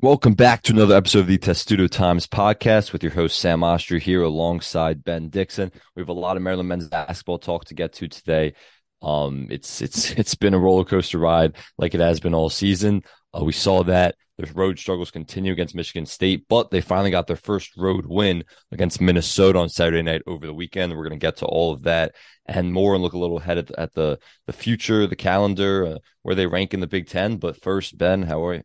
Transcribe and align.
Welcome 0.00 0.34
back 0.34 0.62
to 0.62 0.72
another 0.72 0.94
episode 0.94 1.18
of 1.18 1.26
the 1.26 1.38
Testudo 1.38 1.88
Times 1.88 2.28
podcast 2.28 2.92
with 2.92 3.02
your 3.02 3.10
host 3.10 3.36
Sam 3.40 3.62
Oshtry 3.62 4.00
here 4.00 4.22
alongside 4.22 5.02
Ben 5.02 5.28
Dickson. 5.28 5.72
We 5.96 6.02
have 6.02 6.08
a 6.08 6.12
lot 6.12 6.36
of 6.36 6.42
Maryland 6.44 6.68
men's 6.68 6.86
basketball 6.86 7.40
talk 7.40 7.64
to 7.64 7.74
get 7.74 7.94
to 7.94 8.06
today. 8.06 8.54
Um, 9.02 9.48
it's 9.50 9.82
it's 9.82 10.10
it's 10.16 10.36
been 10.36 10.54
a 10.54 10.58
roller 10.58 10.84
coaster 10.84 11.18
ride 11.18 11.56
like 11.78 11.96
it 11.96 12.00
has 12.00 12.20
been 12.20 12.32
all 12.32 12.48
season. 12.48 13.02
Uh, 13.36 13.42
we 13.42 13.50
saw 13.50 13.82
that 13.82 14.14
the 14.36 14.46
road 14.52 14.78
struggles 14.78 15.10
continue 15.10 15.52
against 15.52 15.74
Michigan 15.74 16.06
State, 16.06 16.44
but 16.48 16.70
they 16.70 16.80
finally 16.80 17.10
got 17.10 17.26
their 17.26 17.34
first 17.34 17.76
road 17.76 18.06
win 18.06 18.44
against 18.70 19.00
Minnesota 19.00 19.58
on 19.58 19.68
Saturday 19.68 20.02
night 20.02 20.22
over 20.28 20.46
the 20.46 20.54
weekend. 20.54 20.92
We're 20.92 21.08
going 21.08 21.18
to 21.18 21.26
get 21.26 21.38
to 21.38 21.46
all 21.46 21.72
of 21.72 21.82
that 21.82 22.14
and 22.46 22.72
more 22.72 22.94
and 22.94 23.02
look 23.02 23.14
a 23.14 23.18
little 23.18 23.38
ahead 23.38 23.58
at, 23.58 23.76
at 23.76 23.94
the 23.94 24.20
the 24.46 24.52
future, 24.52 25.08
the 25.08 25.16
calendar, 25.16 25.86
uh, 25.86 25.98
where 26.22 26.36
they 26.36 26.46
rank 26.46 26.72
in 26.72 26.78
the 26.78 26.86
Big 26.86 27.08
Ten. 27.08 27.38
But 27.38 27.60
first, 27.60 27.98
Ben, 27.98 28.22
how 28.22 28.46
are 28.46 28.54
you? 28.54 28.62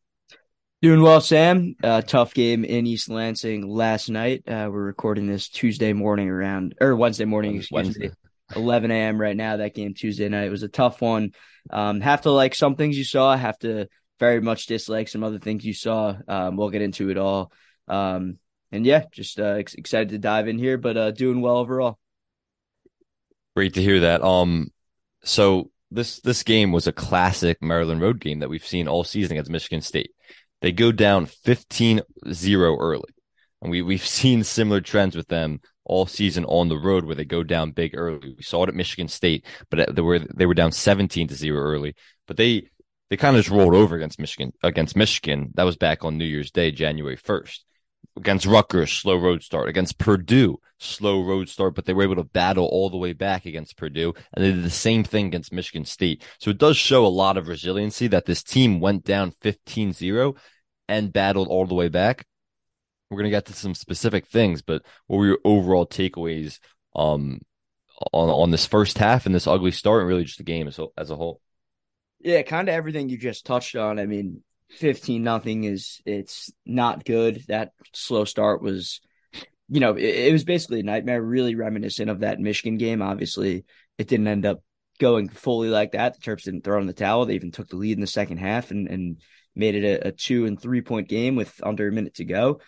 Doing 0.83 1.01
well, 1.01 1.21
Sam. 1.21 1.77
Uh, 1.81 2.01
tough 2.01 2.33
game 2.33 2.65
in 2.65 2.85
East 2.85 3.09
Lansing 3.09 3.65
last 3.65 4.09
night. 4.09 4.43
Uh, 4.45 4.67
we're 4.69 4.83
recording 4.83 5.27
this 5.27 5.47
Tuesday 5.47 5.93
morning 5.93 6.27
around 6.27 6.75
or 6.81 6.93
Wednesday 6.93 7.23
morning, 7.23 7.55
excuse 7.55 7.71
Wednesday. 7.71 8.07
me, 8.09 8.13
11 8.53 8.91
a.m. 8.91 9.17
right 9.17 9.37
now. 9.37 9.55
That 9.55 9.75
game 9.75 9.93
Tuesday 9.93 10.27
night 10.27 10.51
was 10.51 10.61
a 10.61 10.67
tough 10.67 11.01
one. 11.01 11.31
Um, 11.69 12.01
have 12.01 12.23
to 12.23 12.31
like 12.31 12.53
some 12.53 12.75
things 12.75 12.97
you 12.97 13.05
saw. 13.05 13.33
Have 13.33 13.57
to 13.59 13.87
very 14.19 14.41
much 14.41 14.65
dislike 14.65 15.07
some 15.07 15.23
other 15.23 15.39
things 15.39 15.63
you 15.63 15.73
saw. 15.73 16.17
Um, 16.27 16.57
we'll 16.57 16.69
get 16.69 16.81
into 16.81 17.09
it 17.09 17.17
all. 17.17 17.53
Um, 17.87 18.37
and 18.73 18.85
yeah, 18.85 19.05
just 19.09 19.39
uh, 19.39 19.55
ex- 19.59 19.75
excited 19.75 20.09
to 20.09 20.17
dive 20.17 20.49
in 20.49 20.59
here, 20.59 20.77
but 20.77 20.97
uh, 20.97 21.11
doing 21.11 21.39
well 21.39 21.59
overall. 21.59 21.97
Great 23.55 23.75
to 23.75 23.81
hear 23.81 24.01
that. 24.01 24.21
Um, 24.21 24.73
so 25.23 25.71
this 25.91 26.19
this 26.19 26.43
game 26.43 26.73
was 26.73 26.87
a 26.87 26.91
classic 26.91 27.61
Maryland 27.61 28.01
road 28.01 28.19
game 28.19 28.39
that 28.39 28.49
we've 28.49 28.67
seen 28.67 28.89
all 28.89 29.05
season 29.05 29.37
against 29.37 29.49
Michigan 29.49 29.79
State. 29.79 30.11
They 30.63 30.71
go 30.71 30.93
down 30.93 31.25
15 31.25 32.01
0 32.31 32.77
early. 32.79 33.13
And 33.61 33.69
we, 33.69 33.81
we've 33.81 34.05
seen 34.21 34.43
similar 34.43 34.81
trends 34.81 35.15
with 35.15 35.27
them 35.27 35.59
all 35.85 36.05
season 36.05 36.45
on 36.45 36.69
the 36.69 36.77
road 36.77 37.03
where 37.03 37.15
they 37.15 37.25
go 37.25 37.43
down 37.43 37.71
big 37.71 37.95
early. 37.95 38.33
We 38.37 38.43
saw 38.43 38.63
it 38.63 38.69
at 38.69 38.75
Michigan 38.75 39.09
State, 39.09 39.45
but 39.69 39.93
they 39.93 40.01
were 40.01 40.19
they 40.19 40.45
were 40.45 40.53
down 40.53 40.71
17 40.71 41.27
to 41.27 41.35
0 41.35 41.57
early. 41.57 41.95
But 42.25 42.37
they 42.37 42.69
they 43.09 43.17
kind 43.17 43.35
of 43.35 43.43
just 43.43 43.53
rolled 43.53 43.75
over 43.75 43.95
against 43.95 44.19
Michigan 44.19 44.53
against 44.63 44.95
Michigan. 44.95 45.51
That 45.55 45.63
was 45.65 45.75
back 45.75 46.05
on 46.05 46.17
New 46.17 46.25
Year's 46.25 46.49
Day, 46.49 46.71
January 46.71 47.17
1st 47.17 47.59
against 48.17 48.45
Rutgers, 48.45 48.91
slow 48.91 49.17
road 49.17 49.43
start. 49.43 49.69
Against 49.69 49.97
Purdue, 49.97 50.59
slow 50.79 51.23
road 51.23 51.49
start, 51.49 51.75
but 51.75 51.85
they 51.85 51.93
were 51.93 52.03
able 52.03 52.15
to 52.15 52.23
battle 52.23 52.65
all 52.65 52.89
the 52.89 52.97
way 52.97 53.13
back 53.13 53.45
against 53.45 53.77
Purdue. 53.77 54.13
And 54.33 54.43
they 54.43 54.51
did 54.51 54.63
the 54.63 54.69
same 54.69 55.03
thing 55.03 55.27
against 55.27 55.53
Michigan 55.53 55.85
State. 55.85 56.23
So 56.39 56.51
it 56.51 56.57
does 56.57 56.77
show 56.77 57.05
a 57.05 57.07
lot 57.07 57.37
of 57.37 57.47
resiliency 57.47 58.07
that 58.07 58.25
this 58.25 58.43
team 58.43 58.79
went 58.79 59.03
down 59.03 59.33
15 59.41 59.93
0 59.93 60.35
and 60.87 61.13
battled 61.13 61.47
all 61.47 61.65
the 61.65 61.75
way 61.75 61.89
back. 61.89 62.25
We're 63.09 63.23
to 63.23 63.29
get 63.29 63.45
to 63.45 63.53
some 63.53 63.75
specific 63.75 64.27
things, 64.27 64.61
but 64.61 64.81
what 65.07 65.17
were 65.17 65.27
your 65.27 65.39
overall 65.43 65.85
takeaways 65.85 66.59
um, 66.95 67.41
on, 68.11 68.29
on 68.29 68.51
this 68.51 68.65
first 68.65 68.97
half 68.97 69.25
and 69.25 69.35
this 69.35 69.47
ugly 69.47 69.71
start 69.71 70.01
and 70.01 70.07
really 70.07 70.23
just 70.23 70.39
the 70.39 70.43
game 70.43 70.67
as, 70.67 70.79
as 70.97 71.11
a 71.11 71.15
whole? 71.15 71.39
Yeah, 72.19 72.41
kind 72.41 72.69
of 72.69 72.73
everything 72.73 73.09
you 73.09 73.17
just 73.17 73.45
touched 73.45 73.75
on. 73.75 73.99
I 73.99 74.05
mean, 74.05 74.41
15 74.71 75.21
nothing 75.21 75.65
is 75.65 76.01
it's 76.05 76.51
not 76.65 77.05
good. 77.05 77.43
That 77.47 77.73
slow 77.93 78.25
start 78.25 78.63
was 78.63 78.99
you 79.69 79.79
know, 79.79 79.95
it, 79.95 80.03
it, 80.03 80.31
was 80.31 80.43
basically 80.43 80.81
a 80.81 80.83
nightmare, 80.83 81.21
really 81.21 81.55
reminiscent 81.55 82.09
of 82.09 82.19
that 82.19 82.39
Michigan 82.39 82.77
game. 82.77 83.01
Obviously, 83.01 83.65
it 83.97 84.07
didn't 84.07 84.27
end 84.27 84.45
up 84.45 84.61
going 84.99 85.29
fully 85.29 85.69
like 85.69 85.93
that. 85.93 86.13
The 86.13 86.21
Terps 86.21 86.43
didn't 86.43 86.63
throw 86.63 86.79
in 86.79 86.87
the 86.87 86.93
towel. 86.93 87.25
They 87.25 87.35
even 87.35 87.51
took 87.51 87.69
the 87.69 87.77
lead 87.77 87.97
in 87.97 88.01
the 88.01 88.07
second 88.07 88.37
half 88.37 88.71
and, 88.71 88.87
and 88.87 89.21
made 89.55 89.75
it 89.75 89.83
a, 89.83 90.07
a 90.09 90.11
two 90.11 90.45
and 90.45 90.59
three 90.59 90.81
point 90.81 91.07
game 91.07 91.35
with 91.35 91.53
under 91.63 91.87
a 91.87 91.91
minute 91.91 92.15
to 92.15 92.25
go. 92.25 92.59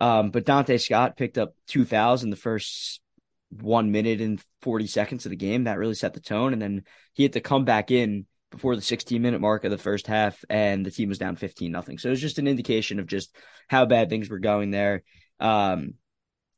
Um, 0.00 0.30
but 0.30 0.44
Donta 0.44 0.80
Scott 0.80 1.16
picked 1.16 1.38
up 1.38 1.54
two 1.66 1.86
in 1.90 2.30
the 2.30 2.36
first 2.36 3.00
one 3.50 3.92
minute 3.92 4.20
and 4.20 4.42
40 4.62 4.86
seconds 4.86 5.26
of 5.26 5.30
the 5.30 5.36
game. 5.36 5.64
That 5.64 5.78
really 5.78 5.94
set 5.94 6.14
the 6.14 6.20
tone. 6.20 6.52
And 6.52 6.62
then 6.62 6.84
he 7.12 7.22
had 7.22 7.34
to 7.34 7.40
come 7.40 7.64
back 7.64 7.90
in 7.90 8.26
before 8.50 8.76
the 8.76 8.82
16 8.82 9.20
minute 9.20 9.40
mark 9.40 9.64
of 9.64 9.70
the 9.70 9.78
first 9.78 10.06
half 10.06 10.44
and 10.50 10.84
the 10.84 10.90
team 10.90 11.08
was 11.08 11.18
down 11.18 11.36
15 11.36 11.70
nothing. 11.70 11.98
So 11.98 12.08
it 12.08 12.10
was 12.10 12.20
just 12.20 12.38
an 12.38 12.46
indication 12.46 12.98
of 12.98 13.06
just 13.06 13.34
how 13.68 13.86
bad 13.86 14.08
things 14.08 14.28
were 14.28 14.38
going 14.38 14.70
there. 14.70 15.02
Um, 15.40 15.94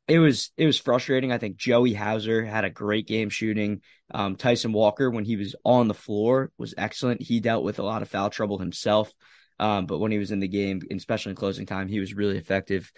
it 0.07 0.19
was 0.19 0.51
it 0.55 0.67
was 0.67 0.77
frustrating. 0.77 1.31
I 1.31 1.39
think 1.39 1.57
Joey 1.57 1.93
Hauser 1.93 2.45
had 2.45 2.63
a 2.63 2.69
great 2.69 3.07
game 3.07 3.29
shooting. 3.29 3.81
Um, 4.13 4.35
Tyson 4.35 4.71
Walker, 4.71 5.09
when 5.09 5.25
he 5.25 5.35
was 5.35 5.55
on 5.63 5.87
the 5.87 5.95
floor, 5.95 6.51
was 6.59 6.75
excellent. 6.77 7.23
He 7.23 7.39
dealt 7.39 7.63
with 7.63 7.79
a 7.79 7.83
lot 7.83 8.03
of 8.03 8.09
foul 8.09 8.29
trouble 8.29 8.59
himself, 8.59 9.11
um, 9.59 9.85
but 9.85 9.99
when 9.99 10.11
he 10.11 10.17
was 10.17 10.31
in 10.31 10.39
the 10.39 10.47
game, 10.47 10.81
especially 10.91 11.31
in 11.31 11.35
closing 11.35 11.65
time, 11.65 11.87
he 11.87 11.99
was 11.99 12.13
really 12.13 12.37
effective. 12.37 12.91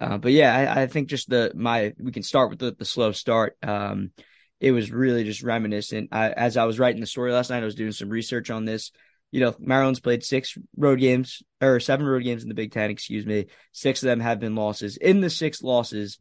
Uh, 0.00 0.18
but 0.18 0.32
yeah, 0.32 0.54
I, 0.54 0.82
I, 0.82 0.86
think 0.86 1.08
just 1.08 1.28
the 1.28 1.52
my 1.54 1.92
we 1.98 2.12
can 2.12 2.22
start 2.22 2.50
with 2.50 2.60
the, 2.60 2.74
the 2.78 2.84
slow 2.84 3.12
start. 3.12 3.56
Um, 3.62 4.12
it 4.60 4.72
was 4.72 4.90
really 4.90 5.24
just 5.24 5.42
reminiscent. 5.42 6.10
I, 6.12 6.30
as 6.30 6.56
I 6.56 6.64
was 6.64 6.78
writing 6.78 7.00
the 7.00 7.06
story 7.06 7.32
last 7.32 7.50
night, 7.50 7.62
I 7.62 7.66
was 7.66 7.74
doing 7.74 7.92
some 7.92 8.08
research 8.08 8.50
on 8.50 8.64
this. 8.64 8.92
You 9.30 9.40
know, 9.40 9.54
Maryland's 9.58 10.00
played 10.00 10.24
six 10.24 10.56
road 10.76 11.00
games 11.00 11.42
or 11.60 11.80
seven 11.80 12.06
road 12.06 12.22
games 12.22 12.42
in 12.42 12.48
the 12.48 12.54
Big 12.54 12.72
Ten, 12.72 12.90
excuse 12.90 13.26
me. 13.26 13.46
Six 13.72 14.02
of 14.02 14.06
them 14.06 14.20
have 14.20 14.40
been 14.40 14.54
losses. 14.54 14.96
In 14.96 15.20
the 15.20 15.30
six 15.30 15.62
losses, 15.62 16.18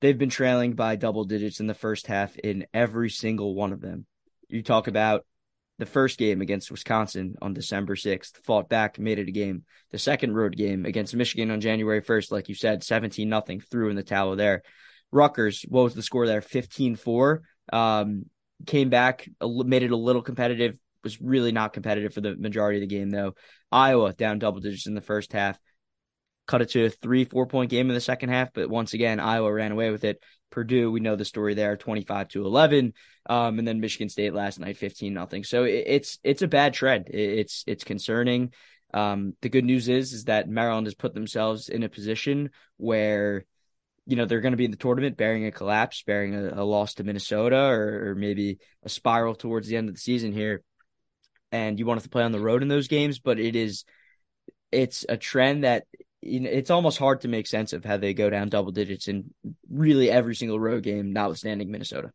they've 0.00 0.18
been 0.18 0.28
trailing 0.28 0.74
by 0.74 0.96
double 0.96 1.24
digits 1.24 1.60
in 1.60 1.66
the 1.66 1.74
first 1.74 2.06
half 2.06 2.36
in 2.36 2.66
every 2.74 3.10
single 3.10 3.54
one 3.54 3.72
of 3.72 3.80
them. 3.80 4.06
You 4.48 4.62
talk 4.62 4.88
about 4.88 5.24
the 5.78 5.86
first 5.86 6.18
game 6.18 6.40
against 6.40 6.70
Wisconsin 6.70 7.34
on 7.42 7.52
December 7.52 7.96
6th, 7.96 8.44
fought 8.44 8.68
back, 8.68 8.98
made 8.98 9.18
it 9.18 9.28
a 9.28 9.32
game. 9.32 9.64
The 9.90 9.98
second 9.98 10.34
road 10.34 10.56
game 10.56 10.84
against 10.84 11.16
Michigan 11.16 11.50
on 11.50 11.60
January 11.60 12.00
1st, 12.00 12.30
like 12.30 12.48
you 12.48 12.54
said, 12.54 12.84
17 12.84 13.28
nothing, 13.28 13.60
threw 13.60 13.90
in 13.90 13.96
the 13.96 14.02
towel 14.02 14.36
there. 14.36 14.62
Rutgers, 15.10 15.64
what 15.68 15.82
was 15.82 15.94
the 15.94 16.02
score 16.02 16.26
there? 16.26 16.40
15 16.40 16.96
4. 16.96 17.42
Um, 17.72 18.26
came 18.66 18.88
back, 18.88 19.28
made 19.42 19.82
it 19.82 19.90
a 19.90 19.96
little 19.96 20.22
competitive. 20.22 20.78
Was 21.02 21.20
really 21.20 21.52
not 21.52 21.74
competitive 21.74 22.14
for 22.14 22.22
the 22.22 22.34
majority 22.34 22.78
of 22.78 22.88
the 22.88 22.94
game 22.94 23.10
though. 23.10 23.34
Iowa 23.70 24.14
down 24.14 24.38
double 24.38 24.60
digits 24.60 24.86
in 24.86 24.94
the 24.94 25.02
first 25.02 25.34
half, 25.34 25.58
cut 26.46 26.62
it 26.62 26.70
to 26.70 26.86
a 26.86 26.90
three 26.90 27.26
four 27.26 27.46
point 27.46 27.70
game 27.70 27.90
in 27.90 27.94
the 27.94 28.00
second 28.00 28.30
half, 28.30 28.54
but 28.54 28.70
once 28.70 28.94
again 28.94 29.20
Iowa 29.20 29.52
ran 29.52 29.72
away 29.72 29.90
with 29.90 30.04
it. 30.04 30.22
Purdue, 30.54 30.90
we 30.90 31.00
know 31.00 31.16
the 31.16 31.24
story 31.24 31.54
there, 31.54 31.76
twenty 31.76 32.02
five 32.02 32.28
to 32.28 32.46
eleven, 32.46 32.94
um, 33.26 33.58
and 33.58 33.66
then 33.66 33.80
Michigan 33.80 34.08
State 34.08 34.32
last 34.32 34.60
night 34.60 34.76
fifteen 34.76 35.12
nothing. 35.12 35.44
So 35.44 35.64
it, 35.64 35.84
it's 35.86 36.18
it's 36.22 36.42
a 36.42 36.48
bad 36.48 36.74
trend. 36.74 37.08
It, 37.08 37.40
it's 37.40 37.64
it's 37.66 37.84
concerning. 37.84 38.52
Um, 38.92 39.34
the 39.42 39.48
good 39.48 39.64
news 39.64 39.88
is 39.88 40.12
is 40.12 40.24
that 40.24 40.48
Maryland 40.48 40.86
has 40.86 40.94
put 40.94 41.12
themselves 41.12 41.68
in 41.68 41.82
a 41.82 41.88
position 41.88 42.50
where 42.76 43.44
you 44.06 44.16
know, 44.16 44.26
they're 44.26 44.40
going 44.40 44.52
to 44.52 44.58
be 44.58 44.66
in 44.66 44.70
the 44.70 44.76
tournament 44.76 45.16
bearing 45.16 45.46
a 45.46 45.50
collapse, 45.50 46.02
bearing 46.02 46.34
a, 46.34 46.62
a 46.62 46.64
loss 46.64 46.94
to 46.94 47.04
Minnesota 47.04 47.56
or, 47.56 48.10
or, 48.10 48.14
maybe 48.14 48.58
a 48.82 48.88
spiral 48.88 49.34
towards 49.34 49.66
the 49.66 49.76
end 49.76 49.88
of 49.88 49.94
the 49.94 50.00
season 50.00 50.30
here. 50.30 50.62
And 51.50 51.78
you 51.78 51.86
want 51.86 52.02
to 52.02 52.08
play 52.08 52.22
on 52.22 52.32
the 52.32 52.40
road 52.40 52.60
in 52.60 52.68
those 52.68 52.88
games, 52.88 53.18
but 53.18 53.38
it 53.38 53.56
is, 53.56 53.84
it's 54.70 55.06
a 55.08 55.16
trend 55.16 55.64
that 55.64 55.84
you 56.24 56.40
know, 56.40 56.50
it's 56.50 56.70
almost 56.70 56.98
hard 56.98 57.20
to 57.20 57.28
make 57.28 57.46
sense 57.46 57.72
of 57.72 57.84
how 57.84 57.96
they 57.96 58.14
go 58.14 58.30
down 58.30 58.48
double 58.48 58.72
digits 58.72 59.08
in 59.08 59.32
really 59.70 60.10
every 60.10 60.34
single 60.34 60.58
road 60.58 60.82
game, 60.82 61.12
notwithstanding 61.12 61.70
Minnesota. 61.70 62.10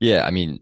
Yeah, 0.00 0.24
I 0.24 0.30
mean, 0.30 0.60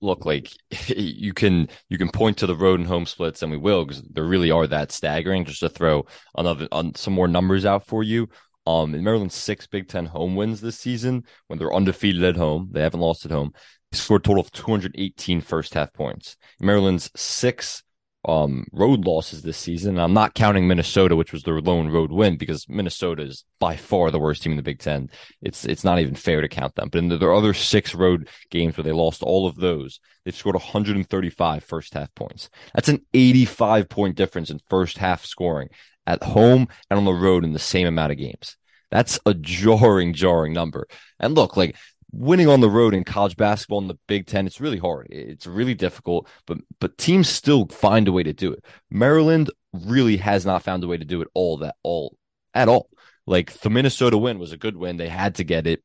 look, 0.00 0.24
like 0.24 0.52
you 0.88 1.32
can 1.32 1.68
you 1.88 1.98
can 1.98 2.10
point 2.10 2.38
to 2.38 2.46
the 2.46 2.56
road 2.56 2.80
and 2.80 2.88
home 2.88 3.06
splits, 3.06 3.42
and 3.42 3.50
we 3.52 3.58
will 3.58 3.84
because 3.84 4.02
there 4.02 4.24
really 4.24 4.50
are 4.50 4.66
that 4.66 4.92
staggering. 4.92 5.44
Just 5.44 5.60
to 5.60 5.68
throw 5.68 6.06
another 6.36 6.68
on 6.72 6.94
some 6.94 7.14
more 7.14 7.28
numbers 7.28 7.64
out 7.64 7.86
for 7.86 8.02
you, 8.02 8.28
um, 8.66 8.94
in 8.94 9.04
Maryland's 9.04 9.34
six 9.34 9.66
Big 9.66 9.88
Ten 9.88 10.06
home 10.06 10.34
wins 10.34 10.60
this 10.60 10.78
season, 10.78 11.24
when 11.46 11.58
they're 11.58 11.74
undefeated 11.74 12.24
at 12.24 12.36
home, 12.36 12.70
they 12.72 12.82
haven't 12.82 13.00
lost 13.00 13.24
at 13.24 13.30
home. 13.30 13.52
They 13.90 13.98
scored 13.98 14.22
a 14.22 14.24
total 14.24 14.42
of 14.42 14.50
218 14.52 15.40
first 15.40 15.74
half 15.74 15.92
points. 15.92 16.36
Maryland's 16.60 17.10
six 17.14 17.82
um, 18.24 18.66
road 18.72 19.04
losses 19.04 19.42
this 19.42 19.56
season. 19.56 19.98
I'm 19.98 20.12
not 20.12 20.34
counting 20.34 20.68
Minnesota, 20.68 21.16
which 21.16 21.32
was 21.32 21.42
their 21.42 21.60
lone 21.60 21.88
road 21.88 22.12
win, 22.12 22.36
because 22.36 22.68
Minnesota 22.68 23.22
is 23.22 23.44
by 23.58 23.76
far 23.76 24.10
the 24.10 24.18
worst 24.18 24.42
team 24.42 24.52
in 24.52 24.56
the 24.56 24.62
Big 24.62 24.78
Ten. 24.78 25.10
It's 25.40 25.64
it's 25.64 25.84
not 25.84 25.98
even 25.98 26.14
fair 26.14 26.40
to 26.40 26.48
count 26.48 26.74
them. 26.76 26.88
But 26.88 26.98
in 26.98 27.08
the, 27.08 27.18
their 27.18 27.34
other 27.34 27.52
six 27.52 27.94
road 27.94 28.28
games 28.50 28.76
where 28.76 28.84
they 28.84 28.92
lost 28.92 29.22
all 29.22 29.46
of 29.46 29.56
those, 29.56 29.98
they've 30.24 30.34
scored 30.34 30.54
135 30.54 31.64
first 31.64 31.94
half 31.94 32.14
points. 32.14 32.48
That's 32.74 32.88
an 32.88 33.04
85 33.12 33.88
point 33.88 34.16
difference 34.16 34.50
in 34.50 34.60
first 34.68 34.98
half 34.98 35.24
scoring 35.24 35.68
at 36.06 36.22
home 36.22 36.68
and 36.90 36.98
on 36.98 37.04
the 37.04 37.12
road 37.12 37.44
in 37.44 37.52
the 37.52 37.58
same 37.58 37.86
amount 37.86 38.12
of 38.12 38.18
games. 38.18 38.56
That's 38.92 39.18
a 39.24 39.32
jarring, 39.32 40.12
jarring 40.12 40.52
number. 40.52 40.86
And 41.18 41.34
look, 41.34 41.56
like 41.56 41.76
winning 42.12 42.48
on 42.48 42.60
the 42.60 42.70
road 42.70 42.94
in 42.94 43.04
college 43.04 43.36
basketball 43.36 43.80
in 43.80 43.88
the 43.88 43.98
Big 44.06 44.26
Ten, 44.26 44.46
it's 44.46 44.60
really 44.60 44.78
hard. 44.78 45.08
It's 45.10 45.46
really 45.46 45.74
difficult, 45.74 46.28
but 46.46 46.58
but 46.78 46.98
teams 46.98 47.28
still 47.28 47.66
find 47.68 48.06
a 48.06 48.12
way 48.12 48.22
to 48.22 48.32
do 48.32 48.52
it. 48.52 48.64
Maryland 48.90 49.50
really 49.72 50.18
has 50.18 50.44
not 50.44 50.62
found 50.62 50.84
a 50.84 50.86
way 50.86 50.98
to 50.98 51.04
do 51.04 51.22
it 51.22 51.28
all 51.34 51.58
that 51.58 51.76
all 51.82 52.16
at 52.54 52.68
all. 52.68 52.88
Like 53.26 53.52
the 53.52 53.70
Minnesota 53.70 54.18
win 54.18 54.38
was 54.38 54.52
a 54.52 54.58
good 54.58 54.76
win. 54.76 54.96
They 54.96 55.08
had 55.08 55.36
to 55.36 55.44
get 55.44 55.66
it. 55.66 55.82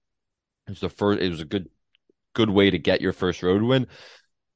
It 0.67 0.71
was 0.71 0.79
the 0.81 0.89
first. 0.89 1.21
It 1.21 1.29
was 1.29 1.41
a 1.41 1.45
good 1.45 1.69
good 2.33 2.49
way 2.49 2.69
to 2.69 2.77
get 2.77 3.01
your 3.01 3.13
first 3.13 3.41
road 3.41 3.63
win. 3.63 3.87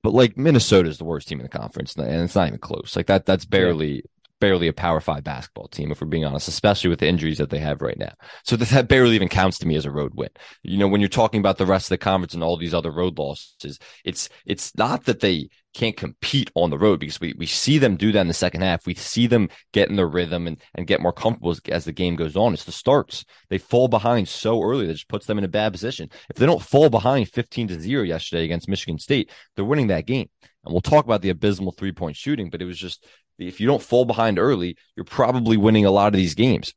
But 0.03 0.13
like 0.13 0.38
Minnesota 0.38 0.89
is 0.89 0.97
the 0.97 1.06
worst 1.06 1.27
team 1.27 1.39
in 1.39 1.44
the 1.44 1.50
conference, 1.50 1.95
and 1.95 2.23
it's 2.23 2.35
not 2.35 2.47
even 2.47 2.59
close. 2.59 2.95
Like 2.95 3.07
that. 3.07 3.25
That's 3.25 3.45
barely 3.45 4.03
barely 4.42 4.68
a 4.68 4.74
Power 4.74 5.00
Five 5.00 5.24
basketball 5.24 5.70
team, 5.70 5.92
if 5.92 6.02
we're 6.02 6.08
being 6.08 6.26
honest, 6.26 6.50
especially 6.50 6.90
with 6.90 7.00
the 7.00 7.08
injuries 7.08 7.38
that 7.38 7.50
they 7.50 7.60
have 7.60 7.82
right 7.82 7.98
now. 7.98 8.12
So 8.44 8.58
that, 8.58 8.68
that 8.70 8.90
barely 8.90 9.16
even 9.16 9.30
counts 9.30 9.58
to 9.60 9.68
me 9.68 9.76
as 9.78 9.86
a 9.86 9.92
road 9.92 10.12
win. 10.16 10.30
You 10.64 10.78
know, 10.78 10.90
when 10.90 11.00
you're 11.00 11.08
talking 11.08 11.40
about 11.40 11.58
the 11.58 11.66
rest 11.66 11.86
of 11.86 11.90
the 11.92 11.98
conference 12.00 12.34
and 12.34 12.44
all 12.44 12.58
these 12.58 12.74
other 12.74 12.92
road 12.92 13.18
losses, 13.18 13.80
it's 14.04 14.28
it's 14.46 14.76
not 14.76 15.06
that 15.06 15.22
they 15.22 15.48
can't 15.74 15.96
compete 15.96 16.52
on 16.56 16.70
the 16.70 16.78
road 16.78 17.00
because 17.00 17.22
we, 17.22 17.34
we 17.38 17.46
see 17.46 17.78
them 17.78 17.96
do 17.96 18.12
that 18.12 18.22
in 18.22 18.28
the 18.28 18.34
second 18.34 18.62
half. 18.62 18.86
We 18.86 18.94
see 18.94 19.28
them 19.28 19.50
get 19.72 19.90
in 19.90 19.96
their 19.96 20.08
rhythm 20.08 20.48
and, 20.48 20.62
and 20.76 20.88
get 20.88 21.02
more 21.02 21.14
comfortable 21.14 21.52
as, 21.52 21.62
as 21.70 21.86
the 21.86 21.94
game 21.94 22.16
goes 22.16 22.36
on. 22.36 22.54
It's 22.54 22.66
the 22.66 22.72
starts. 22.72 23.24
They 23.50 23.58
fall 23.58 23.88
behind 23.88 24.28
so 24.28 24.62
early 24.62 24.88
that 24.88 24.94
just 24.94 25.08
puts 25.08 25.26
them 25.26 25.38
in 25.38 25.44
a 25.44 25.50
bad 25.50 25.72
position. 25.72 26.10
If 26.30 26.36
they 26.36 26.46
don't 26.46 26.62
fall 26.62 26.90
behind 26.90 27.30
15 27.30 27.70
to 27.70 27.80
0 27.80 28.04
yesterday 28.04 28.44
against 28.44 28.68
Michigan 28.68 29.00
State, 29.00 29.32
they're 29.56 29.66
winning 29.66 29.88
that 29.88 30.06
game. 30.06 30.30
And 30.64 30.74
we'll 30.74 30.82
talk 30.82 31.06
about 31.06 31.22
the 31.22 31.30
abysmal 31.30 31.72
three 31.72 31.92
point 31.92 32.16
shooting, 32.16 32.50
but 32.50 32.62
it 32.62 32.66
was 32.66 32.78
just 32.78 33.06
if 33.48 33.60
you 33.60 33.68
don't 33.68 33.82
fall 33.82 34.06
behind 34.06 34.40
early, 34.40 34.78
you're 34.96 35.04
probably 35.04 35.58
winning 35.58 35.86
a 35.86 35.92
lot 35.92 36.14
of 36.14 36.18
these 36.18 36.36
games. 36.36 36.74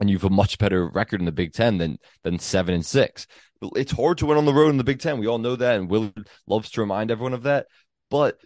And 0.00 0.10
you 0.10 0.16
have 0.16 0.24
a 0.24 0.30
much 0.30 0.58
better 0.58 0.88
record 0.88 1.20
in 1.20 1.26
the 1.26 1.32
Big 1.32 1.52
Ten 1.52 1.78
than 1.78 1.98
than 2.24 2.40
seven 2.40 2.74
and 2.74 2.84
six. 2.84 3.28
It's 3.76 3.92
hard 3.92 4.18
to 4.18 4.26
win 4.26 4.38
on 4.38 4.46
the 4.46 4.52
road 4.52 4.70
in 4.70 4.76
the 4.76 4.84
Big 4.84 4.98
Ten. 4.98 5.18
We 5.18 5.28
all 5.28 5.38
know 5.38 5.54
that, 5.54 5.76
and 5.76 5.88
Will 5.88 6.12
loves 6.48 6.70
to 6.72 6.80
remind 6.80 7.12
everyone 7.12 7.34
of 7.34 7.44
that 7.44 7.66
but 8.12 8.38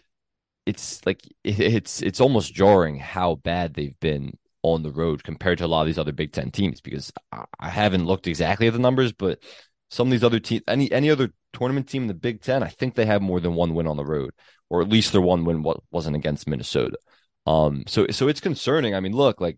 it's 0.65 1.05
like 1.05 1.21
it's 1.43 2.01
it's 2.01 2.21
almost 2.21 2.53
jarring 2.53 2.97
how 2.97 3.35
bad 3.35 3.73
they've 3.73 3.99
been 3.99 4.31
on 4.63 4.81
the 4.81 4.91
road 4.91 5.25
compared 5.25 5.57
to 5.57 5.65
a 5.65 5.67
lot 5.67 5.81
of 5.81 5.87
these 5.87 5.97
other 5.97 6.13
Big 6.13 6.31
Ten 6.31 6.51
teams 6.51 6.79
because 6.79 7.11
I 7.33 7.69
haven't 7.69 8.05
looked 8.05 8.27
exactly 8.27 8.67
at 8.67 8.73
the 8.73 8.79
numbers, 8.79 9.11
but 9.11 9.39
some 9.89 10.07
of 10.07 10.11
these 10.11 10.23
other 10.23 10.39
teams, 10.39 10.63
any 10.69 10.89
any 10.89 11.09
other 11.09 11.33
tournament 11.51 11.89
team 11.89 12.03
in 12.03 12.07
the 12.07 12.13
Big 12.13 12.41
Ten, 12.41 12.63
I 12.63 12.69
think 12.69 12.95
they 12.95 13.05
have 13.05 13.21
more 13.21 13.41
than 13.41 13.55
one 13.55 13.73
win 13.73 13.87
on 13.87 13.97
the 13.97 14.05
road, 14.05 14.31
or 14.69 14.81
at 14.81 14.87
least 14.87 15.11
their 15.11 15.19
one 15.19 15.43
win 15.43 15.65
wasn't 15.91 16.15
against 16.15 16.47
Minnesota. 16.47 16.97
Um, 17.47 17.83
so 17.87 18.05
so 18.11 18.27
it's 18.27 18.41
concerning. 18.41 18.93
I 18.93 18.99
mean, 18.99 19.13
look, 19.13 19.39
like 19.39 19.57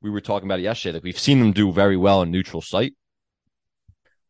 we 0.00 0.10
were 0.10 0.22
talking 0.22 0.48
about 0.48 0.58
it 0.58 0.62
yesterday, 0.62 0.94
like 0.94 1.04
we've 1.04 1.18
seen 1.18 1.38
them 1.38 1.52
do 1.52 1.70
very 1.70 1.96
well 1.96 2.22
in 2.22 2.30
neutral 2.30 2.62
site, 2.62 2.94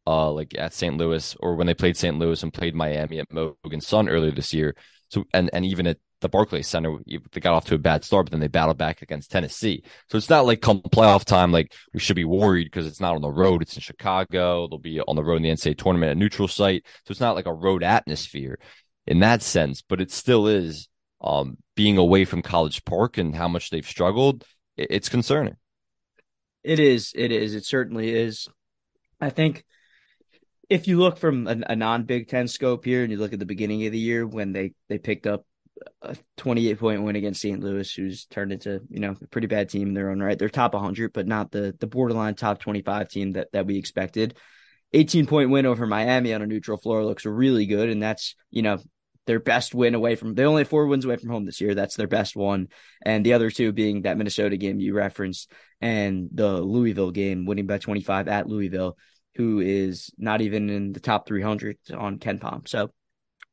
uh, 0.06 0.30
like 0.32 0.54
at 0.58 0.74
St. 0.74 0.96
Louis, 0.96 1.36
or 1.38 1.54
when 1.54 1.68
they 1.68 1.74
played 1.74 1.96
St. 1.96 2.18
Louis 2.18 2.42
and 2.42 2.52
played 2.52 2.74
Miami 2.74 3.20
at 3.20 3.32
Mohegan 3.32 3.80
Sun 3.80 4.08
earlier 4.08 4.32
this 4.32 4.52
year. 4.52 4.74
So 5.08 5.24
and 5.32 5.48
and 5.52 5.64
even 5.64 5.86
at 5.86 5.98
the 6.20 6.28
Barclays 6.28 6.66
Center, 6.66 6.96
they 7.06 7.40
got 7.40 7.52
off 7.52 7.66
to 7.66 7.76
a 7.76 7.78
bad 7.78 8.02
start, 8.02 8.26
but 8.26 8.32
then 8.32 8.40
they 8.40 8.48
battled 8.48 8.78
back 8.78 9.02
against 9.02 9.30
Tennessee. 9.30 9.84
So 10.10 10.18
it's 10.18 10.30
not 10.30 10.46
like 10.46 10.60
come 10.60 10.80
playoff 10.80 11.24
time, 11.24 11.52
like 11.52 11.72
we 11.94 12.00
should 12.00 12.16
be 12.16 12.24
worried 12.24 12.64
because 12.64 12.88
it's 12.88 13.00
not 13.00 13.14
on 13.14 13.22
the 13.22 13.30
road. 13.30 13.62
It's 13.62 13.76
in 13.76 13.82
Chicago. 13.82 14.66
They'll 14.66 14.78
be 14.78 15.00
on 15.00 15.14
the 15.14 15.22
road 15.22 15.36
in 15.36 15.42
the 15.42 15.50
NCAA 15.50 15.78
tournament 15.78 16.10
at 16.10 16.16
neutral 16.16 16.48
site. 16.48 16.84
So 17.04 17.12
it's 17.12 17.20
not 17.20 17.36
like 17.36 17.46
a 17.46 17.54
road 17.54 17.84
atmosphere 17.84 18.58
in 19.06 19.20
that 19.20 19.42
sense, 19.42 19.82
but 19.82 20.00
it 20.00 20.10
still 20.10 20.48
is 20.48 20.88
um, 21.26 21.56
being 21.74 21.98
away 21.98 22.24
from 22.24 22.42
College 22.42 22.84
Park 22.84 23.18
and 23.18 23.34
how 23.34 23.48
much 23.48 23.70
they've 23.70 23.86
struggled. 23.86 24.44
It's 24.76 25.08
concerning. 25.08 25.56
It 26.62 26.80
is. 26.80 27.12
It 27.14 27.32
is. 27.32 27.54
It 27.54 27.64
certainly 27.64 28.14
is. 28.14 28.48
I 29.20 29.30
think 29.30 29.64
if 30.68 30.88
you 30.88 30.98
look 30.98 31.18
from 31.18 31.46
a, 31.46 31.56
a 31.68 31.76
non 31.76 32.04
Big 32.04 32.28
Ten 32.28 32.48
scope 32.48 32.84
here, 32.84 33.02
and 33.02 33.10
you 33.10 33.18
look 33.18 33.32
at 33.32 33.38
the 33.38 33.46
beginning 33.46 33.86
of 33.86 33.92
the 33.92 33.98
year 33.98 34.26
when 34.26 34.52
they 34.52 34.72
they 34.88 34.98
picked 34.98 35.26
up 35.26 35.44
a 36.02 36.16
28 36.38 36.78
point 36.78 37.02
win 37.02 37.16
against 37.16 37.40
St. 37.40 37.60
Louis, 37.60 37.92
who's 37.94 38.26
turned 38.26 38.52
into 38.52 38.80
you 38.88 39.00
know 39.00 39.14
a 39.20 39.26
pretty 39.28 39.46
bad 39.46 39.68
team 39.68 39.88
in 39.88 39.94
their 39.94 40.10
own 40.10 40.20
right. 40.20 40.38
They're 40.38 40.48
top 40.48 40.74
100, 40.74 41.12
but 41.12 41.26
not 41.26 41.50
the 41.50 41.74
the 41.78 41.86
borderline 41.86 42.34
top 42.34 42.60
25 42.60 43.08
team 43.08 43.32
that 43.32 43.52
that 43.52 43.66
we 43.66 43.76
expected. 43.78 44.36
18 44.92 45.26
point 45.26 45.50
win 45.50 45.66
over 45.66 45.86
Miami 45.86 46.32
on 46.32 46.42
a 46.42 46.46
neutral 46.46 46.78
floor 46.78 47.04
looks 47.04 47.26
really 47.26 47.66
good, 47.66 47.88
and 47.88 48.02
that's 48.02 48.34
you 48.50 48.62
know 48.62 48.78
their 49.26 49.40
best 49.40 49.74
win 49.74 49.94
away 49.94 50.14
from. 50.14 50.34
They 50.34 50.44
only 50.44 50.62
have 50.62 50.68
four 50.68 50.86
wins 50.86 51.04
away 51.04 51.16
from 51.16 51.30
home 51.30 51.44
this 51.44 51.60
year. 51.60 51.74
That's 51.74 51.96
their 51.96 52.06
best 52.06 52.36
one, 52.36 52.68
and 53.04 53.24
the 53.24 53.34
other 53.34 53.50
two 53.50 53.72
being 53.72 54.02
that 54.02 54.16
Minnesota 54.16 54.56
game 54.56 54.80
you 54.80 54.94
referenced 54.94 55.50
and 55.80 56.28
the 56.32 56.60
Louisville 56.60 57.10
game, 57.10 57.44
winning 57.44 57.66
by 57.66 57.78
25 57.78 58.28
at 58.28 58.48
Louisville 58.48 58.96
who 59.36 59.60
is 59.60 60.10
not 60.18 60.40
even 60.40 60.70
in 60.70 60.92
the 60.92 61.00
top 61.00 61.26
300 61.26 61.76
on 61.94 62.18
KenPom. 62.18 62.66
So 62.66 62.90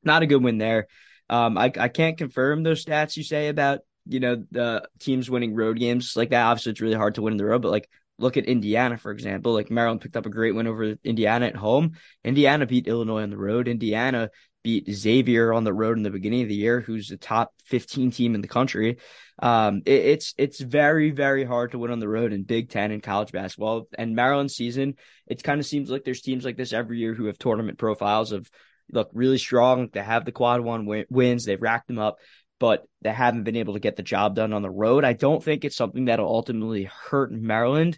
not 0.03 0.23
a 0.23 0.25
good 0.25 0.41
win 0.41 0.57
there. 0.57 0.87
Um, 1.29 1.57
I, 1.57 1.71
I 1.77 1.89
can't 1.89 2.17
confirm 2.17 2.63
those 2.63 2.83
stats 2.83 3.17
you 3.17 3.23
say 3.23 3.49
about, 3.49 3.79
you 4.05 4.19
know, 4.19 4.43
the 4.51 4.87
teams 4.99 5.29
winning 5.29 5.55
road 5.55 5.77
games 5.77 6.15
like 6.15 6.29
that. 6.31 6.43
Obviously, 6.43 6.71
it's 6.71 6.81
really 6.81 6.95
hard 6.95 7.15
to 7.15 7.21
win 7.21 7.33
in 7.33 7.37
the 7.37 7.45
road, 7.45 7.61
but 7.61 7.71
like 7.71 7.89
look 8.17 8.37
at 8.37 8.45
Indiana, 8.45 8.97
for 8.97 9.11
example. 9.11 9.53
Like 9.53 9.71
Maryland 9.71 10.01
picked 10.01 10.17
up 10.17 10.25
a 10.25 10.29
great 10.29 10.55
win 10.55 10.67
over 10.67 10.95
Indiana 11.03 11.47
at 11.47 11.55
home. 11.55 11.93
Indiana 12.23 12.65
beat 12.65 12.87
Illinois 12.87 13.23
on 13.23 13.29
the 13.29 13.37
road. 13.37 13.67
Indiana 13.67 14.29
beat 14.63 14.89
Xavier 14.89 15.53
on 15.53 15.63
the 15.63 15.73
road 15.73 15.97
in 15.97 16.03
the 16.03 16.09
beginning 16.09 16.41
of 16.41 16.47
the 16.47 16.55
year, 16.55 16.79
who's 16.79 17.09
the 17.09 17.17
top 17.17 17.53
15 17.65 18.11
team 18.11 18.33
in 18.33 18.41
the 18.41 18.47
country. 18.47 18.97
Um, 19.39 19.81
it, 19.85 20.05
it's 20.05 20.33
it's 20.37 20.59
very 20.59 21.11
very 21.11 21.43
hard 21.43 21.71
to 21.71 21.79
win 21.79 21.91
on 21.91 21.99
the 21.99 22.07
road 22.07 22.33
in 22.33 22.43
Big 22.43 22.69
Ten 22.69 22.91
and 22.91 23.03
college 23.03 23.31
basketball. 23.31 23.87
And 23.97 24.15
Maryland 24.15 24.51
season, 24.51 24.95
it 25.27 25.43
kind 25.43 25.59
of 25.59 25.65
seems 25.65 25.89
like 25.89 26.03
there's 26.03 26.21
teams 26.21 26.45
like 26.45 26.57
this 26.57 26.73
every 26.73 26.99
year 26.99 27.13
who 27.13 27.25
have 27.25 27.37
tournament 27.37 27.77
profiles 27.77 28.31
of 28.31 28.49
look 28.91 29.09
really 29.13 29.37
strong. 29.37 29.89
They 29.91 30.01
have 30.01 30.25
the 30.25 30.31
quad 30.31 30.61
one 30.61 30.85
win- 30.85 31.05
wins, 31.09 31.45
they've 31.45 31.61
racked 31.61 31.87
them 31.87 31.99
up, 31.99 32.17
but 32.59 32.85
they 33.01 33.11
haven't 33.11 33.43
been 33.43 33.57
able 33.57 33.73
to 33.73 33.79
get 33.79 33.95
the 33.95 34.03
job 34.03 34.35
done 34.35 34.53
on 34.53 34.61
the 34.61 34.69
road. 34.69 35.03
I 35.03 35.13
don't 35.13 35.43
think 35.43 35.65
it's 35.65 35.75
something 35.75 36.05
that'll 36.05 36.27
ultimately 36.27 36.89
hurt 37.09 37.31
Maryland 37.31 37.97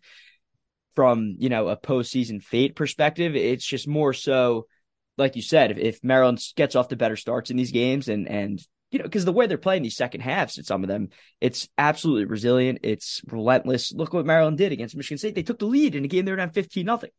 from 0.96 1.36
you 1.38 1.50
know 1.50 1.68
a 1.68 1.78
postseason 1.78 2.42
fate 2.42 2.76
perspective. 2.76 3.36
It's 3.36 3.66
just 3.66 3.88
more 3.88 4.14
so 4.14 4.68
like 5.18 5.36
you 5.36 5.42
said, 5.42 5.72
if, 5.72 5.78
if 5.78 6.04
Maryland 6.04 6.42
gets 6.56 6.76
off 6.76 6.90
the 6.90 6.96
better 6.96 7.16
starts 7.16 7.50
in 7.50 7.58
these 7.58 7.72
games 7.72 8.08
and 8.08 8.28
and 8.28 8.62
you 8.92 9.00
know, 9.00 9.04
because 9.04 9.26
the 9.26 9.34
way 9.34 9.48
they're 9.48 9.58
playing 9.58 9.84
these 9.84 9.98
second 9.98 10.22
halves 10.22 10.58
at 10.58 10.66
some 10.66 10.84
of 10.84 10.88
them, 10.88 11.10
it's 11.42 11.68
absolutely 11.78 12.26
resilient. 12.26 12.80
It's 12.84 13.22
relentless. 13.28 13.92
Look 13.92 14.14
what 14.14 14.26
Maryland 14.26 14.58
did 14.58 14.72
against 14.72 14.96
Michigan 14.96 15.18
State. 15.18 15.36
They 15.36 15.44
took 15.44 15.60
the 15.60 15.66
lead 15.66 15.96
in 15.96 16.06
a 16.06 16.08
game 16.08 16.26
they 16.26 16.32
were 16.32 16.38
down 16.38 16.52
15 16.52 16.86
nothing. 16.86 17.10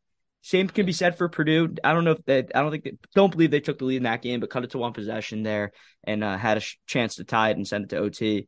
Same 0.43 0.69
can 0.69 0.87
be 0.87 0.93
said 0.93 1.19
for 1.19 1.29
Purdue. 1.29 1.75
I 1.83 1.93
don't 1.93 2.05
know 2.05 2.13
if 2.13 2.25
that, 2.27 2.53
I 2.55 2.63
don't 2.63 2.71
think, 2.71 2.85
they, 2.85 2.93
don't 3.15 3.33
believe 3.33 3.51
they 3.51 3.61
took 3.61 3.79
the 3.79 3.85
lead 3.85 3.97
in 3.97 4.05
that 4.05 4.23
game, 4.23 4.39
but 4.39 4.49
cut 4.49 4.63
it 4.63 4.71
to 4.71 4.79
one 4.79 4.93
possession 4.93 5.43
there 5.43 5.73
and 6.05 6.23
uh, 6.23 6.39
had 6.39 6.57
a 6.57 6.61
sh- 6.61 6.79
chance 6.87 7.17
to 7.17 7.25
tie 7.25 7.51
it 7.51 7.57
and 7.57 7.67
send 7.67 7.85
it 7.85 7.91
to 7.91 7.99
OT. 7.99 8.47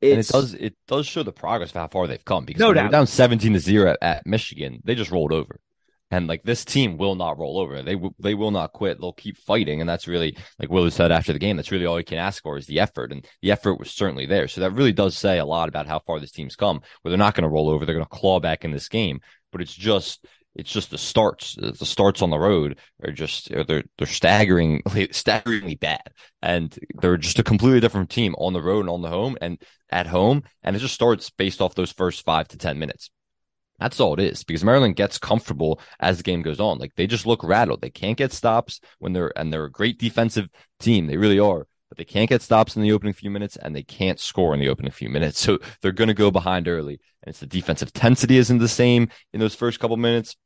It's, 0.00 0.30
and 0.30 0.40
it 0.40 0.42
does 0.42 0.54
it 0.54 0.76
does 0.88 1.06
show 1.06 1.22
the 1.22 1.32
progress 1.32 1.70
of 1.70 1.76
how 1.76 1.88
far 1.88 2.06
they've 2.06 2.24
come 2.24 2.44
because 2.44 2.60
no 2.60 2.72
doubt. 2.72 2.90
down 2.90 3.06
17 3.06 3.52
to 3.52 3.60
0 3.60 3.90
at, 3.90 3.98
at 4.02 4.26
Michigan, 4.26 4.80
they 4.84 4.94
just 4.94 5.10
rolled 5.10 5.32
over 5.32 5.60
and 6.14 6.28
like 6.28 6.44
this 6.44 6.64
team 6.64 6.96
will 6.96 7.16
not 7.16 7.38
roll 7.38 7.58
over. 7.58 7.82
They 7.82 7.94
w- 7.94 8.14
they 8.20 8.34
will 8.34 8.52
not 8.52 8.72
quit. 8.72 9.00
They'll 9.00 9.12
keep 9.12 9.36
fighting, 9.36 9.80
and 9.80 9.88
that's 9.88 10.06
really 10.06 10.36
like 10.60 10.70
Willie 10.70 10.90
said 10.90 11.10
after 11.10 11.32
the 11.32 11.40
game. 11.40 11.56
That's 11.56 11.72
really 11.72 11.86
all 11.86 11.98
you 11.98 12.04
can 12.04 12.18
ask 12.18 12.40
for 12.42 12.56
is 12.56 12.66
the 12.66 12.78
effort, 12.78 13.10
and 13.10 13.26
the 13.42 13.50
effort 13.50 13.80
was 13.80 13.90
certainly 13.90 14.24
there. 14.24 14.46
So 14.46 14.60
that 14.60 14.70
really 14.70 14.92
does 14.92 15.16
say 15.16 15.38
a 15.38 15.44
lot 15.44 15.68
about 15.68 15.88
how 15.88 15.98
far 15.98 16.20
this 16.20 16.30
team's 16.30 16.54
come. 16.54 16.80
Where 17.02 17.10
they're 17.10 17.18
not 17.18 17.34
going 17.34 17.42
to 17.42 17.48
roll 17.48 17.68
over, 17.68 17.84
they're 17.84 17.96
going 17.96 18.06
to 18.06 18.10
claw 18.10 18.38
back 18.38 18.64
in 18.64 18.70
this 18.70 18.88
game. 18.88 19.20
But 19.50 19.60
it's 19.60 19.74
just 19.74 20.24
it's 20.54 20.70
just 20.70 20.90
the 20.90 20.98
starts. 20.98 21.56
The 21.56 21.84
starts 21.84 22.22
on 22.22 22.30
the 22.30 22.38
road 22.38 22.78
are 23.02 23.10
just 23.10 23.48
they're 23.50 23.82
they're 23.98 24.06
staggering 24.06 24.82
staggeringly 25.10 25.74
bad, 25.74 26.12
and 26.42 26.78
they're 27.00 27.16
just 27.16 27.40
a 27.40 27.44
completely 27.44 27.80
different 27.80 28.10
team 28.10 28.36
on 28.38 28.52
the 28.52 28.62
road 28.62 28.80
and 28.80 28.90
on 28.90 29.02
the 29.02 29.08
home 29.08 29.36
and 29.40 29.60
at 29.90 30.06
home. 30.06 30.44
And 30.62 30.76
it 30.76 30.78
just 30.78 30.94
starts 30.94 31.30
based 31.30 31.60
off 31.60 31.74
those 31.74 31.90
first 31.90 32.24
five 32.24 32.46
to 32.48 32.56
ten 32.56 32.78
minutes. 32.78 33.10
That's 33.78 34.00
all 34.00 34.14
it 34.14 34.20
is 34.20 34.44
because 34.44 34.64
Maryland 34.64 34.96
gets 34.96 35.18
comfortable 35.18 35.80
as 35.98 36.16
the 36.16 36.22
game 36.22 36.42
goes 36.42 36.60
on. 36.60 36.78
Like 36.78 36.94
they 36.94 37.06
just 37.06 37.26
look 37.26 37.42
rattled. 37.42 37.80
They 37.80 37.90
can't 37.90 38.16
get 38.16 38.32
stops 38.32 38.80
when 38.98 39.12
they're 39.12 39.36
and 39.38 39.52
they're 39.52 39.64
a 39.64 39.70
great 39.70 39.98
defensive 39.98 40.48
team. 40.78 41.06
They 41.06 41.16
really 41.16 41.40
are, 41.40 41.66
but 41.88 41.98
they 41.98 42.04
can't 42.04 42.28
get 42.28 42.42
stops 42.42 42.76
in 42.76 42.82
the 42.82 42.92
opening 42.92 43.14
few 43.14 43.30
minutes 43.30 43.56
and 43.56 43.74
they 43.74 43.82
can't 43.82 44.20
score 44.20 44.54
in 44.54 44.60
the 44.60 44.68
opening 44.68 44.92
few 44.92 45.08
minutes. 45.08 45.40
So 45.44 45.58
they're 45.82 45.92
going 45.92 46.08
to 46.08 46.14
go 46.14 46.30
behind 46.30 46.68
early. 46.68 47.00
And 47.22 47.30
it's 47.30 47.40
the 47.40 47.46
defensive 47.46 47.88
intensity 47.88 48.38
isn't 48.38 48.58
the 48.58 48.68
same 48.68 49.08
in 49.32 49.40
those 49.40 49.54
first 49.54 49.80
couple 49.80 49.96
minutes. 49.96 50.36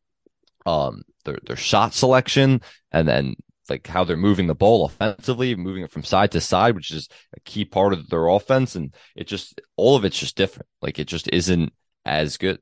Um, 0.67 1.03
their 1.25 1.39
their 1.47 1.57
shot 1.57 1.95
selection 1.95 2.61
and 2.93 3.07
then 3.07 3.35
like 3.69 3.87
how 3.87 4.05
they're 4.05 4.17
moving 4.17 4.47
the 4.47 4.55
ball 4.55 4.87
offensively, 4.87 5.55
moving 5.55 5.83
it 5.85 5.91
from 5.91 6.03
side 6.03 6.33
to 6.33 6.41
side, 6.41 6.75
which 6.75 6.91
is 6.91 7.09
a 7.37 7.41
key 7.41 7.65
part 7.65 7.93
of 7.93 8.09
their 8.09 8.27
offense. 8.29 8.75
And 8.75 8.95
it 9.15 9.27
just 9.27 9.61
all 9.77 9.97
of 9.97 10.05
it's 10.05 10.19
just 10.19 10.37
different. 10.37 10.69
Like 10.81 10.99
it 10.99 11.07
just 11.07 11.29
isn't 11.33 11.73
as 12.05 12.37
good. 12.37 12.61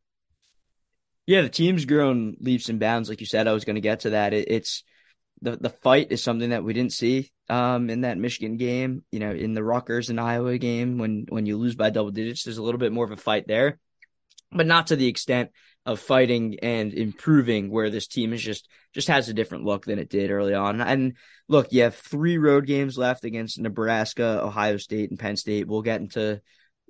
Yeah, 1.27 1.43
the 1.43 1.49
team's 1.49 1.85
grown 1.85 2.37
leaps 2.41 2.69
and 2.69 2.79
bounds. 2.79 3.09
Like 3.09 3.21
you 3.21 3.27
said, 3.27 3.49
I 3.49 3.53
was 3.53 3.65
going 3.65 3.75
to 3.75 3.81
get 3.81 4.01
to 4.01 4.11
that. 4.11 4.33
It, 4.33 4.49
it's 4.49 4.85
the 5.43 5.57
the 5.57 5.71
fight 5.71 6.13
is 6.13 6.23
something 6.23 6.51
that 6.51 6.65
we 6.65 6.73
didn't 6.73 6.93
see 6.93 7.31
um, 7.49 7.91
in 7.91 8.03
that 8.03 8.19
Michigan 8.19 8.57
game. 8.57 9.05
You 9.11 9.19
know, 9.19 9.33
in 9.33 9.53
the 9.53 9.65
Rutgers 9.65 10.09
and 10.09 10.21
Iowa 10.21 10.57
game, 10.59 10.99
when 10.99 11.27
when 11.29 11.45
you 11.45 11.57
lose 11.57 11.75
by 11.75 11.91
double 11.91 12.13
digits, 12.13 12.45
there's 12.45 12.59
a 12.59 12.63
little 12.63 12.79
bit 12.79 12.93
more 12.93 13.05
of 13.05 13.11
a 13.11 13.17
fight 13.17 13.47
there, 13.47 13.79
but 14.53 14.67
not 14.67 14.89
to 14.89 14.97
the 14.97 15.09
extent 15.09 15.51
of 15.85 16.01
fighting 16.01 16.59
and 16.63 16.93
improving 16.93 17.71
where 17.71 17.91
this 17.91 18.07
team 18.09 18.33
is 18.33 18.43
just 18.43 18.69
just 18.93 19.09
has 19.09 19.29
a 19.29 19.35
different 19.35 19.65
look 19.65 19.85
than 19.85 19.99
it 19.99 20.09
did 20.09 20.31
early 20.31 20.55
on. 20.55 20.81
And 20.81 21.17
look, 21.49 21.73
you 21.73 21.83
have 21.83 21.97
three 21.97 22.39
road 22.39 22.67
games 22.67 22.97
left 22.97 23.25
against 23.25 23.59
Nebraska, 23.59 24.41
Ohio 24.43 24.77
State, 24.77 25.11
and 25.11 25.19
Penn 25.19 25.37
State. 25.37 25.67
We'll 25.67 25.83
get 25.83 26.01
into 26.01 26.41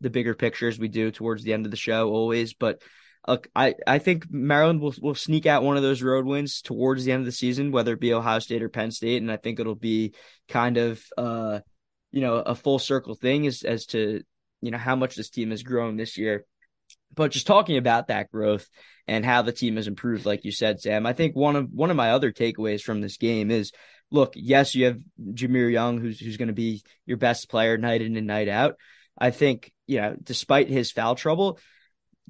the 0.00 0.11
bigger 0.11 0.35
pictures 0.35 0.78
we 0.78 0.88
do 0.88 1.11
towards 1.11 1.43
the 1.43 1.55
end 1.55 1.64
of 1.64 1.71
the 1.71 1.76
show 1.76 2.11
always, 2.11 2.52
but 2.52 2.83
Look, 3.28 3.49
I, 3.56 3.75
I 3.87 3.99
think 3.99 4.30
Maryland 4.30 4.80
will 4.80 4.95
will 5.00 5.14
sneak 5.14 5.47
out 5.47 5.64
one 5.64 5.76
of 5.76 5.83
those 5.83 6.02
road 6.02 6.26
wins 6.26 6.62
towards 6.62 7.04
the 7.04 7.12
end 7.12 7.21
of 7.21 7.26
the 7.26 7.33
season, 7.33 7.73
whether 7.73 7.92
it 7.92 8.00
be 8.00 8.14
Ohio 8.14 8.38
State 8.38 8.62
or 8.62 8.68
Penn 8.68 8.90
State, 8.90 9.21
and 9.21 9.33
I 9.33 9.37
think 9.37 9.59
it'll 9.59 9.75
be 9.75 10.14
kind 10.49 10.76
of 10.76 11.02
uh, 11.18 11.61
you 12.12 12.21
know, 12.21 12.37
a 12.37 12.54
full 12.54 12.78
circle 12.78 13.14
thing 13.14 13.47
as 13.47 13.62
as 13.62 13.87
to 13.87 14.23
you 14.62 14.71
know, 14.71 14.78
how 14.78 14.97
much 14.97 15.16
this 15.16 15.30
team 15.30 15.50
has 15.50 15.62
grown 15.62 15.97
this 15.97 16.16
year. 16.16 16.45
But 17.14 17.33
just 17.33 17.47
talking 17.47 17.76
about 17.76 18.09
that 18.09 18.30
growth 18.30 18.68
and 19.06 19.25
how 19.25 19.42
the 19.42 19.52
team 19.52 19.76
has 19.76 19.87
improved, 19.87 20.26
like 20.26 20.45
you 20.45 20.50
said, 20.50 20.80
Sam, 20.80 21.06
I 21.06 21.12
think 21.12 21.37
one 21.37 21.56
of 21.56 21.68
one 21.71 21.90
of 21.90 21.97
my 21.97 22.12
other 22.12 22.33
takeaways 22.33 22.83
from 22.83 23.00
this 23.00 23.16
game 23.16 23.50
is 23.50 23.73
look, 24.11 24.33
yes, 24.35 24.75
you 24.75 24.87
have 24.87 24.99
Jahmir 25.21 25.71
Young, 25.71 26.00
who's 26.00 26.18
who's 26.18 26.37
going 26.37 26.49
to 26.49 26.54
be 26.54 26.83
your 27.04 27.16
best 27.16 27.49
player 27.49 27.76
night 27.76 28.02
in 28.02 28.16
and 28.16 28.26
night 28.26 28.49
out. 28.49 28.76
I 29.18 29.30
think, 29.30 29.73
you 29.87 30.00
know, 30.00 30.16
despite 30.23 30.68
his 30.68 30.92
foul 30.92 31.14
trouble, 31.14 31.59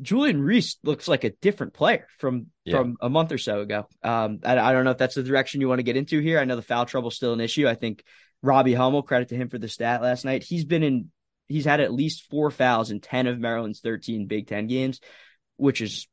Julian 0.01 0.43
Reese 0.43 0.77
looks 0.83 1.09
like 1.09 1.25
a 1.25 1.31
different 1.31 1.73
player 1.73 2.07
from 2.19 2.47
yeah. 2.65 2.77
from 2.77 2.97
a 3.01 3.09
month 3.09 3.33
or 3.33 3.39
so 3.39 3.61
ago. 3.61 3.89
Um, 4.03 4.41
I, 4.45 4.59
I, 4.59 4.73
don't 4.73 4.85
know 4.85 4.91
if 4.91 4.99
that's 4.99 5.15
the 5.15 5.23
direction 5.23 5.61
you 5.61 5.69
want 5.69 5.79
to 5.79 5.85
get 5.85 5.97
into 5.97 6.21
here. 6.21 6.39
I 6.39 6.45
know 6.45 6.57
the 6.57 6.63
foul 6.63 6.85
trouble 6.85 7.09
is 7.09 7.17
still 7.17 7.33
an 7.33 7.41
issue. 7.41 7.67
I 7.67 7.75
think 7.75 8.05
Robbie 8.43 8.75
Hummel, 8.75 9.03
credit 9.03 9.29
to 9.29 9.37
him 9.37 9.49
for 9.49 9.59
the 9.59 9.69
stat 9.69 10.03
last 10.03 10.25
night. 10.25 10.43
He's 10.43 10.65
been 10.65 10.83
in, 10.83 11.11
he's 11.49 11.65
had 11.65 11.81
at 11.81 11.93
least 11.93 12.29
four 12.31 12.51
fouls 12.51 12.91
in 12.91 13.01
ten 13.01 13.27
of 13.27 13.39
Maryland's 13.39 13.81
thirteen 13.81 14.27
Big 14.27 14.49
Ten 14.49 14.67
games, 14.67 15.01
which 15.57 15.81
is, 15.81 16.07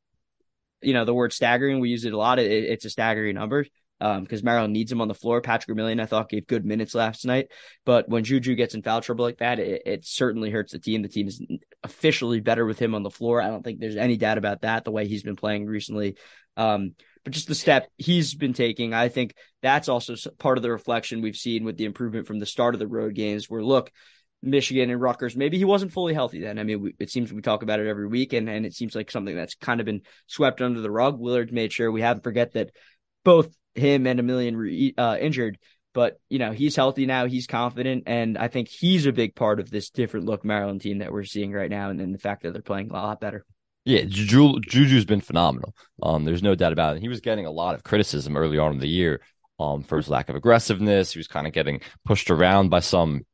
you 0.81 0.93
know, 0.93 1.03
the 1.03 1.13
word 1.13 1.33
staggering. 1.33 1.79
We 1.79 1.89
use 1.89 2.05
it 2.05 2.13
a 2.13 2.17
lot. 2.17 2.39
It, 2.39 2.51
it's 2.51 2.85
a 2.85 2.89
staggering 2.89 3.35
number 3.35 3.65
because 3.99 4.41
um, 4.41 4.45
Maryland 4.45 4.73
needs 4.73 4.91
him 4.91 5.01
on 5.01 5.07
the 5.07 5.13
floor. 5.13 5.41
Patrick 5.41 5.77
Emilien, 5.77 6.01
I 6.01 6.05
thought, 6.05 6.29
gave 6.29 6.47
good 6.47 6.65
minutes 6.65 6.93
last 6.93 7.25
night. 7.25 7.47
But 7.85 8.09
when 8.09 8.23
Juju 8.23 8.55
gets 8.55 8.75
in 8.75 8.81
foul 8.81 9.01
trouble 9.01 9.23
like 9.23 9.37
that, 9.37 9.59
it, 9.59 9.83
it, 9.85 10.05
certainly 10.05 10.49
hurts 10.49 10.73
the 10.73 10.79
team. 10.79 11.03
The 11.03 11.07
team 11.07 11.27
is 11.27 11.41
officially 11.83 12.39
better 12.39 12.65
with 12.65 12.79
him 12.79 12.95
on 12.95 13.03
the 13.03 13.09
floor. 13.09 13.41
I 13.41 13.47
don't 13.47 13.63
think 13.63 13.79
there's 13.79 13.95
any 13.95 14.17
doubt 14.17 14.37
about 14.37 14.61
that, 14.61 14.85
the 14.85 14.91
way 14.91 15.07
he's 15.07 15.23
been 15.23 15.35
playing 15.35 15.65
recently. 15.65 16.17
Um, 16.55 16.95
but 17.23 17.33
just 17.33 17.47
the 17.47 17.55
step 17.55 17.89
he's 17.97 18.35
been 18.35 18.53
taking, 18.53 18.93
I 18.93 19.09
think 19.09 19.33
that's 19.61 19.89
also 19.89 20.15
part 20.37 20.57
of 20.57 20.61
the 20.61 20.71
reflection 20.71 21.21
we've 21.21 21.35
seen 21.35 21.63
with 21.63 21.77
the 21.77 21.85
improvement 21.85 22.27
from 22.27 22.39
the 22.39 22.45
start 22.45 22.75
of 22.75 22.79
the 22.79 22.87
road 22.87 23.15
games, 23.15 23.49
where 23.49 23.63
look, 23.63 23.91
Michigan 24.41 24.89
and 24.89 25.01
Rutgers. 25.01 25.37
Maybe 25.37 25.57
he 25.57 25.63
wasn't 25.65 25.93
fully 25.93 26.13
healthy 26.13 26.41
then. 26.41 26.59
I 26.59 26.63
mean, 26.63 26.81
we, 26.81 26.95
it 26.99 27.09
seems 27.09 27.31
we 27.31 27.41
talk 27.41 27.63
about 27.63 27.79
it 27.79 27.87
every 27.87 28.07
week, 28.07 28.33
and, 28.33 28.49
and 28.49 28.65
it 28.65 28.73
seems 28.73 28.93
like 28.93 29.09
something 29.09 29.35
that's 29.35 29.55
kind 29.55 29.79
of 29.79 29.85
been 29.85 30.01
swept 30.27 30.61
under 30.61 30.81
the 30.81 30.91
rug. 30.91 31.17
Willard 31.17 31.53
made 31.53 31.71
sure 31.71 31.89
we 31.91 32.01
haven't 32.01 32.23
forget 32.23 32.51
that 32.53 32.71
both 33.23 33.55
him 33.73 34.05
and 34.05 34.19
Emilien 34.19 34.55
were 34.55 35.03
uh, 35.03 35.17
injured, 35.17 35.57
but 35.93 36.19
you 36.29 36.39
know 36.39 36.51
he's 36.51 36.75
healthy 36.75 37.05
now. 37.05 37.27
He's 37.27 37.47
confident, 37.47 38.03
and 38.07 38.37
I 38.37 38.47
think 38.47 38.67
he's 38.67 39.05
a 39.05 39.11
big 39.11 39.35
part 39.35 39.59
of 39.59 39.69
this 39.69 39.89
different 39.89 40.25
look 40.25 40.43
Maryland 40.43 40.81
team 40.81 40.99
that 40.99 41.11
we're 41.11 41.23
seeing 41.23 41.51
right 41.51 41.69
now, 41.69 41.89
and, 41.89 41.99
then 41.99 42.11
the 42.11 42.17
fact 42.17 42.43
that 42.43 42.53
they're 42.53 42.61
playing 42.61 42.89
a 42.91 42.93
lot 42.93 43.21
better. 43.21 43.45
Yeah, 43.85 44.03
Juju, 44.07 44.61
Juju's 44.61 45.05
been 45.05 45.21
phenomenal. 45.21 45.75
Um, 46.01 46.23
there's 46.23 46.43
no 46.43 46.55
doubt 46.55 46.71
about 46.71 46.95
it. 46.95 47.01
He 47.01 47.09
was 47.09 47.19
getting 47.19 47.45
a 47.45 47.51
lot 47.51 47.75
of 47.75 47.83
criticism 47.83 48.37
early 48.37 48.57
on 48.57 48.71
in 48.71 48.79
the 48.79 48.87
year 48.87 49.21
um, 49.59 49.83
for 49.83 49.97
his 49.97 50.09
lack 50.09 50.29
of 50.29 50.35
aggressiveness. 50.35 51.11
He 51.11 51.19
was 51.19 51.27
kind 51.27 51.47
of 51.47 51.53
getting 51.53 51.81
pushed 52.05 52.31
around 52.31 52.69
by 52.69 52.79
some 52.79 53.25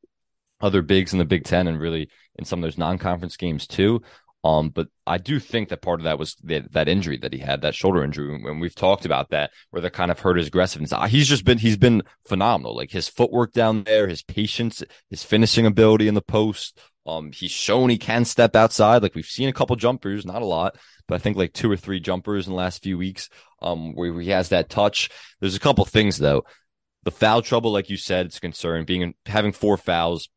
other 0.60 0.82
bigs 0.82 1.14
in 1.14 1.20
the 1.20 1.26
Big 1.26 1.44
Ten 1.44 1.68
and 1.68 1.80
really 1.80 2.10
in 2.38 2.46
some 2.46 2.60
of 2.60 2.64
those 2.64 2.78
non-conference 2.78 3.38
games 3.38 3.68
too. 3.68 4.02
Um, 4.44 4.70
but 4.70 4.88
I 5.06 5.18
do 5.18 5.40
think 5.40 5.70
that 5.70 5.82
part 5.82 6.00
of 6.00 6.06
that 6.06 6.18
was 6.18 6.36
that, 6.44 6.72
that 6.72 6.88
injury 6.88 7.18
that 7.18 7.34
he 7.34 7.40
had, 7.40 7.62
that 7.62 7.76
shoulder 7.76 8.04
injury. 8.04 8.34
and 8.34 8.62
we've 8.62 8.76
talked 8.76 9.06
about 9.06 9.32
that, 9.32 9.52
where 9.72 9.82
that 9.82 9.92
kind 9.92 10.12
of 10.12 10.20
hurt 10.20 10.38
his 10.38 10.48
aggressiveness. 10.48 10.94
He's 11.10 11.28
just 11.28 11.44
been, 11.44 11.58
he's 11.58 11.78
been 11.78 12.04
phenomenal. 12.26 12.76
Like 12.76 12.92
his 12.92 13.10
footwork 13.10 13.52
down 13.52 13.84
there, 13.84 14.08
his 14.08 14.24
patience, 14.24 14.82
his 15.10 15.24
finishing 15.24 15.66
ability 15.66 16.08
in 16.08 16.14
the 16.14 16.22
post. 16.22 16.80
Um, 17.06 17.32
he's 17.32 17.52
shown 17.52 17.90
he 17.90 17.98
can 17.98 18.24
step 18.24 18.56
outside. 18.56 19.02
Like 19.02 19.16
we've 19.16 19.26
seen 19.26 19.50
a 19.50 19.54
couple 19.54 19.76
jumpers, 19.76 20.26
not 20.26 20.42
a 20.42 20.46
lot, 20.46 20.78
but 21.08 21.16
I 21.16 21.18
think 21.18 21.36
like 21.38 21.54
two 21.54 21.70
or 21.70 21.78
three 21.78 22.00
jumpers 22.00 22.48
in 22.48 22.54
the 22.54 22.58
last 22.58 22.84
few 22.84 22.98
weeks. 22.98 23.30
Um, 23.62 23.94
where 23.94 24.22
he 24.22 24.30
has 24.30 24.50
that 24.50 24.70
touch. 24.70 25.10
There's 25.42 25.56
a 25.56 25.60
couple 25.60 25.84
things 25.84 26.18
though. 26.18 26.46
The 27.04 27.12
foul 27.12 27.42
trouble, 27.42 27.74
like 27.74 27.90
you 27.90 27.98
said, 27.98 28.28
it's 28.28 28.38
a 28.38 28.42
concern. 28.42 28.86
Being 28.86 29.16
having 29.26 29.52
four 29.52 29.76
fouls 29.76 30.30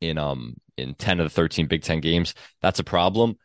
in 0.00 0.18
um 0.18 0.56
in 0.76 0.94
10 0.94 1.20
of 1.20 1.24
the 1.24 1.30
13 1.30 1.66
Big 1.66 1.82
10 1.82 2.00
games. 2.00 2.34
That's 2.60 2.78
a 2.78 2.84
problem. 2.84 3.36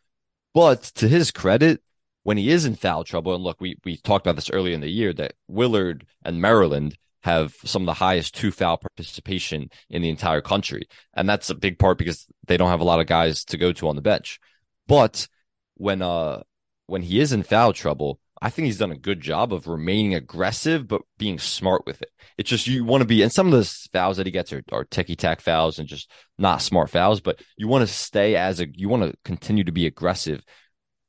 But 0.54 0.84
to 0.96 1.08
his 1.08 1.32
credit, 1.32 1.82
when 2.24 2.38
he 2.38 2.50
is 2.50 2.66
in 2.66 2.76
foul 2.76 3.04
trouble, 3.04 3.36
and 3.36 3.44
look, 3.44 3.62
we 3.62 3.78
we 3.86 3.98
talked 3.98 4.26
about 4.26 4.36
this 4.36 4.50
earlier 4.50 4.74
in 4.74 4.82
the 4.82 4.90
year 4.90 5.14
that 5.14 5.34
Willard 5.48 6.06
and 6.24 6.42
Maryland 6.42 6.98
have 7.24 7.56
some 7.66 7.82
of 7.84 7.86
the 7.86 7.94
highest 7.94 8.36
two 8.36 8.52
foul 8.52 8.78
participation 8.78 9.70
in 9.90 10.02
the 10.02 10.10
entire 10.10 10.42
country. 10.42 10.88
And 11.14 11.28
that's 11.28 11.50
a 11.50 11.56
big 11.56 11.78
part 11.78 11.98
because 11.98 12.26
they 12.48 12.58
don't 12.58 12.70
have 12.70 12.80
a 12.80 12.86
lot 12.86 13.00
of 13.00 13.08
guys 13.08 13.44
to 13.46 13.58
go 13.58 13.74
to 13.74 13.90
on 13.90 13.96
the 13.96 14.02
bench. 14.02 14.40
But 14.88 15.28
when 15.76 16.02
uh 16.02 16.44
when 16.88 17.02
he 17.04 17.20
is 17.20 17.32
in 17.34 17.44
foul 17.44 17.74
trouble, 17.74 18.20
I 18.42 18.50
think 18.50 18.66
he's 18.66 18.78
done 18.78 18.92
a 18.92 18.98
good 18.98 19.20
job 19.20 19.54
of 19.54 19.68
remaining 19.68 20.16
aggressive, 20.16 20.88
but 20.88 21.02
being 21.18 21.40
smart 21.40 21.86
with 21.86 22.02
it. 22.02 22.10
It's 22.38 22.50
just 22.50 22.68
you 22.68 22.86
want 22.86 23.02
to 23.02 23.08
be, 23.08 23.22
and 23.22 23.32
some 23.32 23.48
of 23.48 23.54
the 23.54 23.88
fouls 23.92 24.18
that 24.18 24.26
he 24.26 24.32
gets 24.32 24.54
are, 24.54 24.64
are 24.72 24.86
ticky 24.86 25.16
tack 25.16 25.42
fouls 25.42 25.80
and 25.80 25.88
just 25.88 26.10
not 26.38 26.62
smart 26.62 26.90
fouls, 26.90 27.20
but 27.22 27.42
you 27.58 27.68
want 27.68 27.88
to 27.88 27.94
stay 27.94 28.36
as 28.36 28.60
a, 28.60 28.68
you 28.74 28.88
want 28.88 29.04
to 29.04 29.18
continue 29.26 29.64
to 29.64 29.72
be 29.72 29.86
aggressive 29.86 30.44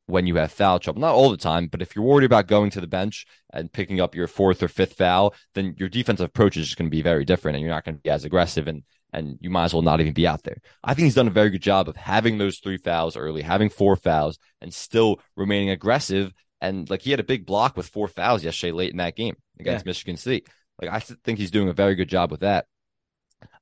when 0.06 0.26
you 0.26 0.36
have 0.36 0.50
foul 0.50 0.78
trouble. 0.78 1.00
Not 1.00 1.14
all 1.14 1.30
the 1.30 1.36
time, 1.36 1.68
but 1.68 1.82
if 1.82 1.94
you're 1.94 2.04
worried 2.04 2.26
about 2.26 2.48
going 2.48 2.70
to 2.70 2.80
the 2.80 2.86
bench 2.86 3.26
and 3.52 3.72
picking 3.72 4.00
up 4.00 4.14
your 4.14 4.26
fourth 4.26 4.62
or 4.62 4.68
fifth 4.68 4.94
foul, 4.94 5.34
then 5.54 5.74
your 5.78 5.88
defensive 5.88 6.26
approach 6.26 6.56
is 6.56 6.66
just 6.66 6.78
going 6.78 6.90
to 6.90 6.96
be 6.96 7.02
very 7.02 7.24
different 7.24 7.56
and 7.56 7.62
you're 7.62 7.74
not 7.74 7.84
going 7.84 7.96
to 7.96 8.02
be 8.02 8.10
as 8.10 8.24
aggressive 8.24 8.66
and, 8.66 8.82
and 9.12 9.38
you 9.40 9.50
might 9.50 9.66
as 9.66 9.74
well 9.74 9.82
not 9.82 10.00
even 10.00 10.12
be 10.12 10.26
out 10.26 10.42
there. 10.42 10.58
I 10.82 10.94
think 10.94 11.04
he's 11.04 11.14
done 11.14 11.28
a 11.28 11.30
very 11.30 11.50
good 11.50 11.62
job 11.62 11.88
of 11.88 11.96
having 11.96 12.38
those 12.38 12.58
three 12.58 12.76
fouls 12.76 13.16
early, 13.16 13.42
having 13.42 13.68
four 13.68 13.94
fouls 13.94 14.38
and 14.60 14.74
still 14.74 15.20
remaining 15.36 15.70
aggressive 15.70 16.32
and 16.60 16.88
like 16.90 17.02
he 17.02 17.10
had 17.10 17.20
a 17.20 17.24
big 17.24 17.46
block 17.46 17.76
with 17.76 17.88
four 17.88 18.08
fouls 18.08 18.44
yesterday 18.44 18.72
late 18.72 18.90
in 18.90 18.98
that 18.98 19.16
game 19.16 19.36
against 19.58 19.84
yeah. 19.84 19.90
Michigan 19.90 20.16
State. 20.16 20.48
Like 20.80 20.90
I 20.90 21.00
think 21.00 21.38
he's 21.38 21.50
doing 21.50 21.68
a 21.68 21.74
very 21.74 21.94
good 21.94 22.08
job 22.08 22.30
with 22.30 22.40
that. 22.40 22.66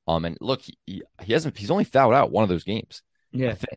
Um, 0.07 0.25
and 0.25 0.37
look, 0.41 0.61
he, 0.85 1.03
he 1.21 1.33
hasn't 1.33 1.57
he's 1.57 1.71
only 1.71 1.83
fouled 1.83 2.13
out 2.13 2.31
one 2.31 2.43
of 2.43 2.49
those 2.49 2.63
games. 2.63 3.01
Yeah, 3.31 3.55
I 3.59 3.75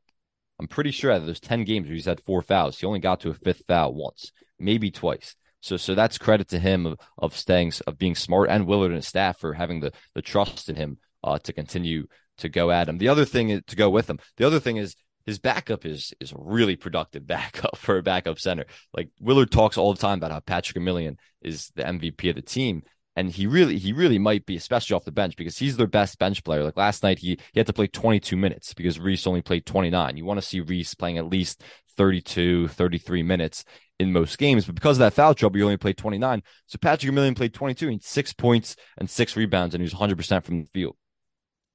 am 0.61 0.69
pretty 0.69 0.91
sure 0.91 1.13
that 1.13 1.25
there's 1.25 1.41
ten 1.41 1.65
games 1.65 1.87
where 1.87 1.95
he's 1.95 2.07
had 2.07 2.23
four 2.23 2.43
fouls. 2.43 2.79
He 2.79 2.87
only 2.87 3.01
got 3.01 3.21
to 3.21 3.31
a 3.31 3.35
fifth 3.35 3.65
foul 3.69 3.95
once, 3.95 4.33
maybe 4.59 4.91
twice. 4.91 5.37
So 5.61 5.77
so 5.77 5.95
that's 5.95 6.19
credit 6.19 6.49
to 6.49 6.59
him 6.59 6.87
of, 6.87 6.99
of 7.19 7.37
staying 7.37 7.73
of 7.87 7.99
being 7.99 8.15
smart 8.15 8.49
and 8.51 8.67
Willard 8.67 8.91
and 8.91 8.97
his 8.97 9.07
staff 9.07 9.39
for 9.39 9.55
having 9.55 9.81
the 9.81 9.93
the 10.15 10.23
trust 10.23 10.69
in 10.69 10.77
him 10.77 10.99
uh, 11.23 11.39
to 11.41 11.53
continue 11.53 12.07
to 12.39 12.49
go 12.49 12.71
at 12.71 12.89
him. 12.89 12.99
The 12.99 13.09
other 13.09 13.25
thing 13.25 13.51
is 13.51 13.63
to 13.69 13.77
go 13.77 13.91
with 13.91 14.09
him. 14.09 14.19
The 14.37 14.47
other 14.47 14.59
thing 14.59 14.77
is 14.77 14.97
his 15.27 15.39
backup 15.39 15.85
is 15.85 16.13
is 16.21 16.33
a 16.33 16.37
really 16.39 16.77
productive 16.77 17.27
backup 17.27 17.77
for 17.77 17.99
a 17.99 18.03
backup 18.03 18.39
center. 18.39 18.67
Like 18.93 19.09
Willard 19.21 19.51
talks 19.51 19.77
all 19.77 19.93
the 19.93 20.01
time 20.01 20.19
about 20.19 20.33
how 20.33 20.41
Patrick 20.41 20.83
Emilien 20.83 21.17
is 21.43 21.71
the 21.75 21.83
MVP 21.83 22.31
of 22.31 22.37
the 22.37 22.43
team. 22.43 22.83
And 23.15 23.31
he 23.31 23.47
really, 23.47 23.77
he 23.77 23.93
really 23.93 24.19
might 24.19 24.47
be, 24.47 24.57
especially 24.57 24.97
off 24.97 25.05
the 25.05 25.13
bench, 25.13 25.37
because 25.37 25.59
he's 25.59 25.77
their 25.77 25.87
best 25.87 26.19
bench 26.19 26.43
player. 26.45 26.65
Like 26.65 26.79
last 26.79 27.03
night, 27.03 27.19
he, 27.19 27.39
he 27.53 27.61
had 27.61 27.67
to 27.67 27.73
play 27.75 27.87
22 27.87 28.39
minutes 28.39 28.73
because 28.73 28.99
Reese 28.99 29.27
only 29.27 29.43
played 29.43 29.67
29. 29.67 30.17
You 30.17 30.25
want 30.25 30.41
to 30.41 30.47
see 30.47 30.61
Reese 30.61 30.95
playing 30.95 31.19
at 31.19 31.27
least 31.27 31.63
32, 31.99 32.69
33 32.69 33.23
minutes 33.23 33.65
in 33.99 34.13
most 34.13 34.39
games. 34.39 34.65
But 34.65 34.75
because 34.75 34.97
of 34.97 35.01
that 35.01 35.13
foul 35.13 35.35
trouble, 35.35 35.59
he 35.59 35.63
only 35.63 35.77
played 35.77 35.99
29. 35.99 36.43
So 36.67 36.79
Patrick 36.81 37.13
Emilien 37.13 37.37
played 37.37 37.53
22 37.53 37.89
and 37.89 38.03
six 38.03 38.33
points 38.33 38.77
and 38.97 39.11
six 39.11 39.37
rebounds, 39.37 39.75
and 39.75 39.83
he 39.83 39.85
was 39.85 39.95
100% 39.95 40.45
from 40.45 40.63
the 40.63 40.69
field. 40.73 40.97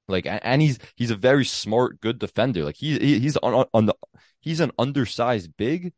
Like, 0.08 0.26
and 0.26 0.62
he's 0.62 0.78
he's 0.96 1.10
a 1.10 1.16
very 1.16 1.44
smart, 1.44 2.00
good 2.00 2.18
defender. 2.18 2.64
Like 2.64 2.76
he, 2.76 2.98
he's 3.18 3.36
on, 3.38 3.66
on 3.74 3.86
the 3.86 3.94
he's 4.40 4.60
an 4.60 4.72
undersized 4.78 5.56
big, 5.56 5.92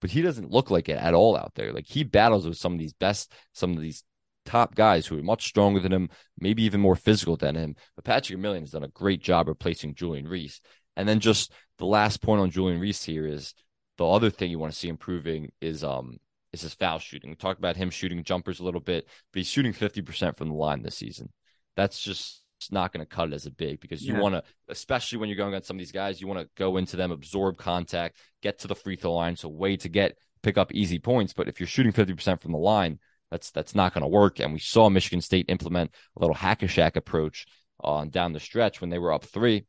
but 0.00 0.10
he 0.10 0.22
doesn't 0.22 0.50
look 0.50 0.70
like 0.70 0.88
it 0.88 0.98
at 0.98 1.14
all 1.14 1.36
out 1.36 1.52
there. 1.54 1.72
Like 1.72 1.86
he 1.86 2.04
battles 2.04 2.46
with 2.46 2.58
some 2.58 2.72
of 2.72 2.78
these 2.78 2.92
best, 2.92 3.32
some 3.52 3.72
of 3.72 3.80
these 3.80 4.04
top 4.44 4.74
guys 4.74 5.06
who 5.06 5.18
are 5.18 5.22
much 5.22 5.46
stronger 5.46 5.80
than 5.80 5.92
him, 5.92 6.10
maybe 6.38 6.64
even 6.64 6.80
more 6.80 6.96
physical 6.96 7.36
than 7.36 7.54
him. 7.54 7.76
But 7.96 8.04
Patrick 8.04 8.38
Emilien 8.38 8.60
has 8.60 8.72
done 8.72 8.84
a 8.84 8.88
great 8.88 9.22
job 9.22 9.48
replacing 9.48 9.94
Julian 9.94 10.26
Reese. 10.26 10.60
And 10.96 11.08
then 11.08 11.20
just 11.20 11.52
the 11.78 11.86
last 11.86 12.20
point 12.20 12.40
on 12.40 12.50
Julian 12.50 12.80
Reese 12.80 13.04
here 13.04 13.26
is 13.26 13.54
the 13.98 14.06
other 14.06 14.30
thing 14.30 14.50
you 14.50 14.58
want 14.58 14.72
to 14.72 14.78
see 14.78 14.88
improving 14.88 15.52
is 15.60 15.84
um 15.84 16.18
is 16.52 16.62
his 16.62 16.74
foul 16.74 16.98
shooting. 16.98 17.30
We 17.30 17.36
talked 17.36 17.58
about 17.58 17.76
him 17.76 17.90
shooting 17.90 18.22
jumpers 18.24 18.60
a 18.60 18.64
little 18.64 18.80
bit, 18.80 19.06
but 19.32 19.38
he's 19.38 19.46
shooting 19.46 19.72
50% 19.72 20.36
from 20.36 20.48
the 20.48 20.54
line 20.54 20.82
this 20.82 20.96
season. 20.96 21.30
That's 21.76 21.98
just 21.98 22.41
not 22.70 22.92
going 22.92 23.04
to 23.04 23.14
cut 23.14 23.28
it 23.28 23.34
as 23.34 23.46
a 23.46 23.50
big 23.50 23.80
because 23.80 24.02
you 24.02 24.14
yeah. 24.14 24.20
want 24.20 24.34
to, 24.34 24.42
especially 24.68 25.18
when 25.18 25.28
you're 25.28 25.36
going 25.36 25.52
against 25.52 25.68
some 25.68 25.76
of 25.76 25.78
these 25.78 25.92
guys, 25.92 26.20
you 26.20 26.26
want 26.26 26.40
to 26.40 26.48
go 26.56 26.76
into 26.76 26.96
them, 26.96 27.10
absorb 27.10 27.56
contact, 27.56 28.16
get 28.42 28.60
to 28.60 28.68
the 28.68 28.74
free 28.74 28.96
throw 28.96 29.14
line. 29.14 29.36
So 29.36 29.48
way 29.48 29.76
to 29.78 29.88
get 29.88 30.16
pick 30.42 30.58
up 30.58 30.72
easy 30.72 30.98
points. 30.98 31.32
But 31.32 31.48
if 31.48 31.60
you're 31.60 31.66
shooting 31.66 31.92
50% 31.92 32.40
from 32.40 32.52
the 32.52 32.58
line, 32.58 32.98
that's 33.30 33.50
that's 33.50 33.74
not 33.74 33.94
going 33.94 34.02
to 34.02 34.08
work. 34.08 34.40
And 34.40 34.52
we 34.52 34.58
saw 34.58 34.88
Michigan 34.90 35.20
State 35.22 35.46
implement 35.48 35.90
a 36.16 36.20
little 36.20 36.34
hack 36.34 36.62
a 36.62 36.66
Shaq 36.66 36.96
approach 36.96 37.46
on 37.80 38.10
down 38.10 38.32
the 38.32 38.40
stretch 38.40 38.80
when 38.80 38.90
they 38.90 38.98
were 38.98 39.12
up 39.12 39.24
three. 39.24 39.64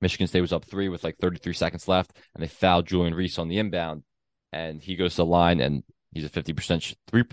Michigan 0.00 0.26
State 0.26 0.40
was 0.40 0.52
up 0.52 0.64
three 0.64 0.88
with 0.88 1.04
like 1.04 1.18
33 1.18 1.52
seconds 1.52 1.86
left, 1.86 2.16
and 2.34 2.42
they 2.42 2.48
fouled 2.48 2.86
Julian 2.86 3.14
Reese 3.14 3.38
on 3.38 3.48
the 3.48 3.58
inbound, 3.58 4.02
and 4.50 4.80
he 4.82 4.96
goes 4.96 5.12
to 5.12 5.18
the 5.18 5.26
line, 5.26 5.60
and 5.60 5.82
he's 6.12 6.24
a 6.24 6.30
50% 6.30 6.96
three 7.06 7.24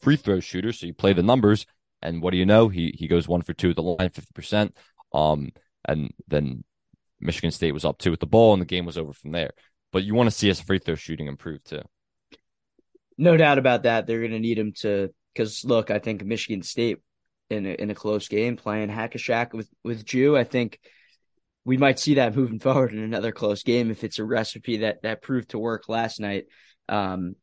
free 0.00 0.16
throw 0.16 0.40
shooter. 0.40 0.72
So 0.72 0.86
you 0.86 0.94
play 0.94 1.12
the 1.12 1.22
numbers, 1.22 1.64
and 2.02 2.22
what 2.22 2.30
do 2.32 2.36
you 2.36 2.46
know? 2.46 2.68
He 2.68 2.94
he 2.98 3.08
goes 3.08 3.28
one 3.28 3.42
for 3.42 3.54
two 3.54 3.70
at 3.70 3.76
the 3.76 3.82
line, 3.82 4.10
50%. 4.10 4.72
Um, 5.12 5.50
and 5.86 6.12
then 6.28 6.64
Michigan 7.20 7.50
State 7.50 7.72
was 7.72 7.84
up 7.84 7.98
two 7.98 8.10
with 8.10 8.20
the 8.20 8.26
ball, 8.26 8.52
and 8.52 8.62
the 8.62 8.66
game 8.66 8.84
was 8.84 8.98
over 8.98 9.12
from 9.12 9.32
there. 9.32 9.50
But 9.92 10.04
you 10.04 10.14
want 10.14 10.28
to 10.28 10.36
see 10.36 10.48
his 10.48 10.60
free 10.60 10.78
throw 10.78 10.94
shooting 10.94 11.26
improve 11.26 11.62
too. 11.64 11.82
No 13.18 13.36
doubt 13.36 13.58
about 13.58 13.84
that. 13.84 14.06
They're 14.06 14.20
going 14.20 14.32
to 14.32 14.40
need 14.40 14.58
him 14.58 14.72
to 14.80 15.10
because 15.34 15.64
look, 15.64 15.90
I 15.90 15.98
think 15.98 16.24
Michigan 16.24 16.62
State 16.62 16.98
in 17.50 17.66
a, 17.66 17.70
in 17.70 17.90
a 17.90 17.94
close 17.94 18.28
game 18.28 18.56
playing 18.56 18.88
hack 18.88 19.14
a 19.14 19.18
Shaq 19.18 19.52
with 19.52 19.68
with 19.84 20.04
Jew. 20.04 20.36
I 20.36 20.44
think 20.44 20.80
we 21.64 21.76
might 21.76 21.98
see 21.98 22.14
that 22.14 22.34
moving 22.34 22.58
forward 22.60 22.92
in 22.92 22.98
another 22.98 23.32
close 23.32 23.62
game 23.62 23.90
if 23.90 24.04
it's 24.04 24.18
a 24.18 24.24
recipe 24.24 24.78
that 24.78 25.02
that 25.02 25.22
proved 25.22 25.50
to 25.50 25.58
work 25.58 25.88
last 25.88 26.20
night. 26.20 26.46
Um, 26.88 27.36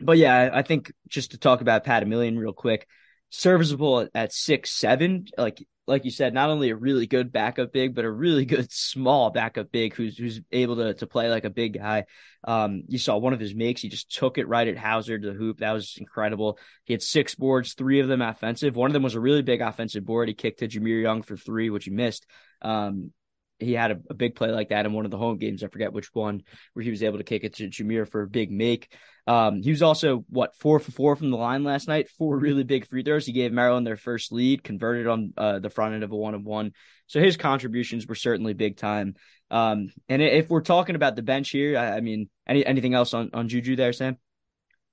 but 0.00 0.16
yeah, 0.16 0.50
I 0.52 0.62
think 0.62 0.92
just 1.08 1.32
to 1.32 1.38
talk 1.38 1.60
about 1.60 1.84
Pat 1.84 2.04
Emilien 2.04 2.38
real 2.38 2.52
quick, 2.52 2.86
serviceable 3.30 4.08
at, 4.14 4.32
six 4.32 4.70
seven, 4.70 5.26
like 5.36 5.66
like 5.86 6.04
you 6.04 6.10
said, 6.10 6.34
not 6.34 6.50
only 6.50 6.68
a 6.68 6.76
really 6.76 7.06
good 7.06 7.32
backup 7.32 7.72
big, 7.72 7.94
but 7.94 8.04
a 8.04 8.10
really 8.10 8.44
good 8.44 8.70
small 8.70 9.30
backup 9.30 9.72
big 9.72 9.94
who's 9.94 10.18
who's 10.18 10.40
able 10.52 10.76
to 10.76 10.94
to 10.94 11.06
play 11.06 11.30
like 11.30 11.44
a 11.44 11.50
big 11.50 11.78
guy. 11.78 12.04
Um, 12.44 12.84
you 12.88 12.98
saw 12.98 13.16
one 13.16 13.32
of 13.32 13.40
his 13.40 13.54
makes; 13.54 13.80
he 13.80 13.88
just 13.88 14.14
took 14.14 14.38
it 14.38 14.48
right 14.48 14.68
at 14.68 14.76
Hauser 14.76 15.18
to 15.18 15.26
the 15.26 15.32
hoop. 15.32 15.58
That 15.58 15.72
was 15.72 15.96
incredible. 15.98 16.58
He 16.84 16.92
had 16.92 17.02
six 17.02 17.34
boards, 17.34 17.74
three 17.74 18.00
of 18.00 18.08
them 18.08 18.22
offensive. 18.22 18.76
One 18.76 18.90
of 18.90 18.94
them 18.94 19.02
was 19.02 19.14
a 19.14 19.20
really 19.20 19.42
big 19.42 19.62
offensive 19.62 20.04
board. 20.04 20.28
He 20.28 20.34
kicked 20.34 20.60
to 20.60 20.68
Jahmir 20.68 21.02
Young 21.02 21.22
for 21.22 21.36
three, 21.36 21.70
which 21.70 21.86
he 21.86 21.90
missed. 21.90 22.26
Um, 22.60 23.12
he 23.58 23.72
had 23.72 23.90
a, 23.90 23.98
a, 24.10 24.14
big 24.14 24.34
play 24.34 24.50
like 24.50 24.68
that 24.68 24.86
in 24.86 24.92
one 24.92 25.04
of 25.04 25.10
the 25.10 25.18
home 25.18 25.38
games. 25.38 25.62
I 25.62 25.68
forget 25.68 25.92
which 25.92 26.14
one, 26.14 26.42
where 26.72 26.82
he 26.82 26.90
was 26.90 27.02
able 27.02 27.18
to 27.18 27.24
kick 27.24 27.44
it 27.44 27.54
to 27.54 27.68
Jahmir 27.68 28.08
for 28.08 28.22
a 28.22 28.28
big 28.28 28.50
make. 28.50 28.92
Um, 29.26 29.62
he 29.62 29.70
was 29.70 29.82
also 29.82 30.24
what 30.28 30.56
four 30.56 30.78
for 30.78 30.90
four 30.90 31.16
from 31.16 31.30
the 31.30 31.36
line 31.36 31.64
last 31.64 31.88
night, 31.88 32.08
four 32.08 32.38
really 32.38 32.64
big 32.64 32.86
free 32.86 33.02
throws. 33.02 33.26
He 33.26 33.32
gave 33.32 33.52
Maryland 33.52 33.86
their 33.86 33.96
first 33.96 34.32
lead, 34.32 34.62
converted 34.62 35.06
on 35.06 35.32
uh, 35.36 35.58
the 35.58 35.70
front 35.70 35.94
end 35.94 36.04
of 36.04 36.12
a 36.12 36.16
one 36.16 36.34
of 36.34 36.44
one. 36.44 36.72
So 37.06 37.20
his 37.20 37.36
contributions 37.36 38.06
were 38.06 38.14
certainly 38.14 38.54
big 38.54 38.76
time. 38.76 39.14
Um, 39.50 39.88
and 40.08 40.22
if 40.22 40.48
we're 40.48 40.60
talking 40.60 40.94
about 40.94 41.16
the 41.16 41.22
bench 41.22 41.50
here, 41.50 41.78
I, 41.78 41.96
I 41.96 42.00
mean, 42.00 42.28
any 42.46 42.64
anything 42.64 42.94
else 42.94 43.12
on 43.12 43.30
on 43.34 43.48
Juju 43.48 43.76
there, 43.76 43.92
Sam? 43.92 44.18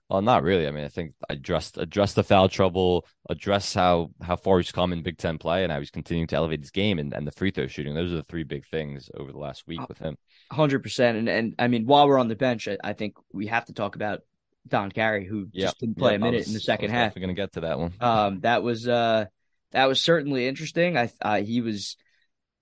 Well, 0.10 0.22
not 0.22 0.44
really. 0.44 0.68
I 0.68 0.72
mean, 0.72 0.84
I 0.86 0.90
think 0.90 1.14
address 1.30 1.72
address 1.78 2.14
the 2.14 2.24
foul 2.24 2.48
trouble, 2.48 3.08
address 3.28 3.74
how 3.74 4.12
how 4.22 4.36
far 4.36 4.58
he's 4.58 4.72
come 4.72 4.94
in 4.94 5.02
Big 5.02 5.18
Ten 5.18 5.40
play, 5.40 5.64
and 5.64 5.72
how 5.72 5.80
he's 5.80 5.90
continuing 5.90 6.28
to 6.28 6.36
elevate 6.36 6.60
his 6.60 6.70
game, 6.70 7.00
and, 7.00 7.12
and 7.12 7.26
the 7.26 7.32
free 7.32 7.50
throw 7.50 7.66
shooting. 7.66 7.96
Those 7.96 8.14
are 8.14 8.18
the 8.18 8.24
three 8.24 8.44
big 8.44 8.68
things 8.68 9.10
over 9.16 9.32
the 9.32 9.40
last 9.40 9.66
week 9.66 9.88
with 9.90 9.98
him. 9.98 10.16
Hundred 10.52 10.84
percent, 10.84 11.18
and 11.18 11.28
and 11.28 11.56
I 11.58 11.68
mean, 11.68 11.88
while 11.88 12.08
we're 12.08 12.20
on 12.20 12.28
the 12.28 12.36
bench, 12.36 12.68
I, 12.68 12.78
I 12.84 12.94
think 12.94 13.16
we 13.34 13.48
have 13.48 13.66
to 13.66 13.74
talk 13.74 13.96
about 13.96 14.20
Don 14.68 14.92
Carey, 14.92 15.26
who 15.26 15.48
just 15.48 15.80
didn't 15.80 15.98
play 15.98 16.16
a 16.16 16.20
minute 16.20 16.40
was, 16.40 16.48
in 16.48 16.54
the 16.54 16.60
second 16.60 16.92
half. 16.92 17.16
We're 17.16 17.22
gonna 17.22 17.34
get 17.34 17.54
to 17.54 17.62
that 17.62 17.80
one. 17.80 17.94
Um, 18.00 18.42
that 18.42 18.62
was 18.62 18.88
uh, 18.88 19.26
that 19.72 19.86
was 19.86 20.00
certainly 20.00 20.48
interesting. 20.48 20.98
I 20.98 21.10
uh, 21.20 21.42
he 21.42 21.62
was 21.62 21.98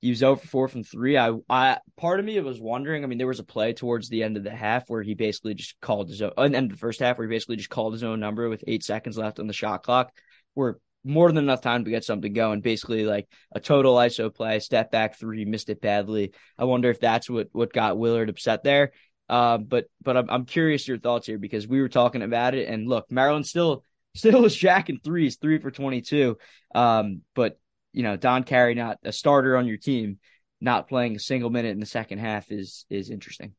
he 0.04 0.10
was 0.10 0.22
over 0.22 0.46
four 0.46 0.68
from 0.68 0.84
three. 0.84 1.18
I, 1.18 1.32
I, 1.50 1.78
part 1.96 2.20
of 2.20 2.26
me 2.26 2.38
was 2.42 2.60
wondering. 2.60 3.06
I 3.06 3.08
mean, 3.08 3.18
there 3.18 3.26
was 3.26 3.40
a 3.40 3.44
play 3.46 3.72
towards 3.72 4.10
the 4.10 4.22
end 4.22 4.36
of 4.36 4.44
the 4.44 4.52
half 4.52 4.90
where 4.90 5.02
he 5.02 5.14
basically 5.14 5.54
just 5.54 5.80
called 5.80 6.10
his 6.10 6.22
own, 6.22 6.34
end 6.38 6.72
of 6.72 6.72
the 6.72 6.78
first 6.78 7.00
half 7.00 7.18
where 7.18 7.26
he 7.26 7.34
basically 7.34 7.56
just 7.56 7.70
called 7.70 7.94
his 7.94 8.04
own 8.04 8.20
number 8.20 8.50
with 8.50 8.66
eight 8.68 8.84
seconds 8.84 9.18
left 9.18 9.40
on 9.40 9.48
the 9.48 9.54
shot 9.54 9.82
clock, 9.82 10.12
where 10.56 10.78
more 11.06 11.30
than 11.32 11.46
enough 11.46 11.62
time 11.62 11.86
to 11.86 11.90
get 11.90 12.04
something 12.04 12.34
going. 12.34 12.60
Basically, 12.60 13.06
like 13.06 13.30
a 13.56 13.62
total 13.62 13.96
ISO 13.96 14.34
play, 14.34 14.60
step 14.60 14.92
back 14.92 15.18
three, 15.18 15.46
missed 15.46 15.70
it 15.70 15.80
badly. 15.80 16.34
I 16.58 16.66
wonder 16.66 16.90
if 16.90 17.00
that's 17.00 17.30
what 17.30 17.48
what 17.54 17.72
got 17.72 17.98
Willard 17.98 18.28
upset 18.28 18.62
there. 18.62 18.92
Uh, 19.30 19.58
but 19.58 19.86
but 20.02 20.18
I'm 20.18 20.30
I'm 20.30 20.46
curious 20.46 20.86
your 20.86 21.00
thoughts 21.00 21.28
here 21.28 21.38
because 21.38 21.66
we 21.66 21.80
were 21.80 21.88
talking 21.88 22.24
about 22.24 22.56
it, 22.56 22.68
and 22.68 22.90
look, 22.90 23.10
Maryland 23.10 23.48
still 23.48 23.86
still 24.16 24.42
was 24.42 24.54
jacking 24.54 25.00
threes, 25.02 25.38
three 25.38 25.60
for 25.60 25.72
twenty 25.72 26.02
two. 26.02 26.38
Um, 26.76 27.22
but 27.36 27.58
you 27.94 28.04
know, 28.04 28.18
Don 28.18 28.44
Carey 28.44 28.76
not 28.76 28.98
a 29.04 29.12
starter 29.12 29.56
on 29.56 29.68
your 29.68 29.78
team, 29.78 30.20
not 30.60 30.90
playing 30.90 31.16
a 31.16 31.20
single 31.20 31.50
minute 31.50 31.72
in 31.72 31.80
the 31.80 31.86
second 31.86 32.20
half 32.20 32.52
is 32.52 32.86
is 32.90 33.10
interesting. 33.10 33.54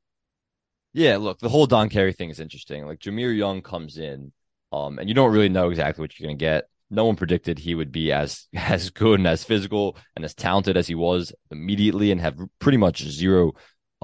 Yeah, 0.92 1.16
look, 1.16 1.38
the 1.38 1.48
whole 1.48 1.66
Don 1.66 1.88
Carey 1.88 2.12
thing 2.12 2.30
is 2.30 2.40
interesting. 2.40 2.86
Like 2.86 3.00
Jahmir 3.00 3.36
Young 3.36 3.62
comes 3.62 3.98
in, 3.98 4.32
um, 4.72 4.98
and 4.98 5.08
you 5.08 5.14
don't 5.14 5.32
really 5.32 5.48
know 5.48 5.70
exactly 5.70 6.02
what 6.02 6.18
you're 6.18 6.28
gonna 6.28 6.36
get. 6.36 6.64
No 6.90 7.06
one 7.06 7.16
predicted 7.16 7.58
he 7.58 7.74
would 7.74 7.92
be 7.92 8.12
as 8.12 8.46
as 8.54 8.90
good 8.90 9.20
and 9.20 9.26
as 9.26 9.44
physical 9.44 9.96
and 10.16 10.24
as 10.24 10.34
talented 10.34 10.76
as 10.76 10.86
he 10.86 10.94
was 10.94 11.32
immediately 11.50 12.10
and 12.10 12.20
have 12.20 12.38
pretty 12.58 12.78
much 12.78 13.02
zero 13.02 13.52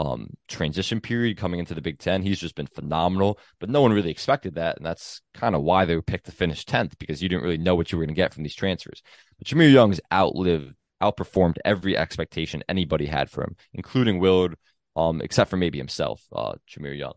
um, 0.01 0.29
transition 0.49 1.01
period 1.01 1.37
coming 1.37 1.61
into 1.61 1.75
the 1.75 1.83
Big 1.83 1.99
Ten. 1.99 2.23
He's 2.23 2.41
just 2.41 2.55
been 2.55 2.67
phenomenal, 2.67 3.39
but 3.59 3.69
no 3.69 3.83
one 3.83 3.93
really 3.93 4.11
expected 4.11 4.55
that. 4.55 4.79
And 4.79 4.87
that's 4.87 5.21
kind 5.35 5.55
of 5.55 5.63
why 5.63 5.85
they 5.85 6.01
picked 6.01 6.27
to 6.27 6.33
finish 6.33 6.65
10th 6.65 6.99
because 6.99 7.23
you 7.23 7.29
didn't 7.29 7.45
really 7.45 7.59
know 7.59 7.75
what 7.75 7.93
you 7.93 7.99
were 7.99 8.05
going 8.05 8.15
to 8.15 8.21
get 8.21 8.33
from 8.33 8.43
these 8.43 8.55
transfers. 8.55 9.03
But 9.41 9.49
Jahmir 9.49 9.73
Young's 9.73 10.01
outlived, 10.13 10.75
outperformed 11.03 11.57
every 11.65 11.97
expectation 11.97 12.63
anybody 12.69 13.07
had 13.07 13.31
for 13.31 13.43
him, 13.43 13.57
including 13.73 14.19
Willard, 14.19 14.57
um, 14.97 15.21
except 15.23 15.51
for 15.51 15.57
maybe 15.57 15.79
himself, 15.79 16.23
uh, 16.33 16.55
Jahmir 16.69 16.97
Young. 16.97 17.15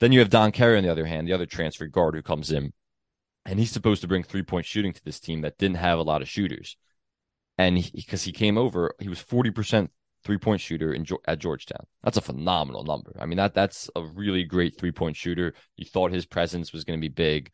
Then 0.00 0.12
you 0.12 0.20
have 0.20 0.30
Don 0.30 0.52
Carey 0.52 0.76
on 0.76 0.84
the 0.84 0.92
other 0.92 1.06
hand, 1.06 1.26
the 1.26 1.32
other 1.32 1.46
transfer 1.46 1.86
guard 1.86 2.14
who 2.14 2.22
comes 2.22 2.52
in, 2.52 2.72
and 3.46 3.58
he's 3.58 3.72
supposed 3.72 4.02
to 4.02 4.08
bring 4.08 4.22
three 4.22 4.42
point 4.42 4.66
shooting 4.66 4.92
to 4.92 5.04
this 5.04 5.18
team 5.18 5.40
that 5.40 5.58
didn't 5.58 5.78
have 5.78 5.98
a 5.98 6.02
lot 6.02 6.22
of 6.22 6.28
shooters. 6.28 6.76
And 7.56 7.76
because 7.94 8.22
he, 8.22 8.30
he 8.30 8.32
came 8.32 8.58
over, 8.58 8.94
he 9.00 9.08
was 9.08 9.18
40% 9.18 9.88
three 10.22 10.38
point 10.38 10.60
shooter 10.60 10.92
in, 10.92 11.06
at 11.26 11.38
Georgetown. 11.38 11.86
That's 12.02 12.18
a 12.18 12.22
phenomenal 12.22 12.84
number. 12.84 13.16
I 13.18 13.24
mean, 13.24 13.38
that 13.38 13.54
that's 13.54 13.88
a 13.96 14.02
really 14.02 14.44
great 14.44 14.78
three 14.78 14.92
point 14.92 15.16
shooter. 15.16 15.54
You 15.76 15.86
thought 15.86 16.12
his 16.12 16.26
presence 16.26 16.72
was 16.72 16.84
going 16.84 16.98
to 16.98 17.00
be 17.00 17.08
big. 17.08 17.50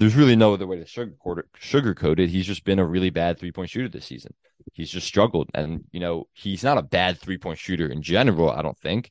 There's 0.00 0.16
really 0.16 0.34
no 0.34 0.54
other 0.54 0.66
way 0.66 0.78
to 0.78 0.84
sugarcoat 0.84 1.38
it, 1.38 1.46
sugarcoat 1.60 2.18
it. 2.18 2.30
He's 2.30 2.46
just 2.46 2.64
been 2.64 2.80
a 2.80 2.84
really 2.84 3.10
bad 3.10 3.38
three 3.38 3.52
point 3.52 3.70
shooter 3.70 3.88
this 3.88 4.06
season. 4.06 4.34
He's 4.72 4.90
just 4.90 5.06
struggled. 5.06 5.48
And, 5.54 5.84
you 5.92 6.00
know, 6.00 6.26
he's 6.32 6.64
not 6.64 6.78
a 6.78 6.82
bad 6.82 7.20
three 7.20 7.38
point 7.38 7.58
shooter 7.58 7.86
in 7.86 8.02
general, 8.02 8.50
I 8.50 8.62
don't 8.62 8.78
think 8.78 9.10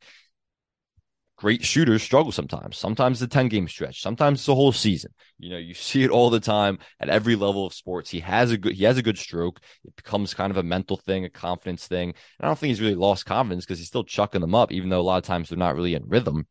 great 1.40 1.64
shooters 1.64 2.04
struggle 2.04 2.34
sometimes. 2.34 2.78
Sometimes 2.78 3.20
the 3.20 3.28
10 3.28 3.48
game 3.48 3.68
stretch, 3.68 4.02
sometimes 4.02 4.46
the 4.46 4.54
whole 4.54 4.74
season. 4.74 5.14
You 5.38 5.50
know, 5.50 5.58
you 5.58 5.74
see 5.74 6.04
it 6.04 6.12
all 6.12 6.30
the 6.30 6.40
time 6.40 6.80
at 7.00 7.10
every 7.10 7.36
level 7.36 7.66
of 7.66 7.74
sports. 7.74 8.10
He 8.10 8.20
has 8.20 8.52
a 8.52 8.58
good 8.58 8.74
he 8.74 8.84
has 8.84 8.98
a 8.98 9.02
good 9.02 9.18
stroke. 9.18 9.62
It 9.86 9.96
becomes 9.96 10.34
kind 10.34 10.52
of 10.52 10.58
a 10.58 10.64
mental 10.64 10.98
thing, 10.98 11.26
a 11.26 11.30
confidence 11.30 11.88
thing. 11.88 12.10
And 12.10 12.16
I 12.42 12.48
don't 12.48 12.60
think 12.60 12.70
he's 12.70 12.82
really 12.82 12.96
lost 12.96 13.26
confidence 13.26 13.66
because 13.66 13.80
he's 13.80 13.88
still 13.88 14.04
chucking 14.04 14.42
them 14.42 14.54
up, 14.56 14.72
even 14.72 14.90
though 14.90 15.00
a 15.00 15.02
lot 15.02 15.18
of 15.18 15.24
times 15.24 15.50
they're 15.50 15.58
not 15.58 15.76
really 15.76 15.96
in 15.96 16.08
rhythm. 16.08 16.46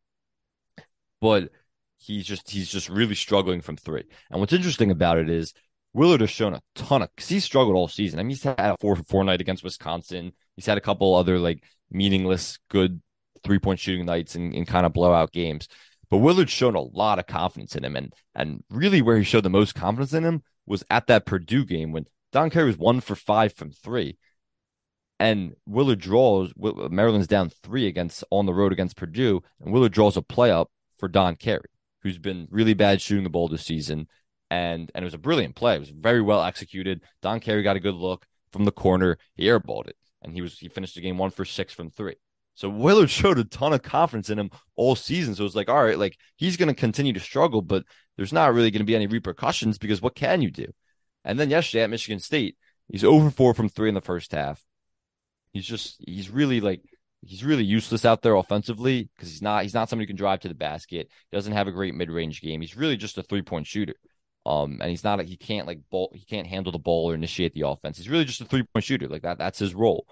But 1.21 1.51
he's 1.99 2.25
just 2.25 2.49
he's 2.49 2.69
just 2.69 2.89
really 2.89 3.15
struggling 3.15 3.61
from 3.61 3.77
three. 3.77 4.03
And 4.31 4.39
what's 4.39 4.53
interesting 4.53 4.91
about 4.91 5.17
it 5.17 5.29
is 5.29 5.53
Willard 5.93 6.21
has 6.21 6.29
shown 6.29 6.53
a 6.53 6.61
ton 6.75 7.01
of 7.01 7.09
because 7.15 7.29
he's 7.29 7.43
struggled 7.43 7.75
all 7.75 7.87
season. 7.87 8.19
I 8.19 8.23
mean, 8.23 8.31
he's 8.31 8.43
had 8.43 8.59
a 8.59 8.75
four 8.79 8.95
for 8.95 9.03
four 9.03 9.23
night 9.23 9.41
against 9.41 9.63
Wisconsin. 9.63 10.33
He's 10.55 10.65
had 10.65 10.77
a 10.77 10.81
couple 10.81 11.15
other 11.15 11.37
like 11.39 11.63
meaningless 11.91 12.59
good 12.69 13.01
three 13.43 13.59
point 13.59 13.79
shooting 13.79 14.05
nights 14.05 14.35
and, 14.35 14.53
and 14.53 14.67
kind 14.67 14.85
of 14.85 14.93
blowout 14.93 15.31
games. 15.31 15.67
But 16.09 16.17
Willard's 16.17 16.51
shown 16.51 16.75
a 16.75 16.81
lot 16.81 17.19
of 17.19 17.27
confidence 17.27 17.75
in 17.75 17.83
him. 17.83 17.95
And 17.95 18.13
and 18.33 18.63
really 18.69 19.01
where 19.01 19.17
he 19.17 19.23
showed 19.23 19.43
the 19.43 19.49
most 19.49 19.75
confidence 19.75 20.13
in 20.13 20.23
him 20.23 20.43
was 20.65 20.83
at 20.89 21.07
that 21.07 21.25
Purdue 21.25 21.65
game 21.65 21.91
when 21.91 22.05
Don 22.31 22.49
Carey 22.49 22.67
was 22.67 22.77
one 22.77 23.01
for 23.01 23.15
five 23.15 23.53
from 23.53 23.71
three. 23.71 24.17
And 25.19 25.53
Willard 25.65 25.99
draws 25.99 26.53
Maryland's 26.55 27.27
down 27.27 27.51
three 27.61 27.87
against 27.87 28.23
on 28.29 28.45
the 28.45 28.53
road 28.53 28.71
against 28.71 28.95
Purdue, 28.95 29.41
and 29.59 29.73
Willard 29.73 29.91
draws 29.91 30.15
a 30.15 30.21
play 30.21 30.49
up 30.49 30.71
for 30.97 31.09
Don 31.09 31.35
Carey, 31.35 31.67
who's 32.01 32.17
been 32.17 32.47
really 32.49 32.73
bad 32.73 33.01
shooting 33.01 33.23
the 33.23 33.29
ball 33.29 33.47
this 33.47 33.65
season. 33.65 34.07
And 34.51 34.91
and 34.95 35.03
it 35.03 35.05
was 35.05 35.13
a 35.13 35.19
brilliant 35.19 35.55
play. 35.55 35.75
It 35.75 35.79
was 35.79 35.89
very 35.89 36.21
well 36.21 36.43
executed. 36.43 37.01
Don 37.21 37.39
Carey 37.39 37.61
got 37.61 37.75
a 37.75 37.79
good 37.79 37.95
look 37.95 38.25
from 38.51 38.65
the 38.65 38.71
corner. 38.71 39.17
He 39.35 39.45
airballed 39.45 39.87
it, 39.87 39.95
and 40.23 40.33
he 40.33 40.41
was 40.41 40.57
he 40.57 40.69
finished 40.69 40.95
the 40.95 41.01
game 41.01 41.17
one 41.17 41.29
for 41.29 41.45
six 41.45 41.71
from 41.73 41.91
three. 41.91 42.15
So 42.59 42.67
Willard 42.67 43.09
showed 43.09 43.39
a 43.39 43.43
ton 43.43 43.73
of 43.73 43.83
confidence 43.83 44.29
in 44.29 44.37
him 44.37 44.51
all 44.75 44.95
season. 44.95 45.33
So 45.33 45.45
it's 45.45 45.55
like, 45.55 45.69
all 45.69 45.83
right, 45.83 45.97
like 45.97 46.17
he's 46.35 46.57
going 46.57 46.67
to 46.67 46.73
continue 46.73 47.13
to 47.13 47.19
struggle, 47.19 47.61
but 47.61 47.83
there's 48.17 48.33
not 48.33 48.53
really 48.53 48.69
going 48.69 48.81
to 48.81 48.85
be 48.85 48.95
any 48.95 49.07
repercussions 49.07 49.77
because 49.77 50.01
what 50.01 50.15
can 50.15 50.41
you 50.41 50.51
do? 50.51 50.65
And 51.23 51.39
then 51.39 51.49
yesterday 51.49 51.83
at 51.83 51.89
Michigan 51.89 52.19
State, 52.19 52.57
he's 52.89 53.05
over 53.05 53.31
four 53.31 53.53
from 53.53 53.69
three 53.69 53.87
in 53.87 53.95
the 53.95 54.01
first 54.01 54.33
half. 54.33 54.61
He's 55.53 55.65
just, 55.65 56.03
he's 56.05 56.29
really 56.29 56.59
like, 56.59 56.81
he's 57.21 57.43
really 57.43 57.63
useless 57.63 58.05
out 58.05 58.21
there 58.21 58.35
offensively 58.35 59.09
because 59.15 59.29
he's 59.29 59.41
not, 59.41 59.63
he's 59.63 59.73
not 59.73 59.89
somebody 59.89 60.05
who 60.05 60.09
can 60.09 60.17
drive 60.17 60.39
to 60.41 60.47
the 60.47 60.55
basket. 60.55 61.09
He 61.29 61.37
doesn't 61.37 61.53
have 61.53 61.67
a 61.67 61.71
great 61.71 61.95
mid 61.95 62.09
range 62.09 62.41
game. 62.41 62.61
He's 62.61 62.77
really 62.77 62.97
just 62.97 63.17
a 63.17 63.23
three 63.23 63.41
point 63.41 63.67
shooter. 63.67 63.95
Um, 64.45 64.79
and 64.81 64.89
he's 64.89 65.03
not, 65.03 65.21
he 65.21 65.37
can't 65.37 65.67
like 65.67 65.79
ball, 65.91 66.11
he 66.13 66.25
can't 66.25 66.47
handle 66.47 66.71
the 66.71 66.79
ball 66.79 67.11
or 67.11 67.13
initiate 67.13 67.53
the 67.53 67.67
offense. 67.67 67.97
He's 67.97 68.09
really 68.09 68.25
just 68.25 68.41
a 68.41 68.45
three 68.45 68.63
point 68.63 68.85
shooter. 68.85 69.07
Like 69.07 69.23
that, 69.23 69.37
that's 69.37 69.59
his 69.59 69.75
role 69.75 70.05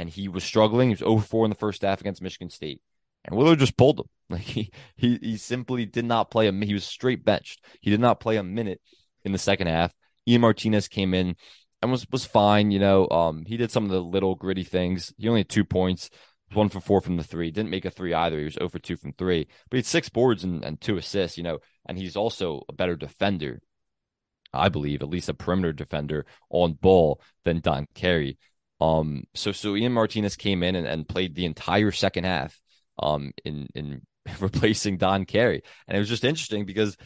and 0.00 0.08
he 0.08 0.28
was 0.28 0.44
struggling. 0.44 0.88
He 0.88 0.94
was 0.94 1.02
over 1.02 1.22
4 1.22 1.44
in 1.44 1.50
the 1.50 1.56
first 1.56 1.82
half 1.82 2.00
against 2.00 2.22
Michigan 2.22 2.48
State. 2.48 2.80
And 3.26 3.36
Willard 3.36 3.58
just 3.58 3.76
pulled 3.76 4.00
him. 4.00 4.06
Like 4.30 4.42
he 4.42 4.70
he 4.94 5.18
he 5.20 5.36
simply 5.36 5.86
did 5.86 6.04
not 6.04 6.30
play 6.30 6.46
a 6.46 6.52
he 6.52 6.72
was 6.72 6.84
straight 6.84 7.24
benched. 7.24 7.64
He 7.80 7.90
did 7.90 7.98
not 7.98 8.20
play 8.20 8.36
a 8.36 8.44
minute 8.44 8.80
in 9.24 9.32
the 9.32 9.38
second 9.38 9.66
half. 9.66 9.92
Ian 10.28 10.42
Martinez 10.42 10.86
came 10.86 11.14
in 11.14 11.34
and 11.82 11.90
was 11.90 12.06
was 12.12 12.24
fine, 12.24 12.70
you 12.70 12.78
know. 12.78 13.08
Um 13.08 13.44
he 13.44 13.56
did 13.56 13.72
some 13.72 13.82
of 13.82 13.90
the 13.90 14.00
little 14.00 14.36
gritty 14.36 14.62
things. 14.62 15.12
He 15.18 15.26
only 15.26 15.40
had 15.40 15.48
two 15.48 15.64
points, 15.64 16.10
one 16.52 16.68
for 16.68 16.80
four 16.80 17.00
from 17.00 17.16
the 17.16 17.24
three. 17.24 17.50
Didn't 17.50 17.70
make 17.70 17.84
a 17.84 17.90
three 17.90 18.14
either. 18.14 18.38
He 18.38 18.44
was 18.44 18.58
over 18.60 18.78
two 18.78 18.96
from 18.96 19.12
three. 19.12 19.46
But 19.68 19.76
he 19.76 19.78
had 19.78 19.86
six 19.86 20.08
boards 20.08 20.44
and, 20.44 20.64
and 20.64 20.80
two 20.80 20.96
assists, 20.96 21.38
you 21.38 21.44
know, 21.44 21.58
and 21.86 21.96
he's 21.98 22.16
also 22.16 22.62
a 22.68 22.72
better 22.72 22.96
defender. 22.96 23.60
I 24.52 24.68
believe, 24.68 25.02
at 25.02 25.08
least 25.08 25.28
a 25.28 25.34
perimeter 25.34 25.72
defender 25.72 26.26
on 26.48 26.72
ball 26.72 27.20
than 27.44 27.60
Don 27.60 27.86
Carey. 27.94 28.36
Um, 28.80 29.24
so 29.34 29.52
so 29.52 29.76
Ian 29.76 29.92
Martinez 29.92 30.34
came 30.34 30.62
in 30.64 30.74
and, 30.74 30.86
and 30.86 31.08
played 31.08 31.34
the 31.34 31.44
entire 31.44 31.92
second 31.92 32.24
half 32.24 32.58
um 33.00 33.32
in 33.44 33.68
in 33.74 34.02
replacing 34.40 34.96
Don 34.96 35.24
Carey. 35.24 35.62
And 35.86 35.96
it 35.96 36.00
was 36.00 36.08
just 36.08 36.24
interesting 36.24 36.64
because 36.64 36.96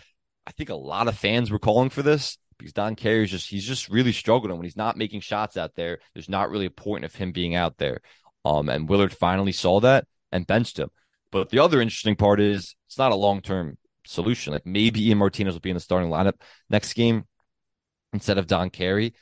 I 0.46 0.52
think 0.52 0.70
a 0.70 0.74
lot 0.74 1.08
of 1.08 1.18
fans 1.18 1.50
were 1.50 1.58
calling 1.58 1.90
for 1.90 2.02
this 2.02 2.38
because 2.58 2.72
Don 2.72 2.94
Carey 2.94 3.24
is 3.24 3.30
just 3.30 3.48
he's 3.48 3.66
just 3.66 3.88
really 3.88 4.12
struggling 4.12 4.56
when 4.56 4.64
he's 4.64 4.76
not 4.76 4.96
making 4.96 5.20
shots 5.20 5.56
out 5.56 5.74
there. 5.74 5.98
There's 6.14 6.28
not 6.28 6.50
really 6.50 6.66
a 6.66 6.70
point 6.70 7.04
of 7.04 7.14
him 7.14 7.32
being 7.32 7.54
out 7.54 7.78
there. 7.78 8.00
Um, 8.44 8.68
and 8.68 8.88
Willard 8.88 9.14
finally 9.14 9.52
saw 9.52 9.80
that 9.80 10.06
and 10.30 10.46
benched 10.46 10.78
him. 10.78 10.90
But 11.30 11.50
the 11.50 11.58
other 11.58 11.80
interesting 11.80 12.16
part 12.16 12.40
is 12.40 12.76
it's 12.86 12.98
not 12.98 13.12
a 13.12 13.16
long 13.16 13.40
term 13.40 13.76
solution. 14.06 14.52
Like 14.52 14.66
maybe 14.66 15.08
Ian 15.08 15.18
Martinez 15.18 15.54
will 15.54 15.60
be 15.60 15.70
in 15.70 15.76
the 15.76 15.80
starting 15.80 16.10
lineup 16.10 16.34
next 16.70 16.92
game 16.94 17.24
instead 18.12 18.38
of 18.38 18.46
Don 18.46 18.70
Carey. 18.70 19.14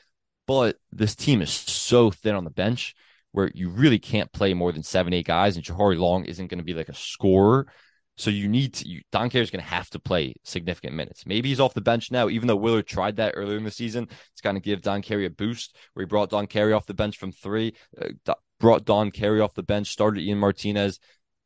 But 0.45 0.77
this 0.91 1.15
team 1.15 1.41
is 1.41 1.49
so 1.51 2.11
thin 2.11 2.35
on 2.35 2.43
the 2.43 2.49
bench 2.49 2.95
where 3.31 3.51
you 3.53 3.69
really 3.69 3.99
can't 3.99 4.31
play 4.31 4.53
more 4.53 4.71
than 4.71 4.83
seven, 4.83 5.13
eight 5.13 5.25
guys, 5.25 5.55
and 5.55 5.65
Jahari 5.65 5.97
Long 5.97 6.25
isn't 6.25 6.47
going 6.47 6.59
to 6.59 6.63
be 6.63 6.73
like 6.73 6.89
a 6.89 6.93
scorer. 6.93 7.67
So 8.15 8.29
you 8.29 8.47
need 8.47 8.75
to, 8.75 8.87
you, 8.87 9.01
Don 9.11 9.31
Carey 9.31 9.43
is 9.43 9.49
going 9.49 9.63
to 9.63 9.69
have 9.69 9.89
to 9.91 9.99
play 9.99 10.35
significant 10.43 10.95
minutes. 10.95 11.25
Maybe 11.25 11.49
he's 11.49 11.59
off 11.59 11.73
the 11.73 11.81
bench 11.81 12.11
now, 12.11 12.29
even 12.29 12.47
though 12.47 12.55
Willard 12.55 12.85
tried 12.85 13.15
that 13.15 13.33
earlier 13.35 13.57
in 13.57 13.63
the 13.63 13.71
season. 13.71 14.07
It's 14.33 14.41
going 14.41 14.55
to 14.55 14.61
give 14.61 14.83
Don 14.83 15.01
Carey 15.01 15.25
a 15.25 15.31
boost 15.31 15.75
where 15.93 16.05
he 16.05 16.07
brought 16.07 16.29
Don 16.29 16.45
Carey 16.45 16.73
off 16.73 16.85
the 16.85 16.93
bench 16.93 17.17
from 17.17 17.31
three, 17.31 17.73
uh, 17.99 18.35
brought 18.63 18.85
Don 18.85 19.11
Carey 19.11 19.41
off 19.41 19.55
the 19.55 19.61
bench, 19.61 19.89
started 19.89 20.21
Ian 20.21 20.37
Martinez, 20.37 20.97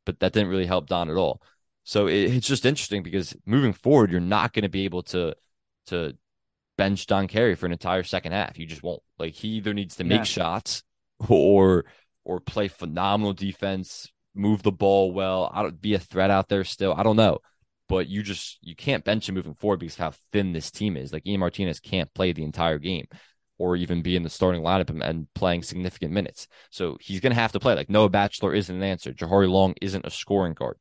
but 0.06 0.20
that 0.20 0.32
didn't 0.32 0.50
really 0.50 0.66
help 0.66 0.86
Don 0.86 1.10
at 1.10 1.16
all. 1.16 1.42
So 1.82 2.06
it, 2.06 2.32
it's 2.32 2.46
just 2.46 2.64
interesting 2.64 3.02
because 3.02 3.34
moving 3.44 3.72
forward, 3.72 4.12
you're 4.12 4.20
not 4.20 4.52
going 4.52 4.62
to 4.62 4.68
be 4.68 4.84
able 4.84 5.02
to 5.04 5.34
to 5.86 6.16
bench 6.76 7.08
Don 7.08 7.26
Carey 7.26 7.56
for 7.56 7.66
an 7.66 7.72
entire 7.72 8.04
second 8.04 8.30
half. 8.30 8.56
You 8.56 8.66
just 8.66 8.84
won't. 8.84 9.02
Like 9.18 9.34
he 9.34 9.48
either 9.48 9.74
needs 9.74 9.96
to 9.96 10.04
make 10.04 10.18
yeah. 10.18 10.22
shots 10.22 10.84
or 11.28 11.86
or 12.24 12.38
play 12.38 12.68
phenomenal 12.68 13.32
defense, 13.32 14.12
move 14.32 14.62
the 14.62 14.70
ball 14.70 15.12
well, 15.12 15.50
I 15.52 15.62
don't 15.62 15.80
be 15.80 15.94
a 15.94 15.98
threat 15.98 16.30
out 16.30 16.48
there 16.48 16.62
still. 16.62 16.94
I 16.96 17.02
don't 17.02 17.16
know. 17.16 17.40
But 17.88 18.06
you 18.06 18.22
just 18.22 18.58
you 18.60 18.76
can't 18.76 19.02
bench 19.02 19.28
him 19.28 19.34
moving 19.34 19.54
forward 19.54 19.80
because 19.80 19.96
how 19.96 20.12
thin 20.30 20.52
this 20.52 20.70
team 20.70 20.96
is. 20.96 21.12
Like 21.12 21.26
Ian 21.26 21.40
Martinez 21.40 21.80
can't 21.80 22.14
play 22.14 22.32
the 22.32 22.44
entire 22.44 22.78
game 22.78 23.08
or 23.58 23.76
even 23.76 24.02
be 24.02 24.16
in 24.16 24.22
the 24.22 24.30
starting 24.30 24.62
lineup 24.62 24.88
and 25.02 25.26
playing 25.34 25.62
significant 25.62 26.12
minutes. 26.12 26.46
So 26.70 26.96
he's 27.00 27.20
going 27.20 27.32
to 27.32 27.40
have 27.40 27.52
to 27.52 27.60
play. 27.60 27.74
Like 27.74 27.90
Noah 27.90 28.08
Batchelor 28.08 28.54
isn't 28.54 28.74
an 28.74 28.82
answer. 28.82 29.12
Jahari 29.12 29.48
Long 29.48 29.74
isn't 29.82 30.06
a 30.06 30.10
scoring 30.10 30.54
guard. 30.54 30.76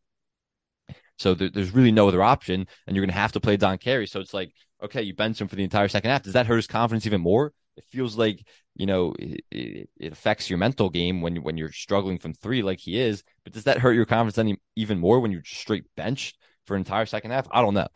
So 1.17 1.33
there, 1.33 1.49
there's 1.49 1.73
really 1.73 1.91
no 1.91 2.07
other 2.07 2.21
option, 2.21 2.67
and 2.85 2.95
you're 2.95 3.03
going 3.03 3.13
to 3.13 3.19
have 3.19 3.31
to 3.33 3.39
play 3.39 3.57
Don 3.57 3.77
Carey. 3.77 4.07
So 4.07 4.19
it's 4.19 4.33
like, 4.33 4.53
okay, 4.83 5.01
you 5.01 5.15
bench 5.15 5.41
him 5.41 5.47
for 5.47 5.55
the 5.55 5.63
entire 5.63 5.87
second 5.87 6.11
half. 6.11 6.23
Does 6.23 6.33
that 6.33 6.45
hurt 6.45 6.57
his 6.57 6.67
confidence 6.67 7.05
even 7.05 7.21
more? 7.21 7.53
It 7.75 7.85
feels 7.89 8.17
like 8.17 8.43
you 8.75 8.85
know 8.85 9.13
it, 9.19 9.41
it, 9.51 9.89
it 9.97 10.11
affects 10.13 10.49
your 10.49 10.59
mental 10.59 10.89
game 10.89 11.21
when 11.21 11.37
when 11.43 11.57
you're 11.57 11.71
struggling 11.71 12.17
from 12.19 12.33
three, 12.33 12.63
like 12.63 12.79
he 12.79 12.99
is. 12.99 13.23
But 13.43 13.53
does 13.53 13.65
that 13.65 13.79
hurt 13.79 13.93
your 13.93 14.05
confidence 14.05 14.37
any 14.37 14.57
even 14.75 14.99
more 14.99 15.19
when 15.19 15.31
you're 15.31 15.43
straight 15.43 15.85
benched 15.95 16.37
for 16.65 16.75
an 16.75 16.81
entire 16.81 17.05
second 17.05 17.31
half? 17.31 17.47
I 17.51 17.61
don't 17.61 17.75
know, 17.75 17.87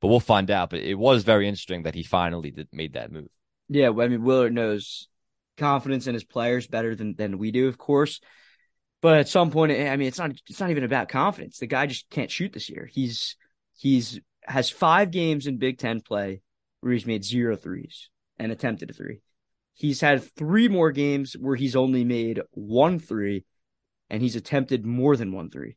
but 0.00 0.08
we'll 0.08 0.20
find 0.20 0.50
out. 0.50 0.70
But 0.70 0.80
it 0.80 0.94
was 0.94 1.22
very 1.22 1.48
interesting 1.48 1.84
that 1.84 1.94
he 1.94 2.02
finally 2.02 2.50
did, 2.50 2.68
made 2.72 2.94
that 2.94 3.12
move. 3.12 3.28
Yeah, 3.68 3.90
I 3.90 4.08
mean 4.08 4.22
Willard 4.22 4.54
knows 4.54 5.08
confidence 5.56 6.06
in 6.06 6.14
his 6.14 6.24
players 6.24 6.66
better 6.66 6.94
than 6.94 7.14
than 7.16 7.38
we 7.38 7.50
do, 7.50 7.68
of 7.68 7.78
course. 7.78 8.20
But 9.00 9.18
at 9.18 9.28
some 9.28 9.50
point, 9.50 9.72
I 9.72 9.96
mean, 9.96 10.08
it's 10.08 10.18
not 10.18 10.32
it's 10.48 10.60
not 10.60 10.70
even 10.70 10.84
about 10.84 11.08
confidence. 11.08 11.58
The 11.58 11.66
guy 11.66 11.86
just 11.86 12.08
can't 12.10 12.30
shoot 12.30 12.52
this 12.52 12.68
year. 12.68 12.88
He's 12.90 13.36
he's 13.76 14.20
has 14.44 14.70
five 14.70 15.10
games 15.10 15.46
in 15.46 15.58
Big 15.58 15.78
Ten 15.78 16.00
play 16.00 16.40
where 16.80 16.92
he's 16.92 17.06
made 17.06 17.24
zero 17.24 17.56
threes 17.56 18.08
and 18.38 18.50
attempted 18.50 18.90
a 18.90 18.92
three. 18.92 19.20
He's 19.74 20.00
had 20.00 20.22
three 20.22 20.68
more 20.68 20.90
games 20.90 21.36
where 21.38 21.54
he's 21.54 21.76
only 21.76 22.04
made 22.04 22.40
one 22.52 22.98
three 22.98 23.44
and 24.10 24.22
he's 24.22 24.36
attempted 24.36 24.84
more 24.84 25.16
than 25.16 25.32
one 25.32 25.50
three. 25.50 25.76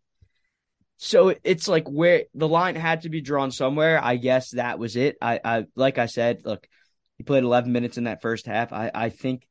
So 0.97 1.35
it's 1.43 1.67
like 1.67 1.87
where 1.87 2.23
the 2.33 2.47
line 2.47 2.75
had 2.75 3.01
to 3.01 3.09
be 3.09 3.21
drawn 3.21 3.51
somewhere. 3.51 3.99
I 4.03 4.17
guess 4.17 4.51
that 4.51 4.79
was 4.79 4.95
it. 4.95 5.17
I, 5.21 5.39
I 5.43 5.65
like 5.75 5.97
I 5.97 6.05
said, 6.05 6.41
look, 6.45 6.67
he 7.21 7.23
played 7.23 7.43
11 7.43 7.71
minutes 7.71 7.99
in 7.99 8.05
that 8.05 8.23
first 8.23 8.47
half. 8.47 8.73
I, 8.73 8.89
I 8.95 9.09
think 9.09 9.47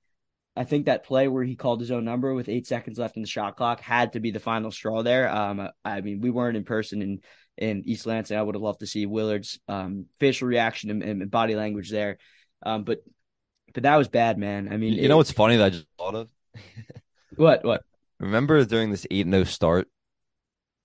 I 0.57 0.65
think 0.65 0.87
that 0.87 1.05
play 1.05 1.29
where 1.29 1.45
he 1.45 1.55
called 1.55 1.79
his 1.79 1.93
own 1.93 2.05
number 2.05 2.35
with 2.35 2.49
eight 2.49 2.67
seconds 2.67 2.99
left 2.99 3.15
in 3.15 3.23
the 3.23 3.29
shot 3.29 3.57
clock 3.57 3.81
had 3.81 4.15
to 4.15 4.21
be 4.21 4.33
the 4.33 4.41
final 4.41 4.73
straw 4.73 5.05
there. 5.05 5.31
Um, 5.31 5.69
I 5.85 6.01
mean, 6.01 6.21
we 6.21 6.31
weren't 6.31 6.57
in 6.57 6.65
person 6.65 7.01
in 7.01 7.21
in 7.57 7.85
East 7.87 8.07
Lansing. 8.07 8.37
I 8.37 8.43
would 8.43 8.57
have 8.57 8.63
loved 8.63 8.81
to 8.81 8.89
see 8.89 9.07
Willard's 9.07 9.61
um, 9.69 10.07
facial 10.19 10.49
reaction 10.49 10.91
and, 10.91 11.03
and, 11.05 11.31
body 11.31 11.55
language 11.55 11.91
there. 11.91 12.19
Um, 12.67 12.83
but 12.83 13.05
but 13.73 13.85
that 13.85 13.95
was 13.95 14.09
bad, 14.09 14.37
man. 14.37 14.69
I 14.73 14.77
mean, 14.77 14.95
you 14.95 15.05
it, 15.05 15.09
know 15.09 15.19
what's 15.19 15.31
funny 15.31 15.57
that 15.57 15.67
I 15.67 15.71
just 15.71 15.87
thought 15.97 16.17
of? 16.17 16.29
what 17.37 17.65
what? 17.65 17.85
Remember 18.19 18.65
during 18.65 18.91
this 18.91 19.07
eight 19.13 19.31
0 19.31 19.45
start, 19.45 19.87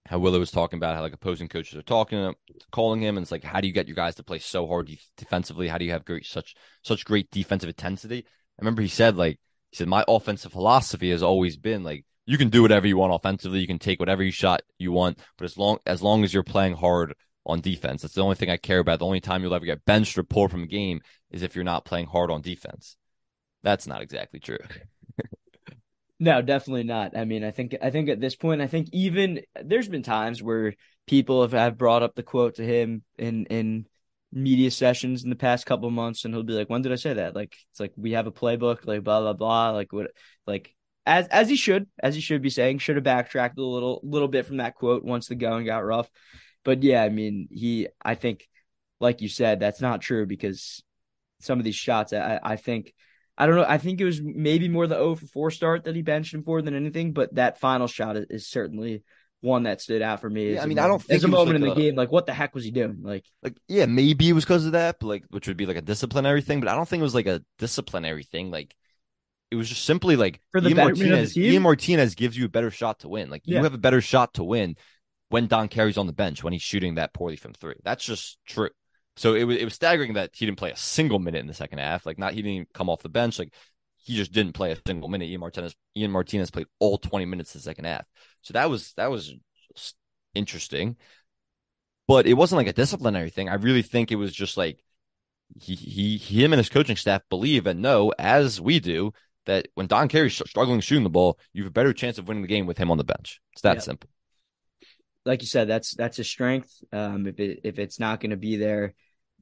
how 0.05 0.19
Willard 0.19 0.39
was 0.39 0.51
talking 0.51 0.77
about 0.77 0.95
how 0.95 1.01
like 1.01 1.13
opposing 1.13 1.47
coaches 1.47 1.77
are 1.77 1.81
talking, 1.81 2.19
him 2.19 2.35
calling 2.71 3.01
him, 3.01 3.17
and 3.17 3.23
it's 3.23 3.31
like, 3.31 3.43
how 3.43 3.59
do 3.59 3.67
you 3.67 3.73
get 3.73 3.87
your 3.87 3.95
guys 3.95 4.15
to 4.15 4.23
play 4.23 4.39
so 4.39 4.67
hard 4.67 4.89
defensively? 5.17 5.67
How 5.67 5.77
do 5.77 5.85
you 5.85 5.91
have 5.91 6.05
great 6.05 6.25
such 6.25 6.55
such 6.83 7.05
great 7.05 7.29
defensive 7.31 7.69
intensity? 7.69 8.25
I 8.27 8.61
remember 8.61 8.81
he 8.81 8.87
said 8.87 9.17
like 9.17 9.39
he 9.71 9.77
said, 9.77 9.87
My 9.87 10.05
offensive 10.07 10.51
philosophy 10.51 11.11
has 11.11 11.23
always 11.23 11.57
been 11.57 11.83
like, 11.83 12.05
you 12.25 12.37
can 12.37 12.49
do 12.49 12.61
whatever 12.61 12.87
you 12.87 12.97
want 12.97 13.13
offensively. 13.13 13.59
You 13.59 13.67
can 13.67 13.79
take 13.79 13.99
whatever 13.99 14.23
you 14.23 14.31
shot 14.31 14.61
you 14.79 14.91
want, 14.91 15.19
but 15.37 15.45
as 15.45 15.57
long 15.57 15.79
as 15.85 16.01
long 16.01 16.23
as 16.23 16.33
you're 16.33 16.43
playing 16.43 16.75
hard 16.75 17.13
on 17.45 17.61
defense, 17.61 18.01
that's 18.01 18.15
the 18.15 18.23
only 18.23 18.35
thing 18.35 18.49
I 18.49 18.57
care 18.57 18.79
about. 18.79 18.99
The 18.99 19.05
only 19.05 19.21
time 19.21 19.43
you'll 19.43 19.53
ever 19.53 19.65
get 19.65 19.85
benched 19.85 20.17
or 20.17 20.23
pulled 20.23 20.51
from 20.51 20.63
a 20.63 20.67
game 20.67 21.01
is 21.31 21.43
if 21.43 21.55
you're 21.55 21.63
not 21.63 21.85
playing 21.85 22.07
hard 22.07 22.31
on 22.31 22.41
defense. 22.41 22.97
That's 23.63 23.87
not 23.87 24.01
exactly 24.01 24.39
true. 24.39 24.59
No, 26.19 26.41
definitely 26.41 26.83
not. 26.83 27.17
I 27.17 27.25
mean, 27.25 27.43
I 27.43 27.51
think 27.51 27.75
I 27.81 27.89
think 27.89 28.09
at 28.09 28.19
this 28.21 28.35
point, 28.35 28.61
I 28.61 28.67
think 28.67 28.89
even 28.93 29.41
there's 29.61 29.89
been 29.89 30.03
times 30.03 30.41
where 30.41 30.73
people 31.07 31.41
have, 31.41 31.51
have 31.51 31.77
brought 31.77 32.03
up 32.03 32.15
the 32.15 32.23
quote 32.23 32.55
to 32.55 32.63
him 32.63 33.03
in 33.17 33.45
in 33.47 33.87
media 34.31 34.69
sessions 34.69 35.23
in 35.23 35.29
the 35.29 35.35
past 35.35 35.65
couple 35.65 35.89
months 35.89 36.25
and 36.25 36.33
he'll 36.33 36.43
be 36.43 36.51
like 36.51 36.69
when 36.69 36.81
did 36.81 36.91
i 36.91 36.95
say 36.95 37.13
that 37.13 37.33
like 37.33 37.55
it's 37.71 37.79
like 37.79 37.93
we 37.95 38.11
have 38.11 38.27
a 38.27 38.31
playbook 38.31 38.85
like 38.85 39.01
blah 39.01 39.21
blah 39.21 39.31
blah 39.31 39.71
like 39.71 39.93
what 39.93 40.11
like 40.45 40.75
as 41.05 41.25
as 41.29 41.47
he 41.47 41.55
should 41.55 41.87
as 42.03 42.15
he 42.15 42.21
should 42.21 42.41
be 42.41 42.49
saying 42.49 42.77
should 42.77 42.97
have 42.97 43.03
backtracked 43.05 43.57
a 43.57 43.63
little 43.63 44.01
little 44.03 44.27
bit 44.27 44.45
from 44.45 44.57
that 44.57 44.75
quote 44.75 45.05
once 45.05 45.27
the 45.27 45.35
going 45.35 45.65
got 45.65 45.85
rough 45.85 46.09
but 46.65 46.83
yeah 46.83 47.01
i 47.01 47.07
mean 47.07 47.47
he 47.49 47.87
i 48.03 48.13
think 48.13 48.45
like 48.99 49.21
you 49.21 49.29
said 49.29 49.59
that's 49.59 49.79
not 49.79 50.01
true 50.01 50.25
because 50.25 50.83
some 51.39 51.57
of 51.57 51.63
these 51.63 51.75
shots 51.75 52.11
i 52.11 52.37
i 52.43 52.55
think 52.57 52.93
I 53.37 53.45
don't 53.45 53.55
know. 53.55 53.65
I 53.67 53.77
think 53.77 53.99
it 53.99 54.05
was 54.05 54.21
maybe 54.21 54.69
more 54.69 54.87
the 54.87 54.95
0 54.95 55.15
for 55.15 55.27
4 55.27 55.51
start 55.51 55.83
that 55.85 55.95
he 55.95 56.01
benched 56.01 56.33
him 56.33 56.43
for 56.43 56.61
than 56.61 56.73
anything, 56.73 57.11
but 57.11 57.35
that 57.35 57.59
final 57.59 57.87
shot 57.87 58.15
is, 58.15 58.25
is 58.29 58.47
certainly 58.47 59.03
one 59.41 59.63
that 59.63 59.81
stood 59.81 60.01
out 60.01 60.21
for 60.21 60.29
me. 60.29 60.53
Yeah, 60.53 60.63
I 60.63 60.65
mean, 60.65 60.79
I 60.79 60.87
don't 60.87 60.99
think 60.99 61.09
there's 61.09 61.23
a 61.23 61.27
moment 61.27 61.61
like 61.61 61.61
in 61.61 61.61
the 61.61 61.71
a, 61.71 61.75
game 61.75 61.95
like 61.95 62.11
what 62.11 62.25
the 62.25 62.33
heck 62.33 62.55
was 62.55 62.63
he 62.63 62.71
doing? 62.71 62.99
Like, 63.01 63.25
like 63.43 63.57
yeah, 63.67 63.85
maybe 63.85 64.29
it 64.29 64.33
was 64.33 64.45
because 64.45 64.65
of 64.65 64.71
that, 64.73 64.97
but 64.99 65.07
like 65.07 65.23
which 65.29 65.47
would 65.47 65.57
be 65.57 65.65
like 65.65 65.77
a 65.77 65.81
disciplinary 65.81 66.41
thing. 66.41 66.59
But 66.59 66.69
I 66.69 66.75
don't 66.75 66.87
think 66.87 67.01
it 67.01 67.03
was 67.03 67.15
like 67.15 67.27
a 67.27 67.43
disciplinary 67.59 68.23
thing. 68.23 68.51
Like 68.51 68.75
it 69.51 69.55
was 69.55 69.69
just 69.69 69.85
simply 69.85 70.15
like 70.15 70.41
for 70.51 70.61
the 70.61 70.69
Ian 70.69 70.77
Martinez. 70.77 71.37
Ian 71.37 71.63
Martinez 71.63 72.15
gives 72.15 72.37
you 72.37 72.45
a 72.45 72.49
better 72.49 72.71
shot 72.71 72.99
to 72.99 73.09
win. 73.09 73.29
Like 73.29 73.43
yeah. 73.45 73.57
you 73.57 73.63
have 73.63 73.73
a 73.73 73.79
better 73.79 74.01
shot 74.01 74.33
to 74.35 74.43
win 74.43 74.75
when 75.29 75.47
Don 75.47 75.67
Carey's 75.67 75.97
on 75.97 76.07
the 76.07 76.13
bench 76.13 76.43
when 76.43 76.53
he's 76.53 76.61
shooting 76.61 76.95
that 76.95 77.13
poorly 77.13 77.35
from 77.35 77.53
three. 77.53 77.75
That's 77.83 78.03
just 78.03 78.37
true. 78.47 78.69
So 79.17 79.33
it 79.33 79.43
was 79.43 79.57
it 79.57 79.63
was 79.63 79.73
staggering 79.73 80.13
that 80.13 80.31
he 80.33 80.45
didn't 80.45 80.57
play 80.57 80.71
a 80.71 80.77
single 80.77 81.19
minute 81.19 81.39
in 81.39 81.47
the 81.47 81.53
second 81.53 81.79
half. 81.79 82.05
Like 82.05 82.19
not 82.19 82.33
he 82.33 82.41
didn't 82.41 82.73
come 82.73 82.89
off 82.89 83.01
the 83.01 83.09
bench. 83.09 83.39
Like 83.39 83.53
he 83.97 84.15
just 84.15 84.31
didn't 84.31 84.53
play 84.53 84.71
a 84.71 84.77
single 84.85 85.09
minute. 85.09 85.29
Ian 85.29 85.41
Martinez 85.41 85.75
Ian 85.95 86.11
Martinez 86.11 86.51
played 86.51 86.67
all 86.79 86.97
20 86.97 87.25
minutes 87.25 87.55
in 87.55 87.59
the 87.59 87.63
second 87.63 87.85
half. 87.85 88.05
So 88.41 88.53
that 88.53 88.69
was 88.69 88.93
that 88.93 89.09
was 89.09 89.33
interesting. 90.33 90.97
But 92.07 92.27
it 92.27 92.33
wasn't 92.33 92.57
like 92.57 92.67
a 92.67 92.73
disciplinary 92.73 93.29
thing. 93.31 93.49
I 93.49 93.55
really 93.55 93.81
think 93.81 94.11
it 94.11 94.17
was 94.17 94.31
just 94.31 94.57
like 94.57 94.83
he, 95.59 95.75
he 95.75 96.17
him 96.17 96.53
and 96.53 96.59
his 96.59 96.69
coaching 96.69 96.95
staff 96.95 97.21
believe 97.29 97.65
and 97.67 97.81
know, 97.81 98.13
as 98.19 98.61
we 98.61 98.79
do, 98.79 99.11
that 99.45 99.67
when 99.75 99.87
Don 99.87 100.07
Carey's 100.07 100.35
struggling 100.35 100.81
shooting 100.81 101.03
the 101.03 101.09
ball, 101.09 101.39
you 101.53 101.63
have 101.63 101.69
a 101.69 101.73
better 101.73 101.93
chance 101.93 102.17
of 102.17 102.27
winning 102.27 102.43
the 102.43 102.47
game 102.47 102.65
with 102.65 102.77
him 102.77 102.91
on 102.91 102.97
the 102.97 103.03
bench. 103.03 103.41
It's 103.53 103.61
that 103.61 103.83
simple. 103.83 104.09
Like 105.25 105.41
you 105.41 105.47
said, 105.47 105.67
that's 105.67 105.95
that's 105.95 106.19
a 106.19 106.23
strength. 106.23 106.83
Um, 106.91 107.25
if 107.25 107.39
it 107.39 107.61
if 107.63 107.79
it's 107.79 107.99
not 107.99 108.19
going 108.19 108.31
to 108.31 108.37
be 108.37 108.57
there, 108.57 108.93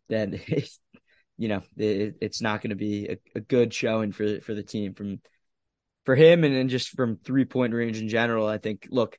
then 0.10 0.40
you 1.38 1.48
know 1.48 1.62
it, 1.78 2.16
it's 2.22 2.42
not 2.42 2.62
going 2.62 2.70
to 2.72 2.76
be 2.76 3.08
a, 3.08 3.18
a, 3.36 3.40
good 3.42 3.74
showing 3.74 4.12
for 4.12 4.42
for 4.42 4.54
the 4.54 4.64
team 4.64 4.94
from 4.94 5.20
for 6.06 6.16
him 6.16 6.44
and 6.44 6.56
then 6.56 6.70
just 6.70 6.90
from 6.90 7.18
three 7.18 7.46
point 7.46 7.74
range 7.74 8.00
in 8.00 8.10
general. 8.10 8.48
I 8.48 8.58
think 8.58 8.88
look, 8.90 9.18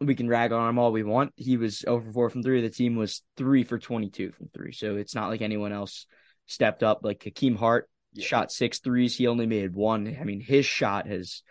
we 0.00 0.14
can 0.14 0.28
rag 0.28 0.52
on 0.52 0.68
him 0.68 0.78
all 0.78 0.92
we 0.92 1.02
want. 1.02 1.32
He 1.36 1.56
was 1.56 1.84
over 1.86 2.10
four 2.12 2.30
from 2.30 2.42
three. 2.42 2.62
The 2.62 2.70
team 2.70 2.96
was 2.96 3.22
three 3.36 3.64
for 3.64 3.78
22 3.78 4.32
from 4.32 4.48
three. 4.54 4.72
So 4.72 4.96
it's 4.96 5.14
not 5.14 5.28
like 5.28 5.42
anyone 5.42 5.72
else 5.72 6.06
stepped 6.46 6.82
up. 6.82 7.00
Like 7.02 7.22
Hakim 7.22 7.56
Hart 7.56 7.88
yeah. 8.12 8.24
shot 8.24 8.52
six 8.52 8.80
threes. 8.80 9.16
He 9.16 9.26
only 9.26 9.46
made 9.46 9.74
one. 9.74 10.16
I 10.20 10.24
mean, 10.24 10.40
his 10.40 10.66
shot 10.66 11.06
has 11.06 11.42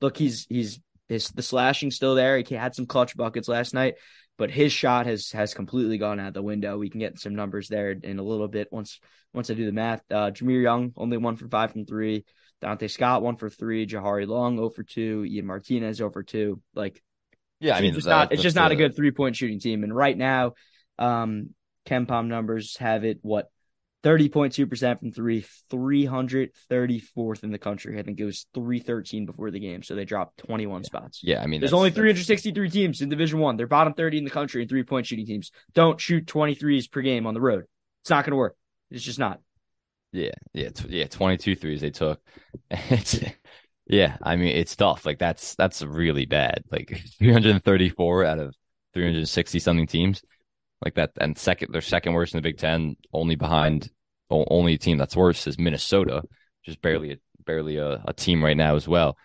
look, 0.00 0.16
he's, 0.16 0.46
he's, 0.48 0.80
his, 1.08 1.28
the 1.28 1.42
slashing 1.42 1.90
still 1.90 2.14
there. 2.14 2.38
He 2.38 2.54
had 2.54 2.74
some 2.74 2.86
clutch 2.86 3.16
buckets 3.16 3.48
last 3.48 3.72
night, 3.72 3.94
but 4.38 4.50
his 4.50 4.72
shot 4.72 5.06
has, 5.06 5.30
has 5.30 5.54
completely 5.54 5.98
gone 5.98 6.20
out 6.20 6.34
the 6.34 6.42
window. 6.42 6.78
We 6.78 6.90
can 6.90 7.00
get 7.00 7.18
some 7.18 7.34
numbers 7.34 7.68
there 7.68 7.90
in 7.90 8.18
a 8.18 8.22
little 8.22 8.48
bit 8.48 8.68
once, 8.70 9.00
once 9.32 9.50
I 9.50 9.54
do 9.54 9.66
the 9.66 9.72
math. 9.72 10.02
Uh, 10.10 10.30
Jahmir 10.30 10.62
Young 10.62 10.92
only 10.96 11.16
one 11.16 11.36
for 11.36 11.48
five 11.48 11.72
from 11.72 11.86
three. 11.86 12.24
Donta 12.62 12.90
Scott 12.90 13.22
one 13.22 13.36
for 13.36 13.50
three. 13.50 13.86
Jahari 13.86 14.26
Long 14.26 14.58
over 14.58 14.82
two. 14.82 15.24
Ian 15.28 15.46
Martinez 15.46 16.00
over 16.00 16.22
two. 16.22 16.60
Like 16.74 17.02
yeah, 17.60 17.76
I 17.76 17.80
mean, 17.80 17.88
it's 17.88 17.98
just 17.98 18.08
not 18.08 18.32
it's 18.32 18.42
just 18.42 18.56
not 18.56 18.72
a 18.72 18.76
good 18.76 18.94
three 18.94 19.10
point 19.10 19.36
shooting 19.36 19.60
team. 19.60 19.84
And 19.84 19.94
right 19.94 20.16
now, 20.16 20.52
um, 20.98 21.50
KenPom 21.86 22.26
numbers 22.26 22.76
have 22.78 23.04
it 23.04 23.18
what 23.22 23.50
30.2% 24.04 24.98
from 24.98 25.10
three, 25.12 25.44
334th 25.72 27.42
in 27.42 27.50
the 27.50 27.58
country. 27.58 27.98
I 27.98 28.02
think 28.02 28.20
it 28.20 28.24
was 28.24 28.46
313 28.54 29.26
before 29.26 29.50
the 29.50 29.58
game. 29.58 29.82
So 29.82 29.94
they 29.94 30.04
dropped 30.04 30.38
21 30.38 30.80
yeah. 30.80 30.86
spots. 30.86 31.20
Yeah, 31.22 31.42
I 31.42 31.46
mean, 31.46 31.60
there's 31.60 31.72
only 31.72 31.90
363 31.90 32.70
teams 32.70 33.00
in 33.00 33.08
Division 33.08 33.38
One. 33.40 33.56
They're 33.56 33.66
bottom 33.66 33.94
30 33.94 34.18
in 34.18 34.24
the 34.24 34.30
country 34.30 34.62
in 34.62 34.68
three 34.68 34.84
point 34.84 35.06
shooting 35.06 35.26
teams. 35.26 35.50
Don't 35.74 36.00
shoot 36.00 36.26
23s 36.26 36.90
per 36.90 37.02
game 37.02 37.26
on 37.26 37.34
the 37.34 37.40
road. 37.40 37.64
It's 38.02 38.10
not 38.10 38.24
going 38.24 38.32
to 38.32 38.36
work. 38.36 38.56
It's 38.90 39.04
just 39.04 39.18
not. 39.18 39.40
Yeah, 40.12 40.34
yeah, 40.52 40.70
t- 40.70 40.88
yeah. 40.90 41.06
22 41.08 41.56
threes 41.56 41.80
they 41.80 41.90
took. 41.90 42.20
Yeah. 43.86 44.16
I 44.22 44.36
mean, 44.36 44.56
it's 44.56 44.76
tough. 44.76 45.06
Like 45.06 45.18
that's 45.18 45.54
that's 45.54 45.82
really 45.82 46.26
bad. 46.26 46.64
Like 46.70 46.88
334 47.18 48.24
out 48.24 48.38
of 48.38 48.54
360 48.94 49.58
something 49.58 49.86
teams 49.86 50.22
like 50.84 50.94
that. 50.94 51.12
And 51.20 51.36
second, 51.36 51.72
they're 51.72 51.80
second 51.80 52.12
worst 52.14 52.34
in 52.34 52.38
the 52.38 52.42
Big 52.42 52.58
Ten, 52.58 52.96
only 53.12 53.36
behind 53.36 53.90
only 54.30 54.74
a 54.74 54.78
team 54.78 54.98
that's 54.98 55.16
worse 55.16 55.46
is 55.46 55.58
Minnesota, 55.58 56.22
just 56.64 56.82
barely 56.82 57.12
a, 57.12 57.16
barely 57.44 57.76
a, 57.76 58.02
a, 58.06 58.12
team 58.12 58.42
right 58.42 58.56
now 58.56 58.74
as 58.74 58.88
well. 58.88 59.16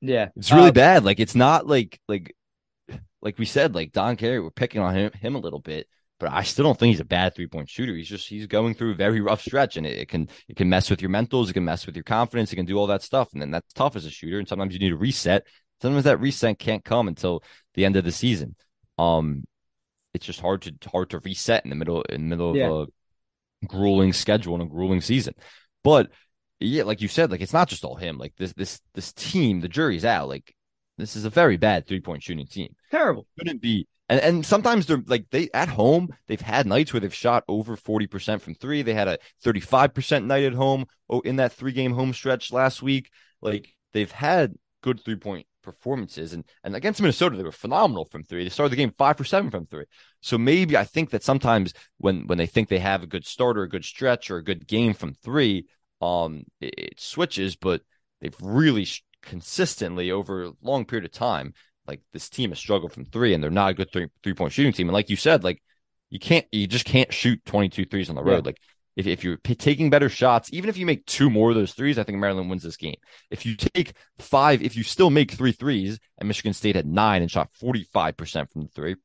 Yeah, 0.00 0.28
it's 0.36 0.52
really 0.52 0.68
uh, 0.68 0.72
bad. 0.72 1.04
Like 1.04 1.18
it's 1.18 1.34
not 1.34 1.66
like 1.66 2.00
like 2.08 2.34
like 3.22 3.38
we 3.38 3.46
said, 3.46 3.74
like 3.74 3.92
Don 3.92 4.16
Carey, 4.16 4.40
we're 4.40 4.50
picking 4.50 4.80
on 4.80 4.94
him 4.94 5.10
him 5.12 5.34
a 5.34 5.40
little 5.40 5.58
bit, 5.58 5.88
but 6.20 6.30
I 6.30 6.42
still 6.42 6.64
don't 6.64 6.78
think 6.78 6.92
he's 6.92 7.00
a 7.00 7.04
bad 7.04 7.34
three 7.34 7.46
point 7.46 7.68
shooter. 7.68 7.94
He's 7.94 8.08
just 8.08 8.28
he's 8.28 8.46
going 8.46 8.74
through 8.74 8.92
a 8.92 8.96
very 8.96 9.20
rough 9.20 9.40
stretch, 9.40 9.76
and 9.76 9.86
it, 9.86 9.98
it, 9.98 10.08
can 10.08 10.28
it 10.48 10.56
can 10.56 10.68
mess 10.68 10.90
with 10.90 11.00
your 11.00 11.10
mentals, 11.10 11.48
it 11.48 11.54
can 11.54 11.64
mess 11.64 11.86
with 11.86 11.96
your 11.96 12.04
confidence, 12.04 12.52
it 12.52 12.56
can 12.56 12.66
do 12.66 12.76
all 12.76 12.86
that 12.88 13.02
stuff, 13.02 13.32
and 13.32 13.40
then 13.40 13.50
that's 13.50 13.72
tough 13.72 13.96
as 13.96 14.04
a 14.04 14.10
shooter. 14.10 14.38
And 14.38 14.46
sometimes 14.46 14.74
you 14.74 14.78
need 14.78 14.92
a 14.92 14.96
reset. 14.96 15.46
Sometimes 15.82 16.04
that 16.04 16.20
reset 16.20 16.58
can't 16.58 16.84
come 16.84 17.08
until 17.08 17.42
the 17.74 17.84
end 17.84 17.96
of 17.96 18.04
the 18.04 18.12
season. 18.12 18.54
Um, 18.98 19.44
it's 20.14 20.24
just 20.24 20.40
hard 20.40 20.62
to 20.62 20.74
hard 20.90 21.10
to 21.10 21.18
reset 21.18 21.64
in 21.64 21.70
the 21.70 21.76
middle 21.76 22.02
in 22.02 22.22
the 22.22 22.36
middle 22.36 22.50
of 22.50 22.56
yeah. 22.56 22.70
a 22.70 23.66
grueling 23.66 24.12
schedule 24.12 24.54
and 24.54 24.62
a 24.62 24.66
grueling 24.66 25.00
season. 25.00 25.34
But 25.82 26.10
yeah, 26.60 26.84
like 26.84 27.00
you 27.00 27.08
said, 27.08 27.30
like 27.30 27.40
it's 27.40 27.52
not 27.52 27.68
just 27.68 27.84
all 27.84 27.96
him. 27.96 28.18
Like 28.18 28.34
this 28.36 28.52
this 28.54 28.80
this 28.94 29.12
team, 29.12 29.60
the 29.60 29.68
jury's 29.68 30.04
out. 30.04 30.28
Like 30.28 30.54
this 30.96 31.16
is 31.16 31.24
a 31.24 31.30
very 31.30 31.56
bad 31.56 31.86
three 31.86 32.00
point 32.00 32.22
shooting 32.22 32.46
team. 32.46 32.74
Terrible. 32.90 33.26
Couldn't 33.38 33.60
be. 33.60 33.86
And 34.08 34.20
and 34.20 34.46
sometimes 34.46 34.86
they're 34.86 35.02
like 35.06 35.26
they 35.30 35.48
at 35.54 35.68
home 35.68 36.08
they've 36.28 36.40
had 36.40 36.66
nights 36.66 36.92
where 36.92 37.00
they've 37.00 37.14
shot 37.14 37.44
over 37.48 37.76
forty 37.76 38.06
percent 38.06 38.42
from 38.42 38.54
three. 38.54 38.82
They 38.82 38.94
had 38.94 39.08
a 39.08 39.18
thirty 39.42 39.60
five 39.60 39.94
percent 39.94 40.26
night 40.26 40.44
at 40.44 40.52
home 40.52 40.86
oh, 41.08 41.20
in 41.20 41.36
that 41.36 41.52
three 41.52 41.72
game 41.72 41.92
home 41.92 42.12
stretch 42.12 42.52
last 42.52 42.82
week. 42.82 43.10
Like 43.40 43.74
they've 43.92 44.10
had 44.10 44.54
good 44.82 45.02
three 45.02 45.16
point 45.16 45.46
performances. 45.64 46.32
And 46.32 46.44
and 46.62 46.76
against 46.76 47.00
Minnesota, 47.00 47.36
they 47.36 47.42
were 47.42 47.52
phenomenal 47.52 48.04
from 48.04 48.22
three. 48.22 48.44
They 48.44 48.50
started 48.50 48.70
the 48.70 48.76
game 48.76 48.92
five 48.96 49.16
for 49.16 49.24
seven 49.24 49.50
from 49.50 49.66
three. 49.66 49.86
So 50.20 50.38
maybe 50.38 50.76
I 50.76 50.84
think 50.84 51.10
that 51.10 51.24
sometimes 51.24 51.74
when 51.98 52.26
when 52.26 52.38
they 52.38 52.46
think 52.46 52.68
they 52.68 52.78
have 52.78 53.02
a 53.02 53.08
good 53.08 53.26
start 53.26 53.58
or 53.58 53.62
a 53.62 53.68
good 53.68 53.84
stretch 53.84 54.30
or 54.30 54.36
a 54.36 54.44
good 54.44 54.66
game 54.66 54.94
from 54.94 55.14
three, 55.14 55.66
um, 56.00 56.44
it, 56.60 56.74
it 56.78 57.00
switches. 57.00 57.56
But 57.56 57.82
they've 58.20 58.36
really 58.40 58.84
sh- 58.84 59.02
consistently 59.22 60.10
over 60.10 60.44
a 60.44 60.52
long 60.62 60.84
period 60.84 61.06
of 61.06 61.12
time, 61.12 61.54
like 61.86 62.00
this 62.12 62.28
team 62.28 62.50
has 62.50 62.58
struggled 62.58 62.92
from 62.92 63.06
three, 63.06 63.34
and 63.34 63.42
they're 63.42 63.50
not 63.50 63.70
a 63.70 63.74
good 63.74 63.90
three 63.92 64.08
three 64.22 64.34
point 64.34 64.52
shooting 64.52 64.72
team. 64.72 64.88
And 64.88 64.94
like 64.94 65.10
you 65.10 65.16
said, 65.16 65.42
like 65.42 65.62
you 66.10 66.18
can't 66.18 66.46
you 66.52 66.66
just 66.66 66.84
can't 66.84 67.12
shoot 67.12 67.44
22 67.44 67.86
threes 67.86 68.08
on 68.08 68.16
the 68.16 68.22
road. 68.22 68.44
Yeah. 68.44 68.50
Like 68.50 68.60
if, 68.96 69.06
if 69.06 69.24
you're 69.24 69.38
p- 69.38 69.54
taking 69.54 69.90
better 69.90 70.08
shots, 70.08 70.50
even 70.52 70.70
if 70.70 70.76
you 70.76 70.86
make 70.86 71.04
two 71.06 71.30
more 71.30 71.50
of 71.50 71.56
those 71.56 71.72
threes, 71.72 71.98
I 71.98 72.04
think 72.04 72.18
Maryland 72.18 72.48
wins 72.48 72.62
this 72.62 72.76
game. 72.76 72.96
If 73.30 73.44
you 73.44 73.56
take 73.56 73.94
five, 74.18 74.62
if 74.62 74.76
you 74.76 74.82
still 74.82 75.10
make 75.10 75.32
three 75.32 75.52
threes, 75.52 75.98
and 76.18 76.28
Michigan 76.28 76.52
State 76.52 76.76
had 76.76 76.86
nine 76.86 77.22
and 77.22 77.30
shot 77.30 77.50
45% 77.60 78.52
from 78.52 78.62
the 78.62 78.68
three, 78.68 78.96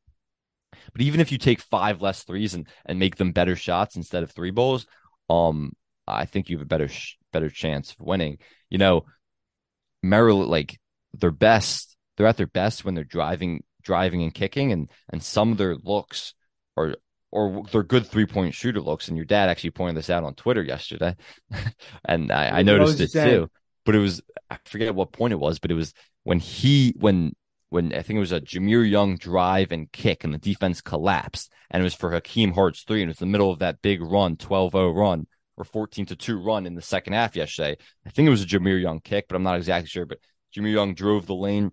but 0.94 1.02
even 1.02 1.20
if 1.20 1.32
you 1.32 1.38
take 1.38 1.62
five 1.62 2.02
less 2.02 2.24
threes 2.24 2.54
and, 2.54 2.68
and 2.86 3.00
make 3.00 3.16
them 3.16 3.32
better 3.32 3.56
shots 3.56 3.96
instead 3.96 4.24
of 4.24 4.32
three 4.32 4.52
bowls, 4.52 4.86
um, 5.30 5.74
I 6.08 6.26
think 6.26 6.50
you 6.50 6.58
have 6.58 6.64
a 6.64 6.68
better 6.68 6.88
sh- 6.88 7.16
better 7.32 7.50
chance 7.50 7.92
of 7.92 8.06
winning. 8.06 8.38
You 8.70 8.78
know, 8.78 9.06
Maryland, 10.04 10.50
like 10.50 10.80
their 11.14 11.32
best, 11.32 11.96
they're 12.18 12.28
at 12.28 12.38
their 12.38 12.48
best 12.48 12.86
when 12.86 12.96
they're 12.96 13.04
driving, 13.04 13.64
driving 13.84 14.24
and 14.24 14.34
kicking, 14.34 14.72
and 14.72 14.90
and 15.12 15.22
some 15.22 15.52
of 15.52 15.58
their 15.58 15.76
looks 15.76 16.34
are 16.78 16.96
or 17.32 17.64
they're 17.72 17.84
good 17.84 18.08
three 18.08 18.26
point 18.26 18.54
shooter 18.54 18.82
looks. 18.82 19.08
And 19.08 19.18
your 19.18 19.26
dad 19.26 19.50
actually 19.50 19.72
pointed 19.72 19.98
this 19.98 20.10
out 20.10 20.24
on 20.24 20.36
Twitter 20.36 20.64
yesterday, 20.64 21.16
and 22.06 22.32
I, 22.32 22.60
I 22.60 22.62
noticed 22.64 23.00
it 23.00 23.12
saying? 23.12 23.30
too. 23.30 23.52
But 23.86 23.96
it 23.96 24.00
was 24.00 24.22
I 24.50 24.58
forget 24.66 24.96
what 24.96 25.12
point 25.12 25.34
it 25.34 25.40
was, 25.40 25.60
but 25.60 25.72
it 25.72 25.76
was 25.76 25.94
when 26.24 26.40
he 26.40 26.94
when 26.98 27.34
when 27.70 27.94
I 27.94 28.02
think 28.02 28.18
it 28.18 28.22
was 28.22 28.32
a 28.32 28.42
Jahmir 28.42 28.90
Young 28.90 29.18
drive 29.18 29.72
and 29.72 29.92
kick, 29.92 30.24
and 30.24 30.34
the 30.34 30.40
defense 30.40 30.82
collapsed, 30.82 31.52
and 31.70 31.82
it 31.82 31.84
was 31.84 31.94
for 31.94 32.12
Hakim 32.12 32.54
Hart's 32.54 32.84
three, 32.84 33.02
and 33.02 33.10
it 33.10 33.12
was 33.12 33.20
the 33.20 33.26
middle 33.26 33.52
of 33.52 33.60
that 33.60 33.82
big 33.82 34.02
run, 34.02 34.36
12-0 34.36 34.96
run 34.96 35.28
or 35.60 35.66
14 35.66 36.08
to 36.08 36.16
2 36.16 36.40
run 36.40 36.66
in 36.66 36.74
the 36.74 36.82
second 36.82 37.14
half 37.14 37.36
yesterday. 37.36 37.78
I 38.06 38.10
think 38.10 38.26
it 38.26 38.32
was 38.32 38.42
a 38.42 38.48
Jahmir 38.48 38.82
Young 38.82 39.02
kick, 39.02 39.28
but 39.28 39.36
I'm 39.36 39.44
not 39.44 39.58
exactly 39.58 39.88
sure. 39.88 40.06
But 40.06 40.20
Jahmir 40.56 40.74
Young 40.74 40.96
drove 40.96 41.28
the 41.28 41.36
lane, 41.36 41.72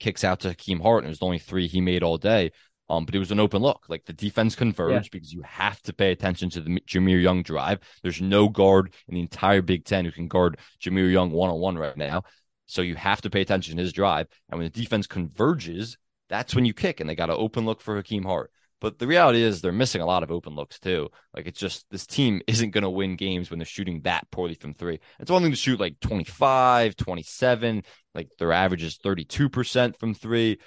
kicks 0.00 0.24
out 0.24 0.40
to 0.40 0.48
Hakim 0.48 0.80
Hart, 0.80 1.04
and 1.04 1.06
it 1.06 1.10
was 1.10 1.18
the 1.20 1.26
only 1.26 1.38
three 1.38 1.68
he 1.68 1.80
made 1.80 2.02
all 2.02 2.18
day. 2.18 2.50
Um, 2.90 3.06
but 3.06 3.14
it 3.14 3.18
was 3.18 3.30
an 3.30 3.40
open 3.40 3.62
look. 3.62 3.86
Like 3.88 4.04
the 4.04 4.12
defense 4.12 4.54
converged 4.54 5.06
yeah. 5.06 5.08
because 5.12 5.32
you 5.32 5.42
have 5.42 5.80
to 5.82 5.92
pay 5.92 6.12
attention 6.12 6.50
to 6.50 6.60
the 6.60 6.80
Jahmir 6.86 7.22
Young 7.22 7.42
drive. 7.42 7.80
There's 8.02 8.20
no 8.20 8.48
guard 8.48 8.92
in 9.08 9.14
the 9.14 9.20
entire 9.20 9.62
Big 9.62 9.84
Ten 9.84 10.04
who 10.04 10.12
can 10.12 10.28
guard 10.28 10.58
Jahmir 10.82 11.10
Young 11.10 11.30
one 11.30 11.50
on 11.50 11.58
one 11.58 11.78
right 11.78 11.96
now. 11.96 12.24
So 12.66 12.82
you 12.82 12.96
have 12.96 13.22
to 13.22 13.30
pay 13.30 13.40
attention 13.40 13.76
to 13.76 13.82
his 13.82 13.92
drive. 13.92 14.26
And 14.50 14.58
when 14.58 14.66
the 14.70 14.80
defense 14.80 15.06
converges, 15.06 15.96
that's 16.28 16.54
when 16.54 16.64
you 16.64 16.74
kick. 16.74 17.00
And 17.00 17.08
they 17.08 17.14
got 17.14 17.30
an 17.30 17.36
open 17.38 17.64
look 17.64 17.80
for 17.80 17.96
Hakim 17.96 18.24
Hart. 18.24 18.50
But 18.80 18.98
the 18.98 19.06
reality 19.06 19.42
is 19.42 19.62
they're 19.62 19.72
missing 19.72 20.02
a 20.02 20.06
lot 20.06 20.22
of 20.22 20.30
open 20.30 20.54
looks 20.54 20.78
too. 20.78 21.08
Like 21.34 21.46
it's 21.46 21.58
just 21.58 21.86
this 21.90 22.06
team 22.06 22.42
isn't 22.46 22.72
going 22.72 22.82
to 22.82 22.90
win 22.90 23.16
games 23.16 23.48
when 23.48 23.58
they're 23.58 23.64
shooting 23.64 24.02
that 24.02 24.30
poorly 24.30 24.54
from 24.54 24.74
three. 24.74 25.00
It's 25.20 25.30
one 25.30 25.40
thing 25.40 25.52
to 25.52 25.56
shoot 25.56 25.80
like 25.80 26.00
25, 26.00 26.94
27, 26.94 27.82
like 28.14 28.28
their 28.38 28.52
average 28.52 28.82
is 28.82 28.98
32% 28.98 29.98
from 29.98 30.12
three 30.12 30.58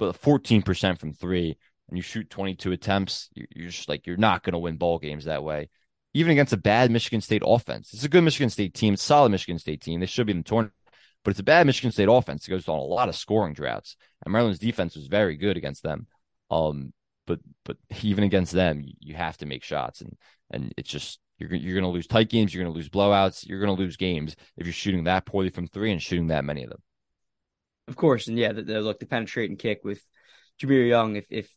but 0.00 0.20
14% 0.20 0.98
from 0.98 1.12
three 1.12 1.58
and 1.88 1.98
you 1.98 2.02
shoot 2.02 2.30
22 2.30 2.72
attempts, 2.72 3.28
you're 3.34 3.68
just 3.68 3.86
like, 3.86 4.06
you're 4.06 4.16
not 4.16 4.42
going 4.42 4.54
to 4.54 4.58
win 4.58 4.78
ball 4.78 4.98
games 4.98 5.26
that 5.26 5.44
way. 5.44 5.68
Even 6.14 6.32
against 6.32 6.54
a 6.54 6.56
bad 6.56 6.90
Michigan 6.90 7.20
State 7.20 7.42
offense. 7.44 7.92
It's 7.92 8.02
a 8.02 8.08
good 8.08 8.24
Michigan 8.24 8.48
State 8.48 8.72
team, 8.72 8.96
solid 8.96 9.28
Michigan 9.28 9.58
State 9.58 9.82
team. 9.82 10.00
They 10.00 10.06
should 10.06 10.26
be 10.26 10.32
in 10.32 10.38
the 10.38 10.44
tournament, 10.44 10.74
but 11.22 11.32
it's 11.32 11.40
a 11.40 11.44
bad 11.44 11.66
Michigan 11.66 11.92
State 11.92 12.08
offense. 12.10 12.48
It 12.48 12.50
goes 12.50 12.66
on 12.66 12.78
a 12.78 12.82
lot 12.82 13.10
of 13.10 13.14
scoring 13.14 13.52
droughts. 13.52 13.94
And 14.24 14.32
Maryland's 14.32 14.58
defense 14.58 14.96
was 14.96 15.06
very 15.06 15.36
good 15.36 15.58
against 15.58 15.82
them. 15.82 16.06
Um, 16.50 16.94
but 17.26 17.40
but 17.66 17.76
even 18.02 18.24
against 18.24 18.52
them, 18.52 18.82
you 19.00 19.14
have 19.14 19.36
to 19.36 19.46
make 19.46 19.62
shots, 19.62 20.00
and 20.00 20.16
and 20.50 20.72
it's 20.78 20.90
just 20.90 21.20
you're 21.38 21.54
you're 21.54 21.74
going 21.74 21.84
to 21.84 21.94
lose 21.94 22.06
tight 22.06 22.30
games, 22.30 22.52
you're 22.52 22.64
going 22.64 22.72
to 22.72 22.76
lose 22.76 22.88
blowouts, 22.88 23.46
you're 23.46 23.60
going 23.60 23.76
to 23.76 23.80
lose 23.80 23.96
games 23.96 24.34
if 24.56 24.66
you're 24.66 24.72
shooting 24.72 25.04
that 25.04 25.26
poorly 25.26 25.50
from 25.50 25.68
three 25.68 25.92
and 25.92 26.02
shooting 26.02 26.28
that 26.28 26.44
many 26.44 26.64
of 26.64 26.70
them. 26.70 26.82
Of 27.90 27.96
course, 27.96 28.28
and 28.28 28.38
yeah, 28.38 28.52
the, 28.52 28.62
the 28.62 28.80
look, 28.80 29.00
the 29.00 29.06
penetrate 29.06 29.50
and 29.50 29.58
kick 29.58 29.80
with 29.82 30.00
Jahmir 30.62 30.88
Young. 30.88 31.16
If 31.16 31.26
if 31.28 31.50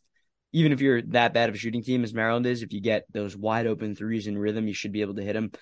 even 0.52 0.72
if 0.72 0.80
you're 0.80 1.00
that 1.02 1.32
bad 1.32 1.48
of 1.48 1.54
a 1.54 1.58
shooting 1.58 1.84
team 1.84 2.02
as 2.02 2.12
Maryland 2.12 2.44
is, 2.44 2.62
if 2.62 2.72
you 2.72 2.80
get 2.80 3.06
those 3.12 3.36
wide 3.36 3.68
open 3.68 3.94
threes 3.94 4.26
in 4.26 4.36
rhythm, 4.36 4.66
you 4.66 4.74
should 4.74 4.90
be 4.90 5.02
able 5.02 5.14
to 5.14 5.22
hit 5.22 5.34
them. 5.34 5.52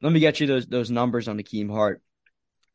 Let 0.00 0.12
me 0.12 0.20
get 0.20 0.38
you 0.38 0.46
those 0.46 0.66
those 0.66 0.92
numbers 0.92 1.26
on 1.26 1.38
Hakim 1.38 1.68
Hart 1.68 2.00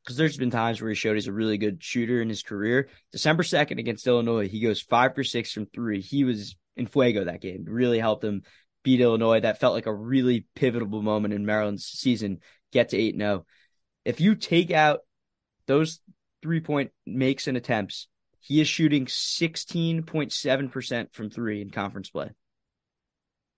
because 0.03 0.17
there's 0.17 0.35
been 0.35 0.51
times 0.51 0.81
where 0.81 0.89
he 0.89 0.95
showed 0.95 1.15
he's 1.15 1.27
a 1.27 1.33
really 1.33 1.57
good 1.57 1.81
shooter 1.81 2.21
in 2.21 2.27
his 2.27 2.43
career. 2.43 2.89
December 3.13 3.43
second 3.43 3.79
against 3.79 4.05
Illinois, 4.07 4.49
he 4.49 4.59
goes 4.59 4.81
five 4.81 5.15
for 5.15 5.23
six 5.23 5.53
from 5.53 5.67
three. 5.67 6.01
He 6.01 6.25
was 6.25 6.57
in 6.75 6.85
fuego 6.85 7.23
that 7.23 7.41
game. 7.41 7.63
Really 7.65 7.99
helped 7.99 8.25
him 8.25 8.43
beat 8.83 8.99
Illinois. 8.99 9.39
That 9.39 9.61
felt 9.61 9.73
like 9.73 9.85
a 9.85 9.93
really 9.93 10.45
pivotal 10.53 11.01
moment 11.01 11.33
in 11.33 11.45
Maryland's 11.45 11.85
season. 11.85 12.39
Get 12.73 12.89
to 12.89 12.97
eight 12.97 13.15
zero. 13.17 13.29
Oh. 13.29 13.45
If 14.03 14.19
you 14.19 14.35
take 14.35 14.71
out 14.71 14.99
those 15.65 16.01
three 16.41 16.61
point 16.61 16.91
makes 17.05 17.47
and 17.47 17.57
attempts, 17.57 18.07
he 18.39 18.61
is 18.61 18.67
shooting 18.67 19.05
16.7% 19.05 21.13
from 21.13 21.29
three 21.29 21.61
in 21.61 21.69
conference 21.69 22.09
play. 22.09 22.31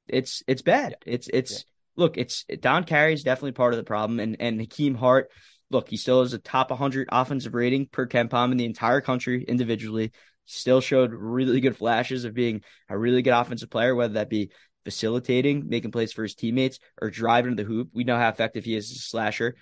It's 0.08 0.44
it's 0.48 0.64
bad. 0.64 0.96
It's 1.06 1.30
it's 1.32 1.52
yeah. 1.52 1.60
look, 1.96 2.18
it's 2.18 2.44
Don 2.60 2.84
Carey 2.84 3.14
is 3.14 3.24
definitely 3.24 3.52
part 3.52 3.74
of 3.74 3.78
the 3.78 3.84
problem. 3.84 4.20
And 4.20 4.38
and 4.40 4.60
Hakim 4.60 4.96
Hart, 4.96 5.30
look, 5.70 5.90
he 5.90 5.98
still 5.98 6.24
has 6.24 6.34
a 6.34 6.40
top 6.40 6.72
100 6.72 7.10
offensive 7.12 7.54
rating 7.54 7.86
per 7.86 8.08
KenPom 8.08 8.52
in 8.52 8.58
the 8.58 8.66
entire 8.66 9.02
country 9.02 9.46
individually. 9.48 10.12
Still 10.46 10.82
showed 10.82 11.14
really 11.14 11.62
good 11.62 11.78
flashes 11.78 12.26
of 12.26 12.34
being 12.34 12.64
a 12.90 12.98
really 12.98 13.22
good 13.22 13.34
offensive 13.34 13.70
player, 13.70 13.94
whether 13.94 14.16
that 14.16 14.32
be 14.32 14.50
facilitating, 14.84 15.70
making 15.70 15.92
plays 15.92 16.12
for 16.12 16.24
his 16.24 16.34
teammates, 16.34 16.80
or 17.00 17.12
driving 17.12 17.56
to 17.56 17.64
the 17.64 17.70
hoop. 17.70 17.90
We 17.94 18.04
know 18.04 18.18
how 18.18 18.30
effective 18.30 18.66
he 18.66 18.76
is 18.76 18.90
as 18.90 18.98
a 18.98 19.02
slasher 19.02 19.56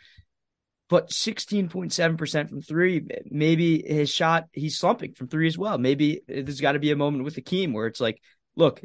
but 0.90 1.10
16.7% 1.10 2.50
from 2.50 2.62
three. 2.62 3.06
Maybe 3.26 3.84
his 3.86 4.10
shot, 4.10 4.46
he's 4.54 4.78
slumping 4.78 5.14
from 5.14 5.28
three 5.28 5.48
as 5.48 5.58
well. 5.58 5.78
Maybe 5.78 6.22
there's 6.28 6.62
got 6.62 6.74
to 6.74 6.80
be 6.80 6.92
a 6.92 6.96
moment 6.96 7.24
with 7.24 7.36
Hakim 7.36 7.74
where 7.74 7.88
it's 7.88 8.00
like, 8.00 8.22
look, 8.56 8.82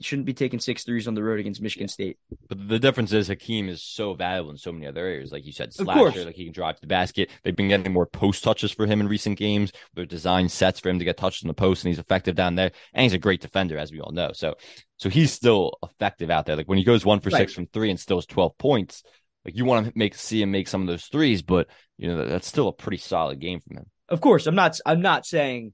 shouldn't 0.00 0.26
be 0.26 0.34
taking 0.34 0.60
six 0.60 0.84
threes 0.84 1.08
on 1.08 1.14
the 1.14 1.22
road 1.22 1.40
against 1.40 1.62
Michigan 1.62 1.88
State. 1.88 2.18
But 2.48 2.68
the 2.68 2.78
difference 2.78 3.12
is 3.12 3.28
Hakim 3.28 3.68
is 3.68 3.82
so 3.82 4.14
valuable 4.14 4.50
in 4.50 4.58
so 4.58 4.72
many 4.72 4.86
other 4.86 5.00
areas. 5.00 5.32
Like 5.32 5.46
you 5.46 5.52
said, 5.52 5.72
slasher, 5.72 6.24
like 6.24 6.34
he 6.34 6.44
can 6.44 6.52
drive 6.52 6.76
to 6.76 6.80
the 6.82 6.86
basket. 6.86 7.30
They've 7.42 7.56
been 7.56 7.68
getting 7.68 7.92
more 7.92 8.06
post 8.06 8.44
touches 8.44 8.72
for 8.72 8.86
him 8.86 9.00
in 9.00 9.08
recent 9.08 9.38
games. 9.38 9.72
They're 9.94 10.04
designed 10.06 10.50
sets 10.50 10.80
for 10.80 10.90
him 10.90 10.98
to 10.98 11.04
get 11.04 11.16
touched 11.16 11.42
in 11.42 11.48
the 11.48 11.54
post, 11.54 11.84
and 11.84 11.88
he's 11.90 11.98
effective 11.98 12.34
down 12.34 12.56
there. 12.56 12.72
And 12.92 13.04
he's 13.04 13.14
a 13.14 13.18
great 13.18 13.40
defender, 13.40 13.78
as 13.78 13.90
we 13.90 14.00
all 14.00 14.12
know. 14.12 14.32
So, 14.32 14.54
so 14.96 15.08
he's 15.08 15.32
still 15.32 15.72
effective 15.82 16.30
out 16.30 16.46
there. 16.46 16.56
Like 16.56 16.68
when 16.68 16.78
he 16.78 16.84
goes 16.84 17.04
one 17.04 17.20
for 17.20 17.30
right. 17.30 17.38
six 17.38 17.54
from 17.54 17.66
three 17.66 17.90
and 17.90 17.98
still 17.98 18.18
has 18.18 18.26
twelve 18.26 18.56
points, 18.58 19.02
like 19.46 19.56
you 19.56 19.64
want 19.64 19.86
to 19.86 19.92
make 19.94 20.16
see 20.16 20.42
him 20.42 20.50
make 20.50 20.66
some 20.66 20.80
of 20.80 20.88
those 20.88 21.04
threes, 21.04 21.40
but 21.40 21.68
you 21.96 22.08
know 22.08 22.26
that's 22.26 22.48
still 22.48 22.66
a 22.66 22.72
pretty 22.72 22.96
solid 22.98 23.38
game 23.38 23.60
from 23.60 23.78
him. 23.78 23.86
Of 24.08 24.20
course, 24.20 24.46
I'm 24.46 24.56
not. 24.56 24.78
I'm 24.84 25.00
not 25.00 25.24
saying 25.24 25.72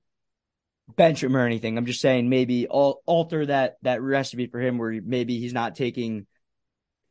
bench 0.95 1.25
him 1.25 1.35
or 1.35 1.47
anything. 1.47 1.79
I'm 1.79 1.87
just 1.87 2.03
saying 2.03 2.29
maybe 2.29 2.67
al- 2.69 3.01
alter 3.07 3.47
that 3.47 3.77
that 3.81 4.03
recipe 4.03 4.47
for 4.47 4.61
him 4.61 4.77
where 4.77 5.01
maybe 5.03 5.41
he's 5.41 5.55
not 5.55 5.75
taking 5.75 6.27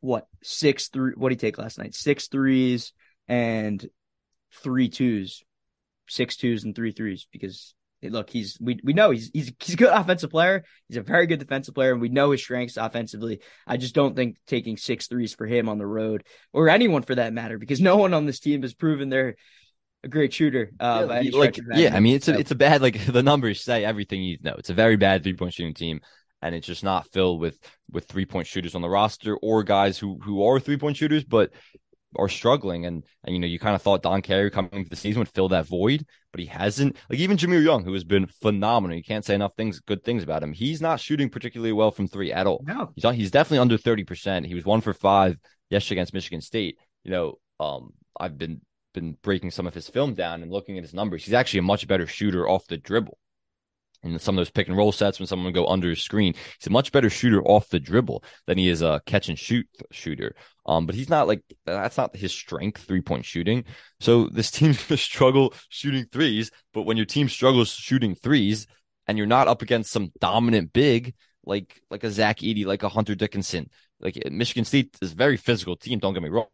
what 0.00 0.28
six 0.42 0.88
three. 0.88 1.12
What 1.16 1.30
did 1.30 1.40
he 1.40 1.46
take 1.46 1.58
last 1.58 1.78
night? 1.78 1.96
Six 1.96 2.28
threes 2.28 2.92
and 3.26 3.84
three 4.62 4.88
twos, 4.88 5.42
six 6.08 6.36
twos 6.36 6.62
and 6.62 6.76
three 6.76 6.92
threes. 6.92 7.26
Because 7.32 7.74
look, 8.02 8.30
he's 8.30 8.58
we 8.60 8.80
we 8.82 8.92
know 8.92 9.10
he's 9.10 9.30
he's 9.32 9.52
he's 9.60 9.74
a 9.74 9.78
good 9.78 9.88
offensive 9.92 10.30
player. 10.30 10.64
He's 10.88 10.96
a 10.96 11.02
very 11.02 11.26
good 11.26 11.38
defensive 11.38 11.74
player, 11.74 11.92
and 11.92 12.00
we 12.00 12.08
know 12.08 12.30
his 12.30 12.42
strengths 12.42 12.76
offensively. 12.76 13.40
I 13.66 13.76
just 13.76 13.94
don't 13.94 14.16
think 14.16 14.36
taking 14.46 14.76
six 14.76 15.06
threes 15.06 15.34
for 15.34 15.46
him 15.46 15.68
on 15.68 15.78
the 15.78 15.86
road 15.86 16.24
or 16.52 16.68
anyone 16.68 17.02
for 17.02 17.14
that 17.14 17.32
matter, 17.32 17.58
because 17.58 17.80
no 17.80 17.96
one 17.96 18.14
on 18.14 18.26
this 18.26 18.40
team 18.40 18.62
has 18.62 18.74
proven 18.74 19.08
they're 19.08 19.36
a 20.04 20.08
great 20.08 20.32
shooter. 20.32 20.72
Uh, 20.80 21.20
yeah, 21.22 21.38
like, 21.38 21.58
yeah, 21.74 21.94
I 21.94 22.00
mean, 22.00 22.16
it's 22.16 22.28
a, 22.28 22.38
it's 22.38 22.50
a 22.50 22.56
bad 22.56 22.82
like 22.82 23.04
the 23.06 23.22
numbers 23.22 23.62
say 23.62 23.84
everything 23.84 24.22
you 24.22 24.38
know. 24.42 24.54
It's 24.58 24.70
a 24.70 24.74
very 24.74 24.96
bad 24.96 25.22
three 25.22 25.34
point 25.34 25.54
shooting 25.54 25.74
team, 25.74 26.00
and 26.40 26.54
it's 26.54 26.66
just 26.66 26.84
not 26.84 27.10
filled 27.12 27.40
with 27.40 27.58
with 27.90 28.06
three 28.06 28.26
point 28.26 28.46
shooters 28.46 28.74
on 28.74 28.82
the 28.82 28.90
roster 28.90 29.36
or 29.36 29.62
guys 29.62 29.98
who 29.98 30.18
who 30.22 30.44
are 30.44 30.58
three 30.58 30.76
point 30.76 30.96
shooters, 30.96 31.24
but 31.24 31.50
are 32.16 32.28
struggling. 32.28 32.86
And 32.86 33.04
and 33.24 33.34
you 33.34 33.40
know, 33.40 33.46
you 33.46 33.58
kind 33.58 33.74
of 33.74 33.82
thought 33.82 34.02
Don 34.02 34.22
Carey 34.22 34.50
coming 34.50 34.70
into 34.72 34.90
the 34.90 34.96
season 34.96 35.20
would 35.20 35.28
fill 35.28 35.48
that 35.48 35.66
void, 35.66 36.04
but 36.32 36.40
he 36.40 36.46
hasn't. 36.46 36.96
Like 37.08 37.18
even 37.18 37.36
Jahmir 37.36 37.62
Young, 37.64 37.84
who 37.84 37.92
has 37.92 38.04
been 38.04 38.26
phenomenal, 38.26 38.96
you 38.96 39.04
can't 39.04 39.24
say 39.24 39.34
enough 39.34 39.54
things, 39.56 39.80
good 39.80 40.04
things 40.04 40.22
about 40.22 40.42
him. 40.42 40.52
He's 40.52 40.80
not 40.80 41.00
shooting 41.00 41.28
particularly 41.28 41.72
well 41.72 41.90
from 41.90 42.08
three 42.08 42.32
at 42.32 42.46
all. 42.46 42.64
No, 42.66 42.92
he's 42.94 43.04
he's 43.14 43.30
definitely 43.30 43.58
under 43.58 43.78
thirty 43.78 44.04
percent. 44.04 44.46
He 44.46 44.54
was 44.54 44.64
one 44.64 44.80
for 44.80 44.94
five 44.94 45.36
yesterday 45.70 45.98
against 45.98 46.14
Michigan 46.14 46.40
State. 46.40 46.78
You 47.04 47.10
know, 47.10 47.38
um, 47.60 47.92
I've 48.18 48.38
been 48.38 48.60
been 48.92 49.16
breaking 49.22 49.50
some 49.50 49.66
of 49.66 49.74
his 49.74 49.88
film 49.88 50.14
down 50.14 50.42
and 50.42 50.52
looking 50.52 50.78
at 50.78 50.84
his 50.84 50.94
numbers, 50.94 51.24
he's 51.24 51.34
actually 51.34 51.60
a 51.60 51.62
much 51.62 51.86
better 51.88 52.06
shooter 52.06 52.48
off 52.48 52.66
the 52.66 52.76
dribble. 52.76 53.18
In 54.04 54.18
some 54.18 54.36
of 54.36 54.40
those 54.40 54.50
pick 54.50 54.68
and 54.68 54.76
roll 54.76 54.90
sets, 54.90 55.20
when 55.20 55.26
someone 55.26 55.52
go 55.52 55.66
under 55.66 55.88
his 55.88 56.02
screen, 56.02 56.34
he's 56.58 56.66
a 56.66 56.70
much 56.70 56.90
better 56.90 57.08
shooter 57.08 57.42
off 57.44 57.68
the 57.68 57.78
dribble 57.78 58.24
than 58.46 58.58
he 58.58 58.68
is 58.68 58.82
a 58.82 59.00
catch 59.06 59.28
and 59.28 59.38
shoot 59.38 59.66
shooter. 59.92 60.34
Um, 60.66 60.86
but 60.86 60.94
he's 60.94 61.08
not 61.08 61.28
like 61.28 61.42
that's 61.64 61.96
not 61.96 62.16
his 62.16 62.32
strength, 62.32 62.82
three 62.82 63.00
point 63.00 63.24
shooting. 63.24 63.64
So 64.00 64.26
this 64.26 64.50
team's 64.52 64.82
gonna 64.84 64.98
struggle 64.98 65.54
shooting 65.68 66.06
threes. 66.10 66.50
But 66.72 66.82
when 66.82 66.96
your 66.96 67.06
team 67.06 67.28
struggles 67.28 67.70
shooting 67.70 68.14
threes, 68.14 68.66
and 69.06 69.18
you're 69.18 69.26
not 69.26 69.48
up 69.48 69.62
against 69.62 69.92
some 69.92 70.12
dominant 70.20 70.72
big 70.72 71.14
like 71.44 71.80
like 71.90 72.04
a 72.04 72.10
Zach 72.10 72.38
Edey, 72.38 72.64
like 72.64 72.82
a 72.82 72.88
Hunter 72.88 73.14
Dickinson, 73.14 73.70
like 74.00 74.18
Michigan 74.30 74.64
State 74.64 74.96
is 75.00 75.12
a 75.12 75.16
very 75.16 75.36
physical 75.36 75.76
team. 75.76 75.98
Don't 75.98 76.14
get 76.14 76.22
me 76.22 76.28
wrong 76.28 76.46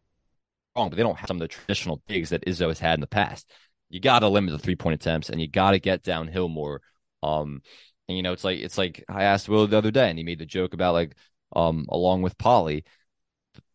wrong, 0.79 0.89
but 0.91 0.97
they 0.97 1.03
don't 1.03 1.19
have 1.19 1.29
some 1.29 1.37
of 1.37 1.41
the 1.41 1.49
traditional 1.49 2.03
bigs 2.07 2.31
that 2.31 2.45
Izzo 2.47 2.69
has 2.69 2.79
had 2.79 2.95
in 2.95 3.01
the 3.01 3.07
past. 3.07 3.51
You 3.91 4.01
got 4.01 4.21
to 4.21 4.29
limit 4.29 4.53
the 4.53 4.59
three 4.59 4.77
point 4.77 4.95
attempts, 4.95 5.31
and 5.31 5.41
you 5.41 5.49
got 5.49 5.73
to 5.73 5.79
get 5.79 6.03
downhill 6.03 6.49
more. 6.49 6.81
Um, 7.23 7.63
and 8.09 8.17
you 8.17 8.23
know, 8.23 8.33
it's 8.33 8.45
like 8.45 8.61
it's 8.61 8.79
like 8.79 9.05
I 9.09 9.25
asked 9.25 9.49
Will 9.49 9.67
the 9.67 9.79
other 9.79 9.91
day, 9.91 10.09
and 10.09 10.19
he 10.19 10.25
made 10.25 10.39
the 10.39 10.47
joke 10.47 10.75
about 10.75 10.95
like, 10.95 11.15
um, 11.55 11.87
along 11.91 12.23
with 12.23 12.39
Polly, 12.39 12.85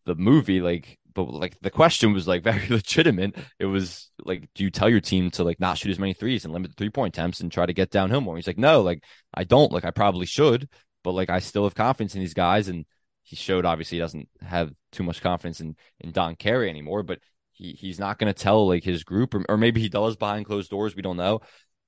the 0.06 0.14
movie, 0.16 0.60
like, 0.60 0.98
but 1.14 1.24
like 1.24 1.58
the 1.60 1.70
question 1.70 2.12
was 2.12 2.26
like 2.26 2.42
very 2.44 2.66
legitimate. 2.68 3.36
It 3.58 3.66
was 3.66 4.10
like, 4.24 4.48
do 4.54 4.64
you 4.64 4.70
tell 4.70 4.88
your 4.88 5.00
team 5.00 5.30
to 5.32 5.44
like 5.44 5.60
not 5.60 5.78
shoot 5.78 5.90
as 5.90 5.98
many 5.98 6.14
threes 6.14 6.44
and 6.44 6.52
limit 6.52 6.70
the 6.70 6.76
three 6.76 6.90
point 6.90 7.16
attempts 7.16 7.40
and 7.40 7.50
try 7.50 7.66
to 7.66 7.72
get 7.72 7.90
downhill 7.90 8.20
more? 8.20 8.36
He's 8.36 8.46
like, 8.46 8.58
no, 8.58 8.82
like 8.82 9.04
I 9.32 9.44
don't. 9.44 9.72
Like 9.72 9.84
I 9.84 9.90
probably 9.90 10.26
should, 10.26 10.68
but 11.04 11.12
like 11.12 11.30
I 11.30 11.38
still 11.38 11.64
have 11.64 11.74
confidence 11.74 12.14
in 12.14 12.20
these 12.20 12.34
guys, 12.34 12.68
and 12.68 12.86
he 13.22 13.36
showed 13.36 13.64
obviously 13.64 13.96
he 13.96 14.02
doesn't 14.02 14.28
have 14.42 14.72
too 14.92 15.02
much 15.04 15.22
confidence 15.22 15.60
in 15.60 15.76
in 16.00 16.12
Don 16.12 16.36
Carey 16.36 16.70
anymore, 16.70 17.02
but 17.02 17.20
he 17.52 17.72
he's 17.72 18.00
not 18.00 18.18
going 18.18 18.32
to 18.32 18.42
tell 18.42 18.66
like 18.66 18.82
his 18.84 19.04
group 19.04 19.34
or, 19.34 19.44
or 19.48 19.56
maybe 19.56 19.80
he 19.80 19.88
does 19.88 20.16
behind 20.16 20.46
closed 20.46 20.70
doors, 20.70 20.96
we 20.96 21.02
don't 21.02 21.16
know 21.16 21.40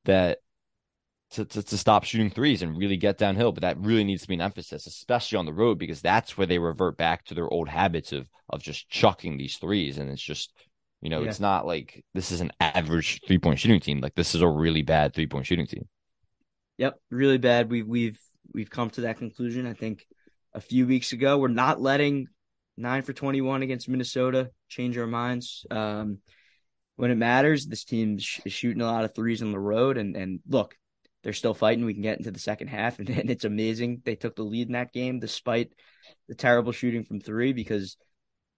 that 0.04 0.38
to, 1.32 1.44
to, 1.44 1.62
to 1.62 1.76
stop 1.76 2.04
shooting 2.04 2.30
threes 2.30 2.62
and 2.62 2.76
really 2.76 2.96
get 2.96 3.18
downhill, 3.18 3.52
but 3.52 3.62
that 3.62 3.78
really 3.78 4.04
needs 4.04 4.22
to 4.22 4.28
be 4.28 4.34
an 4.34 4.40
emphasis, 4.40 4.86
especially 4.86 5.38
on 5.38 5.46
the 5.46 5.52
road 5.52 5.78
because 5.78 6.00
that's 6.00 6.38
where 6.38 6.46
they 6.46 6.58
revert 6.58 6.96
back 6.96 7.24
to 7.24 7.34
their 7.34 7.48
old 7.48 7.68
habits 7.68 8.12
of 8.12 8.28
of 8.50 8.62
just 8.62 8.88
chucking 8.88 9.36
these 9.36 9.56
threes 9.56 9.98
and 9.98 10.08
it's 10.08 10.22
just 10.22 10.52
you 11.02 11.10
know, 11.10 11.22
yeah. 11.22 11.28
it's 11.28 11.40
not 11.40 11.66
like 11.66 12.04
this 12.14 12.32
is 12.32 12.40
an 12.40 12.52
average 12.58 13.20
three 13.26 13.38
point 13.38 13.58
shooting 13.58 13.80
team. 13.80 14.00
Like 14.00 14.14
this 14.14 14.34
is 14.34 14.40
a 14.40 14.48
really 14.48 14.82
bad 14.82 15.14
three 15.14 15.26
point 15.26 15.46
shooting 15.46 15.66
team. 15.66 15.86
Yep, 16.78 16.98
really 17.10 17.38
bad. 17.38 17.70
We've 17.70 17.86
we've 17.86 18.18
we've 18.52 18.70
come 18.70 18.90
to 18.90 19.02
that 19.02 19.18
conclusion. 19.18 19.66
I 19.66 19.74
think 19.74 20.06
a 20.56 20.60
few 20.60 20.86
weeks 20.86 21.12
ago. 21.12 21.38
We're 21.38 21.48
not 21.48 21.80
letting 21.80 22.28
nine 22.76 23.02
for 23.02 23.12
21 23.12 23.62
against 23.62 23.88
Minnesota 23.88 24.50
change 24.68 24.98
our 24.98 25.06
minds. 25.06 25.66
Um, 25.70 26.18
when 26.96 27.10
it 27.10 27.16
matters, 27.16 27.66
this 27.66 27.84
team 27.84 28.16
is 28.16 28.24
shooting 28.52 28.80
a 28.80 28.86
lot 28.86 29.04
of 29.04 29.14
threes 29.14 29.42
on 29.42 29.52
the 29.52 29.60
road. 29.60 29.98
And, 29.98 30.16
and 30.16 30.40
look, 30.48 30.74
they're 31.26 31.32
still 31.32 31.54
fighting. 31.54 31.84
We 31.84 31.92
can 31.92 32.04
get 32.04 32.18
into 32.18 32.30
the 32.30 32.38
second 32.38 32.68
half, 32.68 32.98
and, 33.00 33.10
and 33.10 33.28
it's 33.28 33.44
amazing. 33.44 34.00
They 34.04 34.14
took 34.14 34.36
the 34.36 34.44
lead 34.44 34.68
in 34.68 34.74
that 34.74 34.92
game 34.92 35.18
despite 35.18 35.72
the 36.28 36.36
terrible 36.36 36.70
shooting 36.70 37.04
from 37.04 37.20
three. 37.20 37.52
Because 37.52 37.96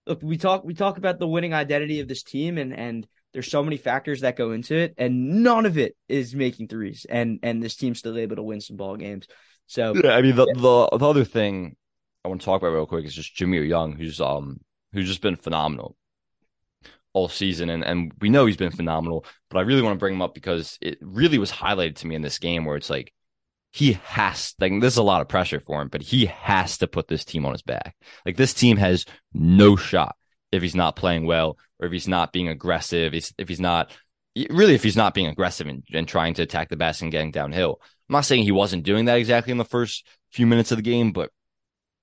look, 0.07 0.23
we 0.23 0.37
talk 0.37 0.65
we 0.65 0.75
talk 0.75 0.99
about 0.99 1.19
the 1.19 1.27
winning 1.27 1.55
identity 1.55 2.01
of 2.01 2.09
this 2.09 2.23
team, 2.23 2.59
and 2.59 2.75
and 2.75 3.09
there's 3.33 3.51
so 3.51 3.65
many 3.65 3.79
factors 3.79 4.21
that 4.21 4.37
go 4.37 4.53
into 4.53 4.77
it, 4.77 4.95
and 4.99 5.43
none 5.43 5.65
of 5.65 5.79
it 5.79 5.97
is 6.11 6.35
making 6.35 6.69
threes. 6.69 7.07
And 7.09 7.41
and 7.43 7.63
this 7.63 7.75
team's 7.75 8.01
still 8.01 8.19
able 8.19 8.37
to 8.37 8.43
win 8.43 8.61
some 8.61 8.77
ball 8.77 8.97
games. 8.97 9.27
So 9.67 9.95
yeah, 9.95 10.11
I 10.11 10.21
mean 10.21 10.37
the, 10.37 10.47
yeah. 10.55 10.61
the 10.61 10.99
the 10.99 11.09
other 11.09 11.25
thing 11.25 11.75
I 12.23 12.29
want 12.29 12.43
to 12.43 12.45
talk 12.45 12.61
about 12.61 12.75
real 12.75 12.85
quick 12.85 13.07
is 13.07 13.15
just 13.15 13.35
Jahmir 13.35 13.67
Young, 13.67 13.97
who's 13.97 14.21
um 14.21 14.61
who's 14.93 15.09
just 15.09 15.23
been 15.23 15.37
phenomenal 15.37 15.97
all 17.13 17.29
season, 17.29 17.71
and 17.71 17.85
and 17.85 18.13
we 18.21 18.29
know 18.29 18.47
he's 18.47 18.57
been 18.57 18.71
phenomenal. 18.71 19.25
But 19.51 19.59
I 19.59 19.63
really 19.63 19.83
want 19.83 19.95
to 19.95 19.99
bring 19.99 20.15
him 20.15 20.23
up 20.23 20.35
because 20.35 20.79
it 20.81 20.99
really 21.01 21.39
was 21.39 21.51
highlighted 21.51 21.97
to 21.97 22.07
me 22.07 22.15
in 22.15 22.23
this 22.23 22.39
game 22.39 22.65
where 22.65 22.77
it's 22.77 22.91
like 22.91 23.13
he 23.71 23.95
has 24.05 24.55
like 24.61 24.73
there's 24.81 24.97
a 24.97 25.03
lot 25.03 25.21
of 25.21 25.29
pressure 25.29 25.61
for 25.61 25.81
him, 25.81 25.89
but 25.89 26.03
he 26.03 26.27
has 26.27 26.79
to 26.79 26.87
put 26.87 27.09
this 27.09 27.25
team 27.25 27.45
on 27.45 27.53
his 27.53 27.63
back. 27.63 27.97
Like 28.25 28.37
this 28.37 28.55
team 28.55 28.77
has 28.77 29.05
no 29.33 29.77
shot 29.77 30.17
if 30.53 30.63
he's 30.63 30.75
not 30.75 30.97
playing 30.97 31.27
well 31.27 31.59
or 31.79 31.87
if 31.87 31.93
he's 31.93 32.09
not 32.09 32.33
being 32.33 32.49
aggressive. 32.49 33.15
If 33.15 33.49
he's 33.49 33.61
not 33.61 33.91
really 34.51 34.75
if 34.75 34.83
he's 34.83 34.97
not 34.97 35.15
being 35.15 35.27
aggressive 35.27 35.67
and, 35.67 35.83
and 35.93 36.07
trying 36.07 36.35
to 36.35 36.43
attack 36.43 36.69
the 36.69 36.77
basket 36.77 37.05
and 37.05 37.13
getting 37.13 37.31
downhill. 37.31 37.81
I'm 38.09 38.15
not 38.15 38.25
saying 38.25 38.45
he 38.45 38.53
wasn't 38.53 38.85
doing 38.85 39.07
that 39.07 39.19
exactly 39.19 39.51
in 39.51 39.59
the 39.59 39.65
first 39.65 40.07
few 40.31 40.47
minutes 40.47 40.71
of 40.71 40.79
the 40.79 40.83
game, 40.83 41.13
but 41.13 41.31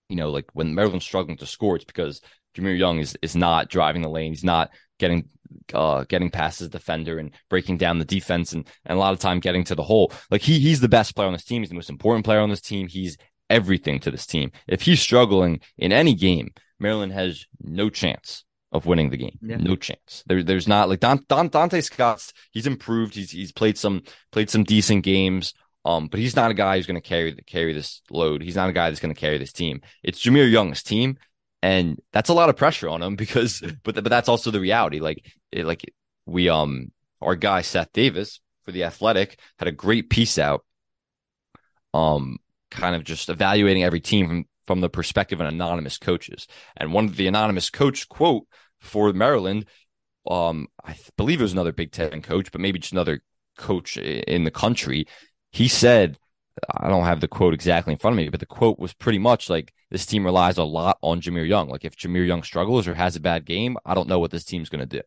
you 0.10 0.16
know, 0.16 0.30
like 0.30 0.46
when 0.54 0.76
Maryland's 0.76 1.06
struggling 1.06 1.38
to 1.38 1.48
score, 1.48 1.76
it's 1.76 1.86
because 1.86 2.22
Jahmir 2.56 2.78
Young 2.78 3.00
is 3.00 3.18
is 3.22 3.36
not 3.36 3.70
driving 3.70 4.02
the 4.02 4.10
lane. 4.10 4.32
He's 4.32 4.44
not 4.44 4.70
getting 5.00 5.30
uh 5.74 6.04
getting 6.10 6.30
past 6.30 6.60
his 6.60 6.70
defender 6.70 7.18
and 7.18 7.32
breaking 7.50 7.78
down 7.78 8.00
the 8.00 8.06
defense 8.06 8.54
and, 8.54 8.68
and 8.86 8.98
a 8.98 9.00
lot 9.00 9.14
of 9.14 9.20
time 9.20 9.40
getting 9.40 9.64
to 9.64 9.76
the 9.76 9.84
hole. 9.84 10.12
Like 10.30 10.42
he 10.42 10.60
he's 10.60 10.82
the 10.82 10.90
best 10.90 11.16
player 11.16 11.28
on 11.28 11.34
this 11.34 11.46
team. 11.46 11.62
He's 11.62 11.70
the 11.70 11.76
most 11.76 11.90
important 11.90 12.26
player 12.26 12.40
on 12.40 12.50
this 12.50 12.62
team. 12.62 12.88
He's 12.88 13.18
everything 13.50 14.00
to 14.02 14.12
this 14.12 14.26
team. 14.26 14.52
If 14.68 14.82
he's 14.82 15.02
struggling 15.02 15.60
in 15.78 15.92
any 15.92 16.14
game, 16.16 16.54
Maryland 16.80 17.14
has 17.14 17.46
no 17.62 17.90
chance 17.90 18.44
of 18.72 18.86
winning 18.86 19.10
the 19.10 19.18
game. 19.18 19.40
Yeah. 19.42 19.58
No 19.58 19.76
chance. 19.76 20.24
There, 20.28 20.44
there's 20.44 20.68
not 20.68 20.90
like 20.90 21.00
Don, 21.00 21.24
Don, 21.30 21.50
Donta 21.50 21.82
Scott's. 21.84 22.34
He's 22.52 22.68
improved. 22.68 23.16
He's 23.16 23.32
he's 23.32 23.52
played 23.52 23.78
some 23.78 24.04
played 24.32 24.50
some 24.50 24.64
decent 24.64 25.04
games. 25.04 25.54
Um, 25.86 26.08
but 26.08 26.20
he's 26.20 26.36
not 26.36 26.50
a 26.50 26.56
guy 26.56 26.78
who's 26.78 26.88
going 26.88 27.00
to 27.00 27.08
carry 27.08 27.36
carry 27.46 27.72
this 27.72 28.02
load. 28.10 28.42
He's 28.42 28.56
not 28.56 28.70
a 28.70 28.74
guy 28.74 28.90
that's 28.90 29.00
going 29.00 29.14
to 29.14 29.20
carry 29.20 29.38
this 29.38 29.54
team. 29.54 29.82
It's 30.04 30.20
Jahmir 30.20 30.52
Young's 30.52 30.82
team, 30.82 31.18
and 31.66 32.00
that's 32.12 32.30
a 32.30 32.34
lot 32.34 32.50
of 32.50 32.56
pressure 32.56 32.88
on 32.88 33.02
him 33.02 33.16
because. 33.16 33.62
But 33.84 33.96
but 33.96 34.10
that's 34.10 34.30
also 34.30 34.52
the 34.52 34.60
reality. 34.60 35.00
Like 35.00 35.26
it, 35.52 35.66
like 35.66 35.82
we 36.26 36.50
um 36.50 36.92
our 37.22 37.36
guy 37.36 37.62
Seth 37.62 37.92
Davis 37.92 38.40
for 38.64 38.72
the 38.72 38.84
Athletic 38.84 39.40
had 39.58 39.68
a 39.68 39.72
great 39.72 40.10
piece 40.10 40.38
out. 40.38 40.64
Um, 41.94 42.38
kind 42.72 42.96
of 42.96 43.04
just 43.04 43.30
evaluating 43.30 43.84
every 43.84 44.02
team 44.02 44.28
from 44.28 44.46
from 44.68 44.82
the 44.82 44.90
perspective 44.90 45.40
of 45.40 45.48
anonymous 45.48 45.98
coaches, 45.98 46.48
and 46.78 46.94
one 46.94 47.06
of 47.06 47.16
the 47.16 47.28
anonymous 47.28 47.70
coach 47.70 48.08
quote 48.10 48.48
for 48.80 49.12
Maryland, 49.14 49.66
um, 50.28 50.68
I 50.84 50.96
believe 51.18 51.40
it 51.40 51.44
was 51.44 51.54
another 51.54 51.72
Big 51.72 51.92
Ten 51.92 52.22
coach, 52.22 52.52
but 52.52 52.62
maybe 52.62 52.80
just 52.80 52.94
another 52.94 53.22
coach 53.58 53.98
in 53.98 54.44
the 54.44 54.52
country 54.52 55.08
he 55.56 55.70
said, 55.70 56.18
I 56.70 56.90
don't 56.90 57.06
have 57.06 57.22
the 57.22 57.30
quote 57.30 57.54
exactly 57.54 57.94
in 57.94 58.00
front 58.00 58.16
of 58.16 58.18
me, 58.18 58.28
but 58.28 58.42
the 58.42 58.46
quote 58.46 58.78
was 58.78 58.94
pretty 58.94 59.20
much 59.20 59.50
like 59.50 59.74
this 59.92 60.06
team 60.06 60.26
relies 60.26 60.58
a 60.58 60.64
lot 60.64 60.98
on 61.02 61.22
Jahmir 61.22 61.48
Young. 61.48 61.70
Like 61.70 61.86
if 61.86 61.96
Jahmir 61.96 62.28
Young 62.28 62.44
struggles 62.44 62.88
or 62.88 62.94
has 62.94 63.16
a 63.16 63.22
bad 63.22 63.46
game, 63.46 63.78
I 63.86 63.94
don't 63.94 64.10
know 64.10 64.20
what 64.20 64.32
this 64.32 64.46
team's 64.46 64.70
going 64.70 64.80
to 64.80 64.86
do. 64.86 65.02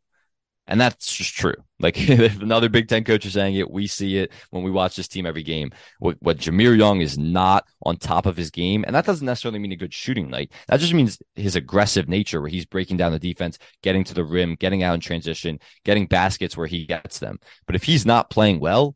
And 0.71 0.79
that's 0.79 1.17
just 1.17 1.35
true. 1.35 1.55
Like 1.81 1.97
if 2.11 2.41
another 2.41 2.69
Big 2.69 2.89
Ten 2.89 3.03
coach 3.03 3.25
is 3.25 3.33
saying 3.33 3.55
it, 3.57 3.71
we 3.71 3.87
see 3.87 4.19
it 4.19 4.33
when 4.51 4.63
we 4.63 4.71
watch 4.71 4.97
this 4.97 5.09
team 5.09 5.25
every 5.25 5.43
game. 5.43 5.71
What, 5.99 6.19
what 6.21 6.37
Jahmir 6.37 6.77
Young 6.77 7.01
is 7.01 7.17
not 7.17 7.67
on 7.83 7.97
top 7.97 8.27
of 8.27 8.37
his 8.37 8.51
game, 8.51 8.85
and 8.87 8.95
that 8.95 9.07
doesn't 9.07 9.25
necessarily 9.25 9.59
mean 9.59 9.73
a 9.73 9.77
good 9.77 9.95
shooting 9.95 10.29
night. 10.29 10.53
That 10.69 10.81
just 10.81 10.93
means 10.93 11.19
his 11.35 11.57
aggressive 11.57 12.09
nature, 12.09 12.41
where 12.41 12.51
he's 12.51 12.67
breaking 12.67 12.99
down 12.99 13.13
the 13.13 13.19
defense, 13.19 13.59
getting 13.83 14.05
to 14.05 14.15
the 14.15 14.25
rim, 14.25 14.57
getting 14.57 14.83
out 14.83 14.95
in 14.95 15.01
transition, 15.01 15.59
getting 15.85 16.07
baskets 16.07 16.57
where 16.57 16.67
he 16.67 16.85
gets 16.85 17.19
them. 17.19 17.39
But 17.67 17.75
if 17.75 17.85
he's 17.85 18.05
not 18.05 18.31
playing 18.31 18.61
well, 18.61 18.95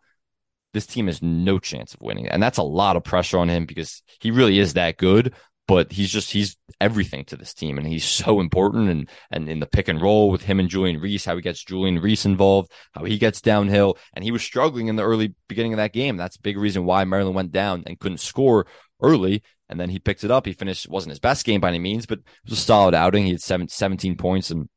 this 0.74 0.86
team 0.86 1.06
has 1.06 1.22
no 1.22 1.58
chance 1.58 1.94
of 1.94 2.00
winning. 2.00 2.28
And 2.28 2.42
that's 2.42 2.58
a 2.58 2.62
lot 2.62 2.96
of 2.96 3.04
pressure 3.04 3.38
on 3.38 3.48
him 3.48 3.66
because 3.66 4.02
he 4.20 4.30
really 4.30 4.58
is 4.58 4.74
that 4.74 4.96
good 4.96 5.34
but 5.68 5.92
he's 5.92 6.10
just 6.10 6.32
he's 6.32 6.56
everything 6.80 7.24
to 7.24 7.36
this 7.36 7.54
team 7.54 7.78
and 7.78 7.86
he's 7.86 8.04
so 8.04 8.40
important 8.40 8.88
and 8.88 9.08
and 9.30 9.48
in 9.48 9.60
the 9.60 9.66
pick 9.66 9.88
and 9.88 10.02
roll 10.02 10.30
with 10.30 10.42
him 10.42 10.60
and 10.60 10.68
Julian 10.68 11.00
Reese, 11.00 11.24
how 11.24 11.36
he 11.36 11.42
gets 11.42 11.64
Julian 11.64 12.00
Reese 12.00 12.24
involved, 12.24 12.70
how 12.92 13.04
he 13.04 13.18
gets 13.18 13.40
downhill, 13.40 13.96
and 14.14 14.24
he 14.24 14.32
was 14.32 14.42
struggling 14.42 14.88
in 14.88 14.96
the 14.96 15.04
early 15.04 15.34
beginning 15.48 15.72
of 15.72 15.78
that 15.78 15.92
game. 15.92 16.16
That's 16.16 16.36
a 16.36 16.42
big 16.42 16.58
reason 16.58 16.84
why 16.84 17.04
Maryland 17.04 17.36
went 17.36 17.52
down 17.52 17.84
and 17.86 17.98
couldn't 17.98 18.18
score 18.18 18.66
early. 19.00 19.42
And 19.68 19.80
then 19.80 19.88
he 19.88 19.98
picked 19.98 20.24
it 20.24 20.30
up. 20.30 20.44
He 20.44 20.52
finished 20.52 20.88
wasn't 20.88 21.12
his 21.12 21.20
best 21.20 21.46
game 21.46 21.60
by 21.60 21.68
any 21.68 21.78
means, 21.78 22.04
but 22.04 22.18
it 22.18 22.24
was 22.44 22.58
a 22.58 22.62
solid 22.62 22.94
outing. 22.94 23.24
He 23.24 23.30
had 23.30 23.40
seven, 23.40 23.68
17 23.68 24.16
points 24.16 24.50
and 24.50 24.68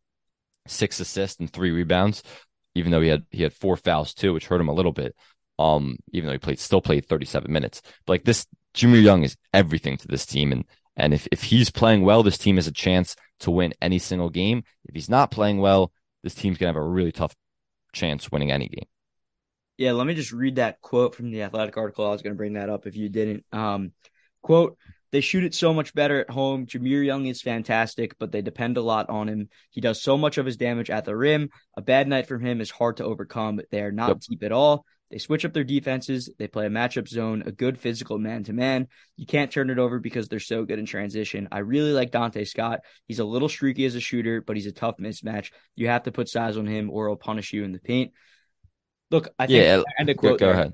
six 0.67 0.99
assists 0.99 1.39
and 1.39 1.51
three 1.51 1.71
rebounds, 1.71 2.23
even 2.75 2.91
though 2.91 3.01
he 3.01 3.09
had 3.09 3.25
he 3.29 3.43
had 3.43 3.53
four 3.53 3.75
fouls 3.75 4.13
too, 4.13 4.33
which 4.33 4.47
hurt 4.47 4.61
him 4.61 4.69
a 4.69 4.73
little 4.73 4.93
bit. 4.93 5.15
Um, 5.57 5.97
even 6.11 6.27
though 6.27 6.33
he 6.33 6.39
played 6.39 6.59
still 6.59 6.81
played 6.81 7.07
37 7.07 7.51
minutes. 7.51 7.81
But 8.05 8.13
like 8.13 8.23
this 8.23 8.45
Jahmir 8.75 9.01
Young 9.01 9.23
is 9.23 9.35
everything 9.53 9.97
to 9.97 10.07
this 10.07 10.25
team. 10.25 10.51
And 10.51 10.65
and 10.97 11.13
if, 11.13 11.27
if 11.31 11.43
he's 11.43 11.69
playing 11.69 12.03
well, 12.03 12.23
this 12.23 12.37
team 12.37 12.55
has 12.55 12.67
a 12.67 12.71
chance 12.71 13.15
to 13.41 13.51
win 13.51 13.73
any 13.81 13.99
single 13.99 14.29
game. 14.29 14.63
If 14.85 14.95
he's 14.95 15.09
not 15.09 15.31
playing 15.31 15.59
well, 15.59 15.91
this 16.23 16.35
team's 16.35 16.57
gonna 16.57 16.69
have 16.69 16.75
a 16.75 16.83
really 16.83 17.11
tough 17.11 17.35
chance 17.93 18.31
winning 18.31 18.51
any 18.51 18.67
game. 18.67 18.85
Yeah, 19.77 19.91
let 19.91 20.07
me 20.07 20.13
just 20.13 20.31
read 20.31 20.55
that 20.55 20.79
quote 20.81 21.15
from 21.15 21.31
the 21.31 21.43
athletic 21.43 21.75
article. 21.77 22.05
I 22.05 22.11
was 22.11 22.21
gonna 22.21 22.35
bring 22.35 22.53
that 22.53 22.69
up 22.69 22.87
if 22.87 22.95
you 22.95 23.09
didn't. 23.09 23.45
Um, 23.51 23.91
quote 24.41 24.77
they 25.15 25.21
shoot 25.21 25.45
it 25.45 25.55
so 25.55 25.73
much 25.73 25.93
better 25.93 26.19
at 26.19 26.29
home. 26.29 26.65
Jahmir 26.65 27.05
Young 27.05 27.25
is 27.25 27.41
fantastic, 27.41 28.17
but 28.19 28.33
they 28.33 28.41
depend 28.41 28.75
a 28.75 28.81
lot 28.81 29.09
on 29.09 29.29
him. 29.29 29.47
He 29.69 29.79
does 29.79 30.01
so 30.01 30.17
much 30.17 30.37
of 30.37 30.45
his 30.45 30.57
damage 30.57 30.89
at 30.89 31.05
the 31.05 31.15
rim. 31.15 31.51
A 31.77 31.81
bad 31.81 32.09
night 32.09 32.27
from 32.27 32.41
him 32.41 32.59
is 32.59 32.69
hard 32.69 32.97
to 32.97 33.05
overcome. 33.05 33.61
They 33.71 33.81
are 33.81 33.93
not 33.93 34.09
yep. 34.09 34.19
deep 34.19 34.43
at 34.43 34.51
all. 34.51 34.85
They 35.11 35.19
switch 35.19 35.45
up 35.45 35.53
their 35.53 35.63
defenses. 35.63 36.29
They 36.37 36.47
play 36.47 36.65
a 36.65 36.69
matchup 36.69 37.07
zone, 37.07 37.43
a 37.45 37.51
good 37.51 37.77
physical 37.77 38.17
man 38.17 38.43
to 38.45 38.53
man. 38.53 38.87
You 39.15 39.25
can't 39.25 39.51
turn 39.51 39.69
it 39.69 39.77
over 39.77 39.99
because 39.99 40.27
they're 40.27 40.39
so 40.39 40.65
good 40.65 40.79
in 40.79 40.85
transition. 40.85 41.47
I 41.51 41.59
really 41.59 41.91
like 41.91 42.11
Donta 42.11 42.47
Scott. 42.47 42.79
He's 43.07 43.19
a 43.19 43.25
little 43.25 43.49
streaky 43.49 43.85
as 43.85 43.95
a 43.95 43.99
shooter, 43.99 44.41
but 44.41 44.55
he's 44.55 44.65
a 44.65 44.71
tough 44.71 44.97
mismatch. 44.97 45.51
You 45.75 45.87
have 45.87 46.03
to 46.03 46.11
put 46.11 46.27
size 46.27 46.57
on 46.57 46.65
him 46.65 46.89
or 46.89 47.07
he'll 47.07 47.15
punish 47.15 47.53
you 47.53 47.63
in 47.63 47.71
the 47.71 47.79
paint. 47.79 48.13
Look, 49.11 49.29
I 49.37 49.45
think 49.45 49.63
yeah, 49.63 49.83
end 49.99 50.09
a 50.09 50.15
quote. 50.15 50.39
Go, 50.39 50.47
go 50.47 50.51
ahead. 50.51 50.73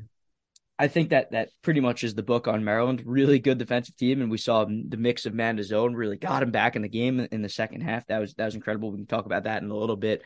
I 0.80 0.88
think 0.88 1.10
that 1.10 1.32
that 1.32 1.50
pretty 1.62 1.80
much 1.80 2.04
is 2.04 2.16
the 2.16 2.24
book 2.24 2.48
on 2.48 2.64
Maryland. 2.64 3.04
Really 3.06 3.38
good 3.38 3.60
defensive 3.60 3.96
team, 3.98 4.20
and 4.22 4.32
we 4.32 4.40
saw 4.40 4.66
the 4.66 4.98
mix 4.98 5.28
of 5.28 5.34
man 5.36 5.58
to 5.58 5.64
zone 5.64 5.94
really 5.94 6.18
got 6.18 6.42
him 6.42 6.50
back 6.50 6.76
in 6.76 6.82
the 6.82 6.90
game 6.90 7.20
in 7.20 7.44
the 7.44 7.50
second 7.50 7.82
half. 7.82 8.08
That 8.08 8.20
was 8.20 8.34
that 8.36 8.46
was 8.46 8.56
incredible. 8.56 8.92
We 8.92 8.98
can 8.98 9.06
talk 9.06 9.28
about 9.28 9.44
that 9.44 9.62
in 9.62 9.70
a 9.70 9.76
little 9.76 9.96
bit. 9.96 10.24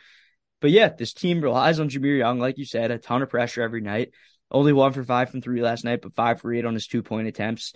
But 0.62 0.72
yeah, 0.72 0.89
this 0.89 1.14
team 1.14 1.41
relies 1.41 1.80
on 1.80 1.89
Jahmir 1.89 2.18
Young, 2.18 2.39
like 2.39 2.58
you 2.58 2.66
said, 2.66 2.91
a 2.91 2.97
ton 2.97 3.22
of 3.22 3.30
pressure 3.30 3.62
every 3.62 3.82
night. 3.82 4.12
Only 4.51 4.74
one 4.74 4.93
for 4.93 5.03
five 5.03 5.30
from 5.30 5.41
three 5.41 5.62
last 5.62 5.84
night, 5.84 6.01
but 6.01 6.16
five 6.16 6.41
for 6.41 6.53
eight 6.53 6.66
on 6.66 6.74
his 6.74 6.88
two 6.88 7.03
point 7.03 7.28
attempts. 7.28 7.74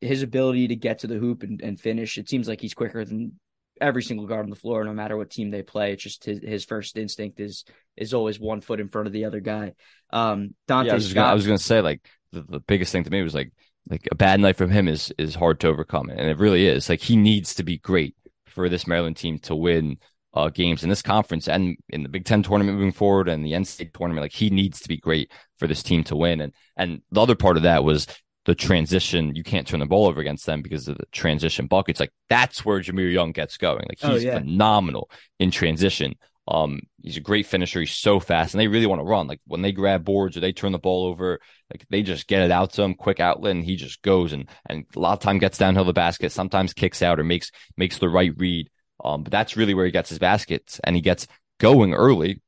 His 0.00 0.22
ability 0.22 0.68
to 0.68 0.76
get 0.76 1.00
to 1.00 1.06
the 1.06 1.18
hoop 1.18 1.42
and, 1.42 1.60
and 1.60 1.80
finish, 1.80 2.18
it 2.18 2.28
seems 2.28 2.48
like 2.48 2.60
he's 2.60 2.74
quicker 2.74 3.04
than 3.04 3.38
every 3.80 4.02
single 4.02 4.26
guard 4.26 4.44
on 4.44 4.50
the 4.50 4.56
floor, 4.56 4.84
no 4.84 4.92
matter 4.92 5.16
what 5.16 5.30
team 5.30 5.50
they 5.50 5.62
play. 5.62 5.92
It's 5.92 6.02
just 6.02 6.24
his, 6.24 6.40
his 6.40 6.64
first 6.64 6.96
instinct 6.96 7.40
is 7.40 7.64
is 7.96 8.14
always 8.14 8.38
one 8.38 8.60
foot 8.60 8.80
in 8.80 8.88
front 8.88 9.06
of 9.06 9.12
the 9.12 9.24
other 9.24 9.40
guy. 9.40 9.74
Um, 10.10 10.54
Donta 10.68 10.86
yeah, 10.86 10.92
I 10.92 10.94
was, 10.94 11.12
gonna, 11.12 11.26
I 11.28 11.34
was 11.34 11.46
gonna 11.46 11.58
say 11.58 11.80
like 11.80 12.08
the, 12.32 12.42
the 12.42 12.60
biggest 12.60 12.92
thing 12.92 13.04
to 13.04 13.10
me 13.10 13.22
was 13.22 13.34
like 13.34 13.52
like 13.88 14.08
a 14.10 14.14
bad 14.14 14.40
night 14.40 14.56
from 14.56 14.70
him 14.70 14.88
is 14.88 15.12
is 15.18 15.34
hard 15.34 15.60
to 15.60 15.68
overcome, 15.68 16.10
and 16.10 16.20
it 16.20 16.38
really 16.38 16.66
is. 16.66 16.88
Like 16.88 17.00
he 17.00 17.16
needs 17.16 17.54
to 17.56 17.62
be 17.62 17.78
great 17.78 18.14
for 18.46 18.68
this 18.68 18.86
Maryland 18.86 19.16
team 19.16 19.38
to 19.40 19.54
win 19.54 19.98
uh, 20.34 20.50
games 20.50 20.82
in 20.82 20.88
this 20.88 21.02
conference 21.02 21.48
and 21.48 21.76
in 21.88 22.02
the 22.02 22.08
Big 22.08 22.24
Ten 22.24 22.42
tournament 22.42 22.76
moving 22.76 22.92
forward 22.92 23.28
and 23.28 23.44
the 23.44 23.52
NCAA 23.52 23.92
tournament. 23.92 24.24
Like 24.24 24.32
he 24.32 24.50
needs 24.50 24.80
to 24.80 24.88
be 24.88 24.98
great 24.98 25.32
for 25.58 25.66
this 25.66 25.82
team 25.82 26.04
to 26.04 26.16
win. 26.16 26.40
And 26.40 26.52
and 26.76 27.02
the 27.10 27.22
other 27.22 27.34
part 27.34 27.56
of 27.56 27.62
that 27.64 27.84
was 27.84 28.06
the 28.44 28.54
transition. 28.54 29.34
You 29.34 29.42
can't 29.42 29.66
turn 29.66 29.80
the 29.80 29.86
ball 29.86 30.06
over 30.06 30.20
against 30.20 30.46
them 30.46 30.62
because 30.62 30.88
of 30.88 30.98
the 30.98 31.06
transition 31.12 31.66
buckets. 31.66 32.00
Like 32.00 32.12
that's 32.28 32.64
where 32.64 32.80
Jahmir 32.80 33.12
Young 33.12 33.32
gets 33.32 33.56
going. 33.56 33.84
Like 33.88 33.98
oh, 34.02 34.14
he's 34.14 34.24
oh, 34.24 34.28
yeah. 34.28 34.38
phenomenal 34.38 35.10
in 35.38 35.50
transition. 35.50 36.14
Um, 36.46 36.80
he's 37.02 37.18
a 37.18 37.20
great 37.20 37.44
finisher. 37.44 37.80
He's 37.80 37.92
so 37.92 38.20
fast, 38.20 38.54
and 38.54 38.60
they 38.60 38.68
really 38.68 38.86
want 38.86 39.00
to 39.00 39.04
run. 39.04 39.26
Like 39.26 39.40
when 39.46 39.60
they 39.60 39.72
grab 39.72 40.04
boards 40.04 40.34
or 40.36 40.40
they 40.40 40.52
turn 40.52 40.72
the 40.72 40.78
ball 40.78 41.04
over, 41.04 41.40
like 41.70 41.84
they 41.90 42.02
just 42.02 42.26
get 42.26 42.40
it 42.40 42.50
out 42.50 42.72
to 42.72 42.82
him, 42.82 42.94
quick 42.94 43.20
outlet, 43.20 43.54
and 43.54 43.64
he 43.64 43.76
just 43.76 44.00
goes 44.00 44.32
and 44.32 44.48
and 44.66 44.86
a 44.96 44.98
lot 44.98 45.12
of 45.12 45.20
time 45.20 45.38
gets 45.38 45.58
downhill 45.58 45.84
the 45.84 45.92
basket. 45.92 46.32
Sometimes 46.32 46.72
kicks 46.72 47.02
out 47.02 47.20
or 47.20 47.24
makes 47.24 47.50
makes 47.76 47.98
the 47.98 48.08
right 48.08 48.32
read. 48.36 48.70
Um, 49.04 49.22
but 49.22 49.32
that's 49.32 49.56
really 49.56 49.74
where 49.74 49.86
he 49.86 49.92
gets 49.92 50.08
his 50.08 50.18
baskets 50.18 50.80
and 50.84 50.96
he 50.96 51.02
gets 51.02 51.26
going 51.58 51.94
early 51.94 52.40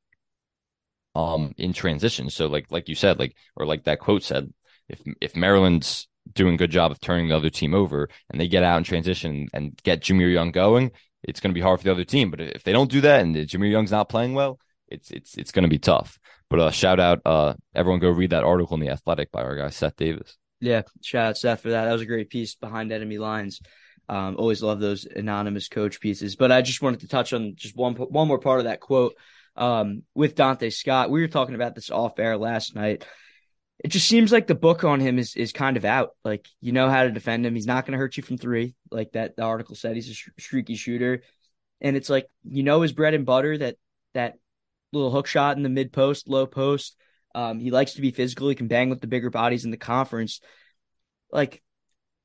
um 1.15 1.53
in 1.57 1.73
transition. 1.73 2.29
So 2.29 2.47
like 2.47 2.67
like 2.71 2.87
you 2.89 2.95
said, 2.95 3.19
like 3.19 3.35
or 3.55 3.65
like 3.65 3.83
that 3.85 3.99
quote 3.99 4.23
said, 4.23 4.53
if 4.89 5.01
if 5.19 5.35
Maryland's 5.35 6.07
doing 6.33 6.55
a 6.55 6.57
good 6.57 6.71
job 6.71 6.91
of 6.91 6.99
turning 6.99 7.27
the 7.29 7.35
other 7.35 7.49
team 7.49 7.73
over 7.73 8.09
and 8.29 8.39
they 8.39 8.47
get 8.47 8.63
out 8.63 8.77
in 8.77 8.83
transition 8.83 9.47
and 9.53 9.77
get 9.83 10.01
Jahmir 10.01 10.31
Young 10.31 10.51
going, 10.51 10.91
it's 11.23 11.39
going 11.39 11.49
to 11.49 11.55
be 11.55 11.61
hard 11.61 11.79
for 11.79 11.83
the 11.85 11.91
other 11.91 12.05
team. 12.05 12.31
But 12.31 12.41
if 12.41 12.63
they 12.63 12.71
don't 12.71 12.91
do 12.91 13.01
that 13.01 13.21
and 13.21 13.35
Jahmir 13.35 13.71
Young's 13.71 13.91
not 13.91 14.09
playing 14.09 14.33
well, 14.33 14.59
it's 14.87 15.11
it's 15.11 15.37
it's 15.37 15.51
going 15.51 15.63
to 15.63 15.69
be 15.69 15.79
tough. 15.79 16.19
But 16.49 16.59
uh, 16.59 16.71
shout 16.71 16.99
out, 16.99 17.21
uh, 17.25 17.53
everyone 17.73 18.01
go 18.01 18.09
read 18.09 18.31
that 18.31 18.43
article 18.43 18.75
in 18.75 18.81
the 18.81 18.89
Athletic 18.89 19.31
by 19.31 19.41
our 19.41 19.55
guy 19.55 19.69
Seth 19.69 19.95
Davis. 19.95 20.37
Yeah, 20.59 20.83
shout 21.01 21.29
out 21.29 21.37
Seth 21.37 21.61
for 21.61 21.69
that. 21.71 21.85
That 21.85 21.93
was 21.93 22.01
a 22.01 22.05
great 22.05 22.29
piece 22.29 22.55
behind 22.55 22.91
enemy 22.91 23.17
lines. 23.17 23.61
Um, 24.11 24.35
always 24.37 24.61
love 24.61 24.81
those 24.81 25.05
anonymous 25.05 25.69
coach 25.69 26.01
pieces. 26.01 26.35
But 26.35 26.51
I 26.51 26.61
just 26.61 26.81
wanted 26.81 26.99
to 26.99 27.07
touch 27.07 27.31
on 27.31 27.53
just 27.55 27.77
one 27.77 27.95
one 27.95 28.27
more 28.27 28.39
part 28.39 28.59
of 28.59 28.65
that 28.65 28.81
quote 28.81 29.15
um, 29.55 30.03
with 30.13 30.35
Donta 30.35 30.71
Scott. 30.71 31.09
We 31.09 31.21
were 31.21 31.29
talking 31.29 31.55
about 31.55 31.75
this 31.75 31.89
off 31.89 32.19
air 32.19 32.37
last 32.37 32.75
night. 32.75 33.05
It 33.79 33.87
just 33.87 34.09
seems 34.09 34.29
like 34.29 34.47
the 34.47 34.53
book 34.53 34.83
on 34.83 34.99
him 34.99 35.17
is 35.17 35.37
is 35.37 35.53
kind 35.53 35.77
of 35.77 35.85
out. 35.85 36.09
Like 36.25 36.45
you 36.59 36.73
know 36.73 36.89
how 36.89 37.03
to 37.03 37.11
defend 37.11 37.45
him. 37.45 37.55
He's 37.55 37.65
not 37.65 37.85
going 37.85 37.93
to 37.93 37.97
hurt 37.97 38.17
you 38.17 38.21
from 38.21 38.37
three, 38.37 38.75
like 38.91 39.13
that 39.13 39.37
the 39.37 39.43
article 39.43 39.75
said. 39.75 39.95
He's 39.95 40.09
a 40.09 40.13
sh- 40.13 40.29
streaky 40.37 40.75
shooter, 40.75 41.23
and 41.79 41.95
it's 41.95 42.09
like 42.09 42.27
you 42.43 42.63
know 42.63 42.81
his 42.81 42.91
bread 42.91 43.13
and 43.13 43.25
butter 43.25 43.57
that 43.59 43.77
that 44.13 44.33
little 44.91 45.09
hook 45.09 45.25
shot 45.25 45.55
in 45.55 45.63
the 45.63 45.69
mid 45.69 45.93
post, 45.93 46.27
low 46.27 46.45
post. 46.45 46.97
Um, 47.33 47.61
he 47.61 47.71
likes 47.71 47.93
to 47.93 48.01
be 48.01 48.11
physical. 48.11 48.49
He 48.49 48.55
can 48.55 48.67
bang 48.67 48.89
with 48.89 48.99
the 48.99 49.07
bigger 49.07 49.29
bodies 49.29 49.63
in 49.63 49.71
the 49.71 49.77
conference. 49.77 50.41
Like 51.31 51.63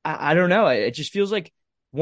I, 0.03 0.31
I 0.31 0.33
don't 0.33 0.49
know. 0.49 0.67
It 0.67 0.91
just 0.91 1.13
feels 1.13 1.31
like 1.31 1.53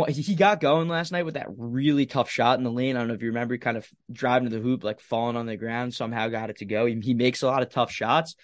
he 0.07 0.35
got 0.35 0.59
going 0.59 0.87
last 0.87 1.11
night 1.11 1.25
with 1.25 1.35
that 1.35 1.47
really 1.55 2.05
tough 2.05 2.29
shot 2.29 2.57
in 2.57 2.63
the 2.63 2.71
lane. 2.71 2.95
I 2.95 2.99
don't 2.99 3.07
know 3.07 3.13
if 3.13 3.21
you 3.21 3.29
remember, 3.29 3.57
kind 3.57 3.77
of 3.77 3.87
driving 4.11 4.49
to 4.49 4.55
the 4.55 4.61
hoop, 4.61 4.83
like 4.83 4.99
falling 4.99 5.37
on 5.37 5.45
the 5.45 5.57
ground, 5.57 5.93
somehow 5.93 6.27
got 6.27 6.49
it 6.49 6.57
to 6.57 6.65
go. 6.65 6.85
He, 6.85 6.99
he 7.01 7.13
makes 7.13 7.41
a 7.41 7.47
lot 7.47 7.61
of 7.61 7.69
tough 7.69 7.91
shots, 7.91 8.35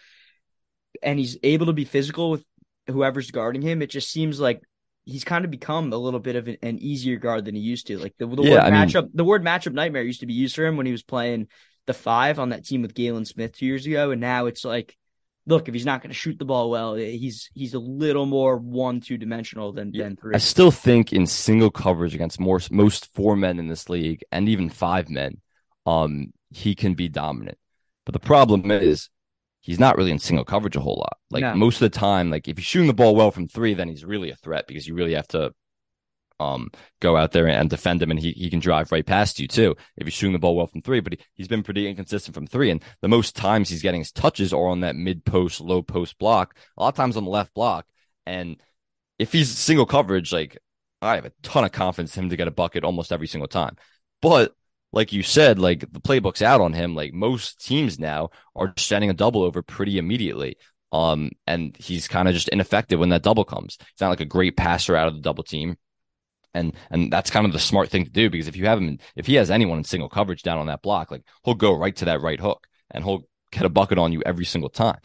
and 1.02 1.20
he's 1.20 1.38
able 1.44 1.66
to 1.66 1.74
be 1.74 1.86
physical 1.86 2.32
with 2.32 2.46
whoever's 2.88 3.32
guarding 3.32 3.62
him. 3.62 3.82
It 3.82 3.90
just 3.90 4.10
seems 4.10 4.40
like 4.40 4.62
he's 5.06 5.24
kind 5.24 5.44
of 5.44 5.52
become 5.52 5.92
a 5.92 5.98
little 5.98 6.20
bit 6.20 6.36
of 6.36 6.48
an, 6.48 6.58
an 6.62 6.80
easier 6.80 7.18
guard 7.18 7.46
than 7.46 7.56
he 7.56 7.62
used 7.62 7.88
to. 7.88 7.98
Like 7.98 8.14
the, 8.18 8.28
the 8.28 8.44
yeah, 8.44 8.52
word 8.52 8.60
I 8.60 8.72
matchup, 8.72 9.04
mean, 9.04 9.12
the 9.16 9.26
word 9.26 9.44
matchup 9.44 9.74
nightmare 9.74 10.04
used 10.04 10.20
to 10.22 10.28
be 10.28 10.34
used 10.34 10.56
for 10.56 10.66
him 10.66 10.78
when 10.78 10.86
he 10.86 10.92
was 10.92 11.04
playing 11.04 11.48
the 11.88 11.94
five 11.94 12.40
on 12.40 12.50
that 12.50 12.66
team 12.66 12.84
with 12.84 12.94
Jalen 12.94 13.26
Smith 13.26 13.58
two 13.58 13.66
years 13.66 13.86
ago, 13.86 14.12
and 14.12 14.22
now 14.22 14.46
it's 14.46 14.64
like 14.64 14.96
look, 15.46 15.68
if 15.68 15.74
he's 15.74 15.86
not 15.86 16.02
going 16.02 16.10
to 16.10 16.16
shoot 16.16 16.38
the 16.38 16.46
ball 16.46 16.70
well, 16.70 16.96
he's 16.96 17.50
he's 17.54 17.74
a 17.74 17.80
little 17.80 18.26
more 18.26 18.58
one 18.58 19.02
two 19.02 19.18
dimensional 19.18 19.72
than 19.72 19.92
yeah, 19.94 20.06
than 20.06 20.16
three. 20.16 20.36
I 20.36 20.40
still 20.40 20.72
think 20.72 21.14
in 21.14 21.28
single 21.28 21.72
coverage 21.72 22.16
against 22.16 22.40
more 22.40 22.60
most 22.70 23.14
four 23.14 23.36
men 23.36 23.60
in 23.60 23.68
this 23.68 23.90
league 23.90 24.24
and 24.32 24.48
even 24.50 24.70
five 24.70 25.10
men, 25.10 25.42
um, 25.86 26.34
he 26.50 26.76
can 26.76 26.94
be 26.94 27.10
dominant. 27.10 27.58
But 28.06 28.14
the 28.14 28.20
problem 28.20 28.72
is 28.72 29.10
he's 29.62 29.80
not 29.80 29.98
really 29.98 30.12
in 30.12 30.20
single 30.20 30.46
coverage 30.46 30.76
a 30.76 30.82
whole 30.82 30.98
lot. 30.98 31.18
Like 31.30 31.42
no. 31.42 31.56
most 31.56 31.76
of 31.76 31.92
the 31.92 31.98
time, 31.98 32.30
like 32.30 32.48
if 32.48 32.58
he's 32.58 32.66
shooting 32.66 32.88
the 32.88 32.94
ball 32.94 33.16
well 33.16 33.32
from 33.32 33.48
three, 33.48 33.74
then 33.74 33.88
he's 33.88 34.06
really 34.06 34.32
a 34.32 34.36
threat 34.36 34.68
because 34.68 34.88
you 34.88 34.96
really 34.96 35.14
have 35.14 35.28
to 35.30 35.54
um, 36.42 36.72
go 37.00 37.16
out 37.16 37.32
there 37.32 37.48
and 37.48 37.70
defend 37.70 38.02
him, 38.02 38.12
and 38.12 38.20
he, 38.20 38.32
he 38.32 38.50
can 38.50 38.60
drive 38.60 38.92
right 38.92 39.06
past 39.06 39.40
you 39.40 39.48
too 39.48 39.76
if 39.98 40.08
he's 40.08 40.14
shooting 40.14 40.34
the 40.34 40.40
ball 40.40 40.56
well 40.56 40.68
from 40.68 40.82
three. 40.82 41.00
But 41.00 41.14
he, 41.14 41.20
he's 41.36 41.48
been 41.48 41.64
pretty 41.64 41.88
inconsistent 41.88 42.34
from 42.34 42.48
three, 42.48 42.72
and 42.72 42.84
the 43.02 43.08
most 43.08 43.36
times 43.36 43.70
he's 43.70 43.82
getting 43.82 44.02
his 44.02 44.12
touches 44.12 44.54
are 44.54 44.68
on 44.68 44.82
that 44.82 44.96
mid 44.96 45.24
post, 45.24 45.62
low 45.62 45.82
post 45.82 46.18
block. 46.18 46.56
A 46.78 46.82
lot 46.82 46.90
of 46.90 46.96
times 46.96 47.18
on 47.18 47.24
the 47.24 47.30
left 47.30 47.54
block, 47.54 47.86
and 48.26 48.58
if 49.20 49.32
he's 49.32 49.50
single 49.50 49.86
coverage, 49.86 50.34
like 50.34 50.58
I 51.02 51.16
have 51.16 51.26
a 51.26 51.34
ton 51.44 51.64
of 51.64 51.72
confidence 51.72 52.18
in 52.18 52.24
him 52.24 52.30
to 52.32 52.38
get 52.38 52.48
a 52.48 52.52
bucket 52.52 52.84
almost 52.84 53.12
every 53.12 53.28
single 53.28 53.48
time. 53.48 53.78
But 54.22 54.54
like 54.94 55.14
you 55.14 55.24
said, 55.24 55.60
like 55.60 55.82
the 55.92 56.02
playbook's 56.02 56.42
out 56.42 56.62
on 56.62 56.74
him. 56.74 56.96
Like 56.96 57.14
most 57.14 57.66
teams 57.66 58.00
now 58.00 58.30
are 58.56 58.74
sending 58.78 59.10
a 59.10 59.14
double 59.14 59.44
over 59.44 59.62
pretty 59.62 59.98
immediately. 59.98 60.58
Um, 60.92 61.32
and 61.48 61.76
he's 61.78 62.10
kind 62.10 62.28
of 62.28 62.34
just 62.34 62.50
ineffective 62.50 63.00
when 63.00 63.10
that 63.10 63.24
double 63.24 63.46
comes. 63.46 63.78
He's 63.80 64.02
not 64.02 64.10
like 64.10 64.20
a 64.20 64.26
great 64.26 64.58
passer 64.58 64.96
out 64.96 65.08
of 65.08 65.16
the 65.16 65.22
double 65.22 65.44
team 65.44 65.78
And 66.54 66.74
and 66.90 67.12
that's 67.12 67.30
kind 67.30 67.46
of 67.46 67.54
the 67.54 67.60
smart 67.60 67.90
thing 67.90 68.06
to 68.06 68.12
do 68.12 68.30
because 68.30 68.48
if 68.48 68.56
you 68.56 68.66
have 68.66 68.80
him, 68.80 69.00
if 69.16 69.26
he 69.28 69.36
has 69.36 69.50
anyone 69.50 69.78
in 69.78 69.84
single 69.84 70.10
coverage 70.10 70.44
down 70.44 70.58
on 70.58 70.68
that 70.68 70.82
block, 70.82 71.12
like 71.12 71.24
he'll 71.44 71.54
go 71.54 71.74
right 71.78 71.96
to 71.98 72.06
that 72.06 72.22
right 72.22 72.40
hook 72.40 72.68
and 72.92 73.04
he'll 73.04 73.24
get 73.52 73.66
a 73.66 73.70
bucket 73.70 73.98
on 73.98 74.12
you 74.12 74.22
every 74.26 74.46
single 74.46 74.70
time. 74.70 75.00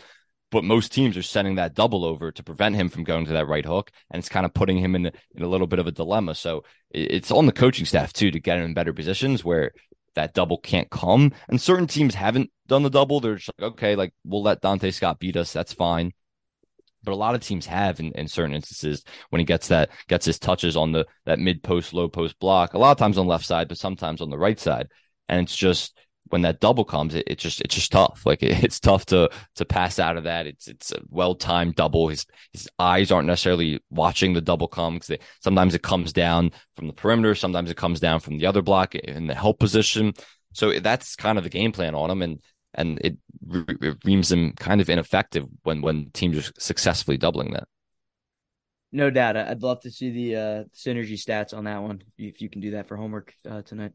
But 0.51 0.65
most 0.65 0.93
teams 0.93 1.17
are 1.17 1.23
sending 1.23 1.57
that 1.57 1.75
double 1.75 2.05
over 2.05 2.31
to 2.31 2.43
prevent 2.43 2.77
him 2.77 2.89
from 2.89 3.05
going 3.05 3.27
to 3.27 3.33
that 3.33 3.49
right 3.49 3.65
hook, 3.65 3.91
and 4.11 4.21
it's 4.21 4.29
kind 4.29 4.47
of 4.47 4.55
putting 4.55 4.79
him 4.79 4.95
in, 4.95 5.07
in 5.07 5.43
a 5.43 5.49
little 5.49 5.67
bit 5.67 5.81
of 5.81 5.89
a 5.89 5.93
dilemma. 5.93 6.37
So 6.37 6.65
it's 6.91 7.33
on 7.33 7.47
the 7.47 7.53
coaching 7.53 7.85
staff 7.85 8.13
too 8.13 8.31
to 8.31 8.41
get 8.41 8.59
him 8.59 8.65
in 8.65 8.75
better 8.75 8.93
positions 8.93 9.45
where 9.45 9.73
that 10.15 10.35
double 10.35 10.59
can't 10.59 10.89
come. 10.89 11.33
And 11.49 11.61
certain 11.61 11.89
teams 11.89 12.15
haven't 12.15 12.51
done 12.69 12.85
the 12.85 12.91
double. 12.91 13.21
They're 13.21 13.37
just 13.37 13.51
like, 13.59 13.73
okay, 13.73 13.97
like 13.97 14.15
we'll 14.25 14.43
let 14.43 14.63
Donta 14.63 14.93
Scott 14.95 15.19
beat 15.19 15.37
us. 15.37 15.53
That's 15.53 15.73
fine 15.73 16.13
but 17.07 17.13
a 17.13 17.17
lot 17.17 17.35
of 17.35 17.41
teams 17.41 17.65
have 17.65 17.99
in, 18.01 18.13
in 18.13 18.29
certain 18.29 18.55
instances 18.55 19.03
when 19.31 19.39
he 19.39 19.47
gets 19.47 19.69
that 19.69 19.89
gets 20.09 20.27
his 20.27 20.39
touches 20.39 20.77
on 20.77 20.93
the 20.93 21.07
that 21.25 21.39
mid 21.39 21.63
post 21.63 21.95
low 21.95 22.09
post 22.09 22.39
block 22.39 22.75
a 22.75 22.79
lot 22.79 22.91
of 22.91 22.99
times 22.99 23.17
on 23.17 23.27
left 23.27 23.47
side 23.47 23.69
but 23.69 23.79
sometimes 23.79 24.21
on 24.21 24.29
the 24.29 24.39
right 24.39 24.61
side. 24.61 24.89
And 25.29 25.41
it's 25.41 25.57
just 25.57 25.97
when 26.29 26.43
that 26.43 26.61
double 26.61 26.85
comes 26.85 27.15
it, 27.15 27.25
it 27.27 27.39
just 27.39 27.61
it's 27.61 27.75
just 27.75 27.93
tough. 27.93 28.23
Like 28.27 28.43
it, 28.43 28.65
it's 28.65 28.81
tough 28.81 29.07
to 29.07 29.31
to 29.57 29.65
pass 29.65 29.99
out 29.99 30.17
of 30.17 30.25
that. 30.25 30.47
It's 30.47 30.69
it's 30.69 30.93
a 30.93 31.01
well 31.09 31.35
timed 31.35 31.77
double. 31.77 32.09
His 32.09 32.27
his 32.53 32.69
eyes 32.79 33.11
aren't 33.11 33.29
necessarily 33.29 33.81
watching 33.91 34.35
the 34.35 34.41
double 34.41 34.69
come 34.69 34.95
because 34.95 35.19
sometimes 35.41 35.75
it 35.75 35.83
comes 35.83 36.13
down 36.13 36.53
from 36.75 36.87
the 36.89 36.93
perimeter 36.93 37.35
sometimes 37.35 37.71
it 37.71 37.77
comes 37.77 38.01
down 38.01 38.21
from 38.21 38.39
the 38.39 38.47
other 38.47 38.63
block 38.63 38.95
in 38.95 39.27
the 39.27 39.35
help 39.35 39.59
position. 39.59 40.13
So 40.53 40.79
that's 40.81 41.17
kind 41.17 41.39
of 41.39 41.45
the 41.45 41.51
game 41.51 41.73
plan 41.73 41.95
on 41.95 42.11
him. 42.11 42.23
And 42.23 42.41
and 42.77 42.99
it, 43.01 43.17
it 43.51 43.99
reams 44.05 44.29
them 44.29 44.53
kind 44.53 44.81
of 44.81 44.89
ineffective 44.89 45.47
when 45.63 45.83
when 45.83 46.11
teams 46.13 46.39
are 46.39 46.53
successfully 46.59 47.17
doubling 47.17 47.53
that. 47.53 47.65
No 48.93 49.11
doubt. 49.11 49.37
I'd 49.37 49.63
love 49.63 49.81
to 49.81 49.91
see 49.91 50.11
the 50.11 50.37
uh, 50.37 50.65
synergy 50.75 51.15
stats 51.15 51.57
on 51.57 51.65
that 51.65 51.83
one. 51.83 52.03
If 52.17 52.41
you 52.41 52.49
can 52.49 52.61
do 52.61 52.73
that 52.73 52.89
for 52.89 52.97
homework 52.97 53.33
uh, 53.49 53.63
tonight. 53.63 53.93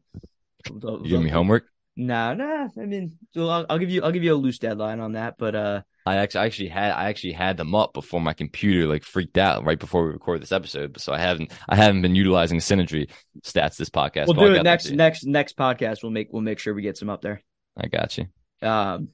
You 0.70 1.00
give 1.02 1.22
me 1.22 1.30
homework? 1.30 1.64
No, 1.96 2.34
nah, 2.34 2.64
nah. 2.64 2.68
I 2.80 2.86
mean, 2.86 3.18
so 3.34 3.48
I'll, 3.48 3.66
I'll, 3.68 3.78
give 3.78 3.90
you 3.90 4.02
I'll 4.02 4.12
give 4.12 4.22
you 4.22 4.32
a 4.32 4.36
loose 4.36 4.58
deadline 4.58 5.00
on 5.00 5.12
that. 5.12 5.36
But 5.38 5.54
uh, 5.54 5.82
I 6.06 6.16
actually 6.16 6.40
I 6.40 6.46
actually 6.46 6.68
had 6.68 6.92
I 6.92 7.08
actually 7.08 7.32
had 7.32 7.56
them 7.56 7.74
up 7.74 7.92
before 7.92 8.20
my 8.20 8.32
computer 8.32 8.86
like 8.86 9.04
freaked 9.04 9.38
out 9.38 9.64
right 9.64 9.78
before 9.78 10.06
we 10.06 10.12
recorded 10.12 10.42
this 10.42 10.52
episode. 10.52 10.98
So 11.00 11.12
I 11.12 11.18
haven't 11.18 11.52
I 11.68 11.76
haven't 11.76 12.02
been 12.02 12.14
utilizing 12.14 12.60
synergy 12.60 13.10
stats 13.44 13.76
this 13.76 13.90
podcast. 13.90 14.26
We'll 14.26 14.48
do 14.48 14.54
it 14.54 14.62
next 14.62 14.90
next 14.90 15.26
next 15.26 15.56
podcast. 15.56 16.02
We'll 16.02 16.12
make 16.12 16.32
we'll 16.32 16.42
make 16.42 16.58
sure 16.58 16.74
we 16.74 16.82
get 16.82 16.96
some 16.96 17.10
up 17.10 17.22
there. 17.22 17.42
I 17.76 17.88
got 17.88 18.16
you. 18.16 18.26
Um, 18.62 19.08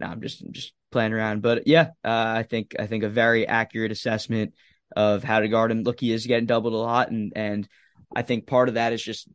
no, 0.00 0.06
I'm 0.06 0.20
just 0.20 0.42
just 0.50 0.72
playing 0.90 1.12
around, 1.12 1.42
but 1.42 1.66
yeah, 1.66 1.90
uh, 2.04 2.34
I 2.36 2.42
think 2.42 2.76
I 2.78 2.86
think 2.86 3.04
a 3.04 3.08
very 3.08 3.46
accurate 3.46 3.92
assessment 3.92 4.54
of 4.94 5.24
how 5.24 5.40
to 5.40 5.48
guard 5.48 5.70
him. 5.70 5.82
Look, 5.82 6.00
he 6.00 6.12
is 6.12 6.26
getting 6.26 6.46
doubled 6.46 6.72
a 6.72 6.76
lot, 6.76 7.10
and 7.10 7.32
and 7.36 7.68
I 8.14 8.22
think 8.22 8.46
part 8.46 8.68
of 8.68 8.74
that 8.74 8.92
is 8.92 9.02
just 9.02 9.28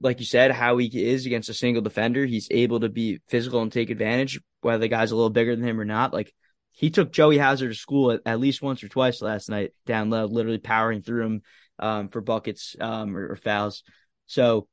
like 0.00 0.20
you 0.20 0.26
said, 0.26 0.50
how 0.50 0.76
he 0.78 0.86
is 0.86 1.26
against 1.26 1.48
a 1.48 1.54
single 1.54 1.82
defender. 1.82 2.24
He's 2.24 2.48
able 2.50 2.80
to 2.80 2.88
be 2.88 3.20
physical 3.28 3.62
and 3.62 3.72
take 3.72 3.90
advantage, 3.90 4.40
whether 4.60 4.78
the 4.78 4.88
guy's 4.88 5.12
a 5.12 5.16
little 5.16 5.30
bigger 5.30 5.54
than 5.54 5.66
him 5.66 5.80
or 5.80 5.84
not. 5.84 6.12
Like 6.12 6.32
he 6.72 6.90
took 6.90 7.12
Joey 7.12 7.38
Hauser 7.38 7.68
to 7.68 7.74
school 7.74 8.12
at, 8.12 8.20
at 8.26 8.40
least 8.40 8.62
once 8.62 8.82
or 8.82 8.88
twice 8.88 9.22
last 9.22 9.48
night, 9.48 9.72
down 9.86 10.10
low, 10.10 10.26
literally 10.26 10.58
powering 10.58 11.02
through 11.02 11.24
him 11.24 11.42
um, 11.78 12.08
for 12.08 12.20
buckets 12.20 12.76
um, 12.80 13.16
or, 13.16 13.32
or, 13.32 13.36
fouls. 13.36 13.82
So 14.26 14.66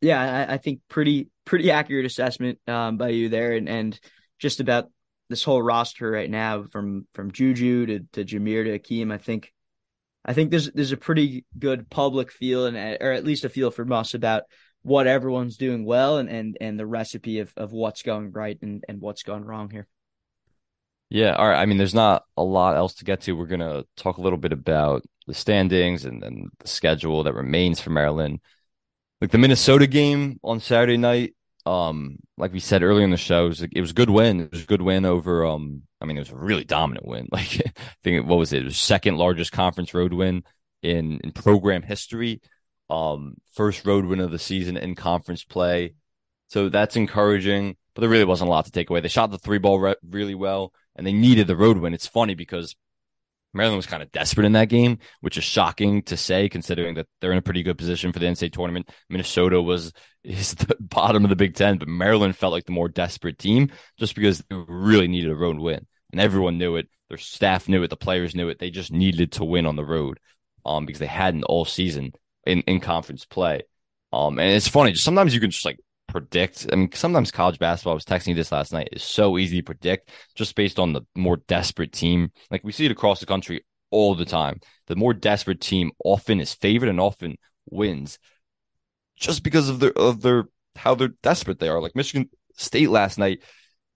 yeah, 0.00 0.46
I, 0.48 0.54
I, 0.54 0.56
think 0.58 0.80
pretty 0.88 1.28
pretty 1.50 1.72
accurate 1.72 2.06
assessment 2.06 2.60
um, 2.68 2.96
by 2.96 3.08
you 3.08 3.28
there, 3.28 3.54
and 3.54 3.68
and 3.68 3.98
just 4.38 4.60
about 4.60 4.88
this 5.28 5.42
whole 5.42 5.60
roster 5.60 6.08
right 6.08 6.30
now, 6.30 6.62
from 6.62 7.08
from 7.12 7.32
Juju 7.32 7.86
to 7.86 7.98
to 8.12 8.24
Jahmir 8.24 8.64
to 8.64 8.70
Hakim. 8.70 9.10
I 9.10 9.18
think 9.18 9.52
I 10.24 10.32
think 10.32 10.52
there's 10.52 10.70
there's 10.70 10.92
a 10.92 10.96
pretty 10.96 11.44
good 11.58 11.90
public 11.90 12.30
feel, 12.30 12.66
and 12.66 12.76
or 13.00 13.10
at 13.10 13.24
least 13.24 13.44
a 13.44 13.48
feel 13.48 13.72
from 13.72 13.90
us 13.90 14.14
about 14.14 14.44
what 14.82 15.08
everyone's 15.08 15.56
doing 15.56 15.84
well, 15.84 16.18
and 16.18 16.30
and 16.30 16.56
and 16.60 16.78
the 16.78 16.86
recipe 16.86 17.40
of 17.40 17.52
of 17.56 17.72
what's 17.72 18.02
going 18.02 18.30
right 18.30 18.56
and 18.62 18.84
and 18.88 19.00
what's 19.00 19.24
gone 19.24 19.44
wrong 19.44 19.70
here. 19.70 19.88
Yeah, 21.08 21.34
all 21.34 21.48
right. 21.48 21.60
I 21.60 21.66
mean, 21.66 21.78
there's 21.78 21.94
not 21.94 22.22
a 22.36 22.44
lot 22.44 22.76
else 22.76 22.94
to 22.94 23.04
get 23.04 23.22
to. 23.22 23.32
We're 23.32 23.46
gonna 23.46 23.84
talk 23.96 24.18
a 24.18 24.22
little 24.22 24.38
bit 24.38 24.52
about 24.52 25.02
the 25.26 25.34
standings 25.34 26.04
and 26.04 26.22
then 26.22 26.50
the 26.60 26.68
schedule 26.68 27.24
that 27.24 27.34
remains 27.34 27.80
for 27.80 27.90
Maryland 27.90 28.38
like 29.20 29.30
the 29.30 29.38
Minnesota 29.38 29.86
game 29.86 30.40
on 30.42 30.60
Saturday 30.60 30.96
night. 30.96 31.34
Um, 31.66 32.16
like 32.38 32.52
we 32.52 32.60
said 32.60 32.82
earlier 32.82 33.04
in 33.04 33.10
the 33.10 33.16
show, 33.16 33.46
it 33.46 33.48
was, 33.48 33.62
it 33.62 33.80
was 33.80 33.90
a 33.90 33.94
good 33.94 34.10
win. 34.10 34.40
It 34.40 34.52
was 34.52 34.62
a 34.62 34.66
good 34.66 34.82
win 34.82 35.04
over. 35.04 35.44
Um, 35.44 35.82
I 36.00 36.06
mean, 36.06 36.16
it 36.16 36.20
was 36.20 36.30
a 36.30 36.36
really 36.36 36.64
dominant 36.64 37.06
win. 37.06 37.28
Like 37.32 37.62
I 37.66 37.72
think 38.02 38.26
what 38.26 38.38
was 38.38 38.52
it? 38.52 38.62
It 38.62 38.66
was 38.66 38.78
second 38.78 39.16
largest 39.16 39.52
conference 39.52 39.94
road 39.94 40.12
win 40.12 40.44
in 40.82 41.20
in 41.22 41.32
program 41.32 41.82
history. 41.82 42.40
Um, 42.88 43.34
first 43.52 43.86
road 43.86 44.04
win 44.04 44.20
of 44.20 44.30
the 44.30 44.38
season 44.38 44.76
in 44.76 44.94
conference 44.94 45.44
play. 45.44 45.94
So 46.48 46.68
that's 46.68 46.96
encouraging. 46.96 47.76
But 47.94 48.00
there 48.00 48.10
really 48.10 48.24
wasn't 48.24 48.48
a 48.48 48.50
lot 48.50 48.64
to 48.66 48.70
take 48.70 48.88
away. 48.88 49.00
They 49.00 49.08
shot 49.08 49.30
the 49.30 49.38
three 49.38 49.58
ball 49.58 49.78
re- 49.78 49.96
really 50.08 50.34
well, 50.34 50.72
and 50.96 51.06
they 51.06 51.12
needed 51.12 51.46
the 51.46 51.56
road 51.56 51.78
win. 51.78 51.94
It's 51.94 52.06
funny 52.06 52.34
because 52.34 52.76
Maryland 53.52 53.76
was 53.76 53.86
kind 53.86 54.02
of 54.02 54.12
desperate 54.12 54.46
in 54.46 54.52
that 54.52 54.68
game, 54.68 54.98
which 55.20 55.36
is 55.36 55.44
shocking 55.44 56.02
to 56.02 56.16
say 56.16 56.48
considering 56.48 56.94
that 56.94 57.06
they're 57.20 57.32
in 57.32 57.38
a 57.38 57.42
pretty 57.42 57.62
good 57.62 57.78
position 57.78 58.12
for 58.12 58.18
the 58.18 58.26
NCAA 58.26 58.52
tournament. 58.52 58.88
Minnesota 59.08 59.60
was 59.60 59.92
is 60.24 60.54
the 60.54 60.76
bottom 60.78 61.24
of 61.24 61.30
the 61.30 61.36
Big 61.36 61.54
Ten, 61.54 61.78
but 61.78 61.88
Maryland 61.88 62.36
felt 62.36 62.52
like 62.52 62.66
the 62.66 62.72
more 62.72 62.88
desperate 62.88 63.38
team 63.38 63.70
just 63.98 64.14
because 64.14 64.38
they 64.38 64.56
really 64.68 65.08
needed 65.08 65.30
a 65.30 65.36
road 65.36 65.58
win. 65.58 65.86
And 66.12 66.20
everyone 66.20 66.58
knew 66.58 66.76
it. 66.76 66.88
Their 67.08 67.18
staff 67.18 67.68
knew 67.68 67.82
it. 67.82 67.88
The 67.88 67.96
players 67.96 68.34
knew 68.34 68.48
it. 68.48 68.58
They 68.58 68.70
just 68.70 68.92
needed 68.92 69.32
to 69.32 69.44
win 69.44 69.66
on 69.66 69.76
the 69.76 69.84
road 69.84 70.20
um, 70.64 70.86
because 70.86 71.00
they 71.00 71.06
hadn't 71.06 71.44
all 71.44 71.64
season 71.64 72.12
in, 72.46 72.60
in 72.62 72.80
conference 72.80 73.24
play. 73.24 73.62
Um, 74.12 74.38
and 74.38 74.54
it's 74.54 74.68
funny, 74.68 74.92
just 74.92 75.04
sometimes 75.04 75.34
you 75.34 75.40
can 75.40 75.50
just 75.50 75.64
like 75.64 75.78
predict. 76.10 76.66
I 76.72 76.76
mean, 76.76 76.90
sometimes 76.92 77.30
college 77.30 77.58
basketball, 77.58 77.92
I 77.92 77.94
was 77.94 78.04
texting 78.04 78.28
you 78.28 78.34
this 78.34 78.52
last 78.52 78.72
night, 78.72 78.88
is 78.92 79.02
so 79.02 79.38
easy 79.38 79.58
to 79.58 79.64
predict 79.64 80.10
just 80.34 80.54
based 80.54 80.78
on 80.78 80.92
the 80.92 81.02
more 81.14 81.36
desperate 81.48 81.92
team. 81.92 82.30
Like 82.50 82.64
we 82.64 82.72
see 82.72 82.86
it 82.86 82.92
across 82.92 83.20
the 83.20 83.26
country 83.26 83.64
all 83.90 84.14
the 84.14 84.24
time. 84.24 84.60
The 84.86 84.96
more 84.96 85.14
desperate 85.14 85.60
team 85.60 85.92
often 86.04 86.40
is 86.40 86.54
favored 86.54 86.88
and 86.88 87.00
often 87.00 87.36
wins 87.70 88.18
just 89.16 89.44
because 89.44 89.68
of 89.68 89.80
their 89.80 89.96
of 89.96 90.22
their 90.22 90.44
how 90.76 90.94
they're 90.94 91.08
desperate 91.22 91.58
they 91.58 91.68
are. 91.68 91.80
Like 91.80 91.94
Michigan 91.94 92.30
State 92.54 92.90
last 92.90 93.18
night, 93.18 93.42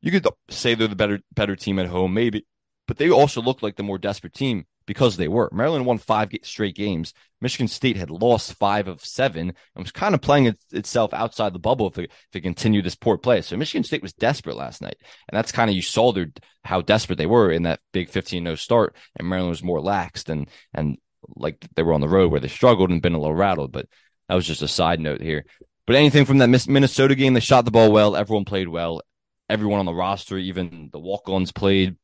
you 0.00 0.10
could 0.10 0.26
say 0.50 0.74
they're 0.74 0.88
the 0.88 0.96
better 0.96 1.20
better 1.34 1.56
team 1.56 1.78
at 1.78 1.86
home, 1.86 2.14
maybe, 2.14 2.46
but 2.86 2.98
they 2.98 3.10
also 3.10 3.42
look 3.42 3.62
like 3.62 3.76
the 3.76 3.82
more 3.82 3.98
desperate 3.98 4.34
team 4.34 4.66
because 4.86 5.16
they 5.16 5.28
were. 5.28 5.48
Maryland 5.52 5.86
won 5.86 5.98
five 5.98 6.30
straight 6.42 6.74
games. 6.74 7.14
Michigan 7.40 7.68
State 7.68 7.96
had 7.96 8.10
lost 8.10 8.54
five 8.54 8.88
of 8.88 9.04
seven 9.04 9.52
and 9.74 9.84
was 9.84 9.92
kind 9.92 10.14
of 10.14 10.20
playing 10.20 10.46
it, 10.46 10.58
itself 10.72 11.12
outside 11.12 11.52
the 11.52 11.58
bubble 11.58 11.88
if 11.88 11.98
it, 11.98 12.10
if 12.10 12.36
it 12.36 12.40
continued 12.40 12.84
this 12.84 12.94
poor 12.94 13.18
play. 13.18 13.42
So 13.42 13.56
Michigan 13.56 13.84
State 13.84 14.02
was 14.02 14.12
desperate 14.12 14.56
last 14.56 14.80
night. 14.80 14.96
And 15.28 15.36
that's 15.36 15.52
kind 15.52 15.68
of, 15.68 15.76
you 15.76 15.82
saw 15.82 16.12
their, 16.12 16.32
how 16.64 16.80
desperate 16.80 17.16
they 17.16 17.26
were 17.26 17.50
in 17.50 17.64
that 17.64 17.80
big 17.92 18.10
15-0 18.10 18.58
start. 18.58 18.96
And 19.16 19.28
Maryland 19.28 19.50
was 19.50 19.62
more 19.62 19.80
laxed 19.80 20.28
and, 20.28 20.48
and 20.72 20.98
like 21.36 21.66
they 21.74 21.82
were 21.82 21.92
on 21.92 22.00
the 22.00 22.08
road 22.08 22.30
where 22.30 22.40
they 22.40 22.48
struggled 22.48 22.90
and 22.90 23.02
been 23.02 23.14
a 23.14 23.20
little 23.20 23.36
rattled. 23.36 23.72
But 23.72 23.86
that 24.28 24.34
was 24.34 24.46
just 24.46 24.62
a 24.62 24.68
side 24.68 25.00
note 25.00 25.20
here. 25.20 25.44
But 25.86 25.96
anything 25.96 26.24
from 26.24 26.38
that 26.38 26.66
Minnesota 26.66 27.14
game, 27.14 27.34
they 27.34 27.40
shot 27.40 27.64
the 27.64 27.70
ball 27.70 27.92
well. 27.92 28.16
Everyone 28.16 28.46
played 28.46 28.68
well. 28.68 29.02
Everyone 29.50 29.80
on 29.80 29.86
the 29.86 29.92
roster, 29.92 30.38
even 30.38 30.88
the 30.90 30.98
walk-ons 30.98 31.52
played 31.52 31.96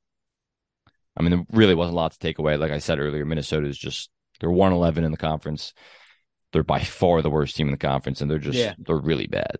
I 1.21 1.23
mean, 1.23 1.31
there 1.33 1.47
really 1.53 1.75
wasn't 1.75 1.93
a 1.93 1.97
lot 1.97 2.13
to 2.13 2.19
take 2.19 2.39
away. 2.39 2.57
Like 2.57 2.73
I 2.73 2.79
said 2.79 2.99
earlier, 2.99 3.27
Minnesota 3.27 3.67
is 3.67 3.77
just 3.77 4.09
they're 4.41 4.51
one 4.51 4.73
eleven 4.73 5.05
in 5.05 5.11
the 5.11 5.19
conference. 5.19 5.75
They're 6.53 6.63
by 6.63 6.81
far 6.81 7.21
the 7.21 7.29
worst 7.29 7.57
team 7.57 7.67
in 7.67 7.73
the 7.73 7.77
conference, 7.77 8.23
and 8.23 8.31
they're 8.31 8.39
just 8.39 8.57
yeah. 8.59 8.73
they're 8.79 8.97
really 8.97 9.27
bad. 9.27 9.59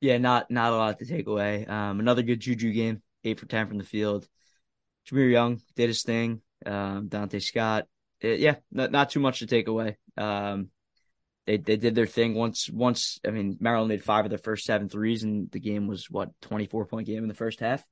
Yeah, 0.00 0.18
not 0.18 0.48
not 0.48 0.72
a 0.72 0.76
lot 0.76 1.00
to 1.00 1.06
take 1.06 1.26
away. 1.26 1.66
Um, 1.66 1.98
another 1.98 2.22
good 2.22 2.38
Juju 2.38 2.72
game, 2.72 3.02
eight 3.24 3.40
for 3.40 3.46
ten 3.46 3.66
from 3.66 3.78
the 3.78 3.84
field. 3.84 4.28
Jahmir 5.08 5.28
Young 5.28 5.60
did 5.74 5.88
his 5.88 6.04
thing. 6.04 6.40
Um, 6.64 7.08
Donta 7.08 7.42
Scott, 7.42 7.88
it, 8.20 8.38
yeah, 8.38 8.56
not, 8.70 8.92
not 8.92 9.10
too 9.10 9.18
much 9.18 9.40
to 9.40 9.48
take 9.48 9.66
away. 9.66 9.98
Um, 10.16 10.68
they 11.46 11.56
they 11.56 11.78
did 11.78 11.96
their 11.96 12.06
thing 12.06 12.34
once 12.34 12.70
once. 12.70 13.18
I 13.26 13.30
mean, 13.32 13.56
Maryland 13.58 13.88
made 13.88 14.04
five 14.04 14.24
of 14.24 14.30
their 14.30 14.38
first 14.38 14.66
seven 14.66 14.88
threes, 14.88 15.24
and 15.24 15.50
the 15.50 15.58
game 15.58 15.88
was 15.88 16.08
what 16.08 16.30
twenty 16.40 16.66
four 16.66 16.86
point 16.86 17.08
game 17.08 17.24
in 17.24 17.28
the 17.28 17.34
first 17.34 17.58
half. 17.58 17.84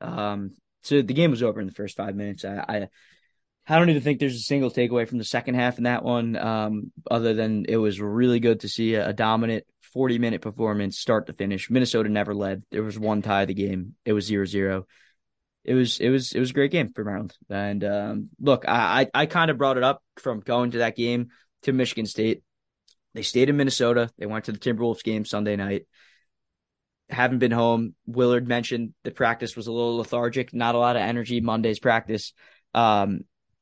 Um, 0.00 0.52
so 0.86 1.02
the 1.02 1.14
game 1.14 1.30
was 1.30 1.42
over 1.42 1.60
in 1.60 1.66
the 1.66 1.72
first 1.72 1.96
five 1.96 2.14
minutes. 2.14 2.44
I, 2.44 2.64
I, 2.68 2.88
I 3.66 3.78
don't 3.78 3.90
even 3.90 4.02
think 4.02 4.20
there's 4.20 4.36
a 4.36 4.40
single 4.40 4.70
takeaway 4.70 5.08
from 5.08 5.18
the 5.18 5.24
second 5.24 5.56
half 5.56 5.78
in 5.78 5.84
that 5.84 6.04
one, 6.04 6.36
um, 6.36 6.92
other 7.10 7.34
than 7.34 7.66
it 7.68 7.76
was 7.76 8.00
really 8.00 8.38
good 8.38 8.60
to 8.60 8.68
see 8.68 8.94
a, 8.94 9.08
a 9.08 9.12
dominant 9.12 9.64
40 9.92 10.18
minute 10.18 10.42
performance 10.42 10.98
start 10.98 11.26
to 11.26 11.32
finish. 11.32 11.68
Minnesota 11.70 12.08
never 12.08 12.34
led. 12.34 12.62
There 12.70 12.84
was 12.84 12.98
one 12.98 13.22
tie 13.22 13.42
of 13.42 13.48
the 13.48 13.54
game. 13.54 13.94
It 14.04 14.12
was 14.12 14.26
zero 14.26 14.44
zero. 14.44 14.86
It 15.64 15.74
was 15.74 15.98
it 15.98 16.10
was 16.10 16.32
it 16.32 16.38
was 16.38 16.50
a 16.50 16.54
great 16.54 16.70
game 16.70 16.92
for 16.92 17.02
Maryland. 17.02 17.34
And 17.50 17.82
um, 17.82 18.28
look, 18.38 18.68
I 18.68 19.08
I, 19.14 19.22
I 19.22 19.26
kind 19.26 19.50
of 19.50 19.58
brought 19.58 19.78
it 19.78 19.82
up 19.82 20.02
from 20.18 20.40
going 20.40 20.70
to 20.72 20.78
that 20.78 20.96
game 20.96 21.30
to 21.62 21.72
Michigan 21.72 22.06
State. 22.06 22.42
They 23.14 23.22
stayed 23.22 23.48
in 23.48 23.56
Minnesota. 23.56 24.10
They 24.18 24.26
went 24.26 24.44
to 24.44 24.52
the 24.52 24.58
Timberwolves 24.58 25.02
game 25.02 25.24
Sunday 25.24 25.56
night 25.56 25.86
haven't 27.08 27.38
been 27.38 27.52
home. 27.52 27.94
Willard 28.06 28.48
mentioned 28.48 28.94
the 29.04 29.10
practice 29.10 29.56
was 29.56 29.66
a 29.66 29.72
little 29.72 29.96
lethargic, 29.96 30.52
not 30.52 30.74
a 30.74 30.78
lot 30.78 30.96
of 30.96 31.02
energy 31.02 31.40
Monday's 31.40 31.78
practice. 31.78 32.32
Um, 32.74 33.20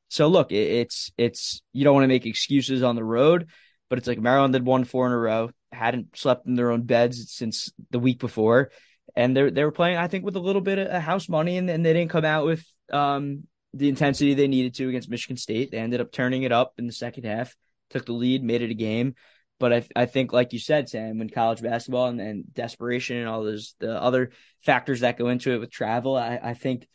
so 0.09 0.27
look, 0.27 0.51
it, 0.51 0.55
it's 0.55 1.11
it's 1.17 1.61
you 1.73 1.83
don't 1.83 1.93
want 1.93 2.03
to 2.03 2.09
make 2.09 2.25
excuses 2.25 2.83
on 2.83 2.95
the 2.95 3.03
road, 3.03 3.49
but 3.89 3.99
it's 3.99 4.07
like 4.07 4.19
Maryland 4.19 4.53
had 4.53 4.65
won 4.65 4.83
four 4.83 5.05
in 5.07 5.13
a 5.13 5.17
row, 5.17 5.49
hadn't 5.71 6.17
slept 6.17 6.47
in 6.47 6.55
their 6.55 6.71
own 6.71 6.83
beds 6.83 7.31
since 7.31 7.71
the 7.91 7.99
week 7.99 8.19
before, 8.19 8.71
and 9.15 9.35
they 9.35 9.49
they 9.49 9.63
were 9.63 9.71
playing 9.71 9.97
I 9.97 10.07
think 10.07 10.25
with 10.25 10.35
a 10.35 10.39
little 10.41 10.61
bit 10.61 10.79
of 10.79 11.01
house 11.01 11.29
money, 11.29 11.57
and, 11.57 11.69
and 11.69 11.85
they 11.85 11.93
didn't 11.93 12.11
come 12.11 12.25
out 12.25 12.45
with 12.45 12.65
um 12.91 13.43
the 13.73 13.89
intensity 13.89 14.33
they 14.33 14.47
needed 14.47 14.73
to 14.75 14.87
against 14.87 15.09
Michigan 15.09 15.37
State. 15.37 15.71
They 15.71 15.79
ended 15.79 16.01
up 16.01 16.11
turning 16.11 16.43
it 16.43 16.51
up 16.51 16.73
in 16.77 16.87
the 16.87 16.93
second 16.93 17.25
half, 17.25 17.55
took 17.89 18.05
the 18.05 18.13
lead, 18.13 18.43
made 18.43 18.61
it 18.61 18.71
a 18.71 18.75
game. 18.75 19.15
But 19.59 19.73
I, 19.73 19.87
I 19.95 20.05
think, 20.05 20.33
like 20.33 20.51
you 20.51 20.59
said, 20.59 20.89
Sam, 20.89 21.19
when 21.19 21.29
college 21.29 21.61
basketball 21.61 22.07
and, 22.07 22.19
and 22.19 22.53
desperation 22.53 23.17
and 23.17 23.27
all 23.27 23.43
those 23.43 23.75
the 23.79 24.01
other 24.01 24.31
factors 24.63 24.99
that 24.99 25.17
go 25.17 25.29
into 25.29 25.53
it 25.53 25.59
with 25.59 25.71
travel, 25.71 26.15
I, 26.15 26.39
I 26.43 26.53
think 26.53 26.87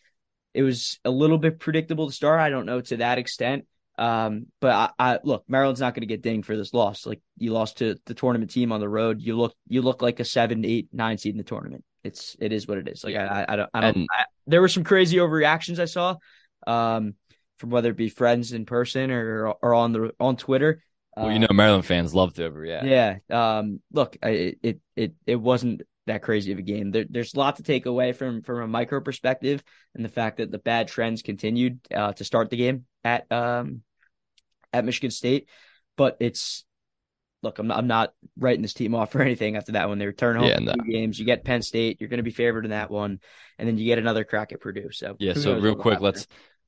it 0.52 0.62
was 0.62 0.98
a 1.04 1.10
little 1.10 1.38
bit 1.38 1.58
predictable 1.58 2.08
to 2.08 2.12
start. 2.12 2.40
I 2.40 2.50
don't 2.50 2.66
know 2.66 2.80
to 2.80 2.98
that 2.98 3.18
extent. 3.18 3.66
Um, 3.98 4.46
but 4.60 4.94
I, 4.98 5.12
I 5.12 5.18
look, 5.24 5.44
Maryland's 5.46 5.80
not 5.80 5.94
going 5.94 6.02
to 6.02 6.06
get 6.06 6.22
dinged 6.22 6.46
for 6.46 6.56
this 6.56 6.72
loss. 6.72 7.06
Like 7.06 7.20
you 7.36 7.52
lost 7.52 7.78
to 7.78 7.96
the 8.06 8.14
tournament 8.14 8.50
team 8.50 8.72
on 8.72 8.80
the 8.80 8.88
road. 8.88 9.20
You 9.20 9.36
look, 9.36 9.54
you 9.68 9.82
look 9.82 10.00
like 10.00 10.20
a 10.20 10.24
seven, 10.24 10.64
eight, 10.64 10.88
nine 10.92 11.18
seed 11.18 11.34
in 11.34 11.38
the 11.38 11.44
tournament. 11.44 11.84
It's, 12.02 12.34
it 12.40 12.52
is 12.52 12.66
what 12.66 12.78
it 12.78 12.88
is. 12.88 13.04
Like 13.04 13.16
I, 13.16 13.44
I, 13.46 13.56
don't, 13.56 13.70
I 13.74 13.80
don't. 13.80 14.06
I, 14.10 14.24
there 14.46 14.62
were 14.62 14.68
some 14.68 14.84
crazy 14.84 15.18
overreactions 15.18 15.78
I 15.78 15.84
saw, 15.84 16.16
um, 16.66 17.14
from 17.58 17.70
whether 17.70 17.90
it 17.90 17.96
be 17.96 18.08
friends 18.08 18.52
in 18.52 18.64
person 18.64 19.10
or 19.10 19.48
or 19.48 19.74
on 19.74 19.92
the 19.92 20.14
on 20.18 20.36
Twitter. 20.36 20.82
Well, 21.20 21.32
you 21.32 21.38
know, 21.38 21.48
Maryland 21.52 21.86
fans 21.86 22.14
love 22.14 22.34
to 22.34 22.50
overreact. 22.50 22.84
Yeah. 22.84 23.18
Um, 23.30 23.80
look, 23.92 24.16
I, 24.22 24.56
it 24.62 24.80
it 24.96 25.12
it 25.26 25.36
wasn't 25.36 25.82
that 26.06 26.22
crazy 26.22 26.52
of 26.52 26.58
a 26.58 26.62
game. 26.62 26.90
There, 26.90 27.04
there's 27.08 27.34
a 27.34 27.38
lot 27.38 27.56
to 27.56 27.62
take 27.62 27.86
away 27.86 28.12
from 28.12 28.42
from 28.42 28.60
a 28.60 28.66
micro 28.66 29.00
perspective, 29.00 29.62
and 29.94 30.04
the 30.04 30.08
fact 30.08 30.38
that 30.38 30.50
the 30.50 30.58
bad 30.58 30.88
trends 30.88 31.22
continued 31.22 31.80
uh, 31.94 32.12
to 32.14 32.24
start 32.24 32.50
the 32.50 32.56
game 32.56 32.86
at 33.04 33.30
um 33.30 33.82
at 34.72 34.84
Michigan 34.84 35.10
State. 35.10 35.48
But 35.96 36.16
it's 36.20 36.64
look, 37.42 37.58
I'm 37.58 37.66
not, 37.66 37.78
I'm 37.78 37.86
not 37.86 38.12
writing 38.38 38.62
this 38.62 38.74
team 38.74 38.94
off 38.94 39.12
for 39.12 39.22
anything 39.22 39.56
after 39.56 39.72
that 39.72 39.88
When 39.88 39.98
They 39.98 40.06
return 40.06 40.36
home 40.36 40.48
yeah, 40.48 40.58
no. 40.58 40.74
games. 40.74 41.18
You 41.18 41.24
get 41.24 41.44
Penn 41.44 41.62
State, 41.62 42.00
you're 42.00 42.08
going 42.08 42.18
to 42.18 42.24
be 42.24 42.30
favored 42.30 42.64
in 42.64 42.70
that 42.70 42.90
one, 42.90 43.20
and 43.58 43.68
then 43.68 43.78
you 43.78 43.86
get 43.86 43.98
another 43.98 44.24
crack 44.24 44.52
at 44.52 44.60
Purdue. 44.60 44.90
So 44.92 45.16
yeah. 45.18 45.34
So 45.34 45.58
real 45.58 45.74
quick, 45.74 46.00
let's 46.00 46.26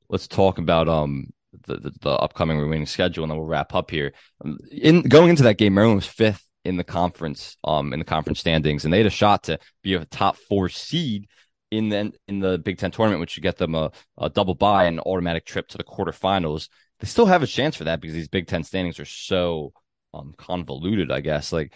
let's 0.08 0.28
talk 0.28 0.58
about 0.58 0.88
um 0.88 1.32
the, 1.66 1.76
the, 1.76 1.92
the 2.00 2.10
upcoming 2.10 2.58
remaining 2.58 2.86
schedule, 2.86 3.24
and 3.24 3.30
then 3.30 3.38
we'll 3.38 3.46
wrap 3.46 3.74
up 3.74 3.90
here. 3.90 4.12
Um, 4.44 4.58
in 4.70 5.02
going 5.02 5.30
into 5.30 5.42
that 5.44 5.58
game, 5.58 5.74
Maryland 5.74 5.96
was 5.96 6.06
fifth 6.06 6.46
in 6.64 6.76
the 6.76 6.84
conference, 6.84 7.56
um, 7.64 7.92
in 7.92 7.98
the 7.98 8.04
conference 8.04 8.40
standings, 8.40 8.84
and 8.84 8.92
they 8.92 8.98
had 8.98 9.06
a 9.06 9.10
shot 9.10 9.44
to 9.44 9.58
be 9.82 9.94
a 9.94 10.04
top 10.04 10.36
four 10.36 10.68
seed 10.68 11.28
in 11.70 11.88
the 11.88 12.12
in 12.28 12.40
the 12.40 12.58
Big 12.58 12.78
Ten 12.78 12.90
tournament, 12.90 13.20
which 13.20 13.36
would 13.36 13.42
get 13.42 13.56
them 13.56 13.74
a, 13.74 13.90
a 14.18 14.30
double 14.30 14.54
bye 14.54 14.84
and 14.84 15.00
automatic 15.00 15.44
trip 15.44 15.68
to 15.68 15.78
the 15.78 15.84
quarterfinals. 15.84 16.68
They 17.00 17.06
still 17.06 17.26
have 17.26 17.42
a 17.42 17.46
chance 17.46 17.76
for 17.76 17.84
that 17.84 18.00
because 18.00 18.14
these 18.14 18.28
Big 18.28 18.46
Ten 18.46 18.62
standings 18.64 19.00
are 19.00 19.04
so 19.04 19.72
um 20.14 20.34
convoluted. 20.36 21.10
I 21.10 21.20
guess 21.20 21.52
like 21.52 21.72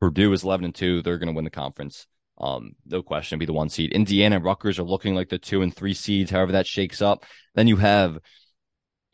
Purdue 0.00 0.32
is 0.32 0.44
eleven 0.44 0.64
and 0.64 0.74
two; 0.74 1.02
they're 1.02 1.18
going 1.18 1.28
to 1.28 1.34
win 1.34 1.44
the 1.44 1.50
conference. 1.50 2.06
Um, 2.38 2.72
no 2.84 3.02
question, 3.02 3.38
be 3.38 3.46
the 3.46 3.52
one 3.52 3.68
seed. 3.68 3.92
Indiana 3.92 4.36
and 4.36 4.44
Rutgers 4.44 4.80
are 4.80 4.84
looking 4.84 5.14
like 5.14 5.28
the 5.28 5.38
two 5.38 5.62
and 5.62 5.74
three 5.74 5.94
seeds, 5.94 6.30
however 6.30 6.52
that 6.52 6.66
shakes 6.66 7.00
up. 7.00 7.24
Then 7.54 7.68
you 7.68 7.76
have 7.76 8.18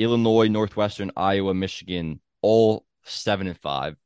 Illinois, 0.01 0.49
Northwestern, 0.49 1.11
Iowa, 1.17 1.55
Michigan, 1.55 2.21
all 2.43 2.87
seven 3.05 3.47
and 3.47 3.59
five. 3.59 3.97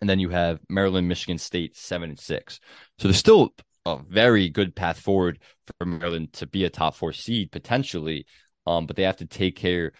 And 0.00 0.08
then 0.08 0.18
you 0.18 0.30
have 0.30 0.60
Maryland, 0.68 1.08
Michigan 1.08 1.38
State, 1.38 1.76
seven 1.76 2.10
and 2.10 2.18
six. 2.18 2.60
So 2.98 3.08
there's 3.08 3.18
still 3.18 3.54
a 3.84 3.98
very 4.08 4.48
good 4.48 4.74
path 4.74 4.98
forward 4.98 5.38
for 5.78 5.84
Maryland 5.84 6.32
to 6.34 6.46
be 6.46 6.64
a 6.64 6.70
top 6.70 6.94
four 6.94 7.12
seed 7.12 7.50
potentially. 7.50 8.26
Um, 8.66 8.86
but 8.86 8.96
they 8.96 9.02
have 9.02 9.16
to 9.18 9.26
take 9.26 9.56
care 9.56 9.92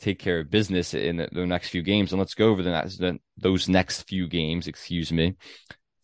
take 0.00 0.20
care 0.20 0.40
of 0.40 0.50
business 0.50 0.94
in 0.94 1.16
the, 1.16 1.28
the 1.32 1.46
next 1.46 1.70
few 1.70 1.82
games. 1.82 2.12
And 2.12 2.20
let's 2.20 2.34
go 2.34 2.50
over 2.50 2.62
the 2.62 2.70
the, 2.70 3.18
those 3.36 3.68
next 3.68 4.02
few 4.02 4.28
games. 4.28 4.68
Excuse 4.68 5.12
me. 5.12 5.34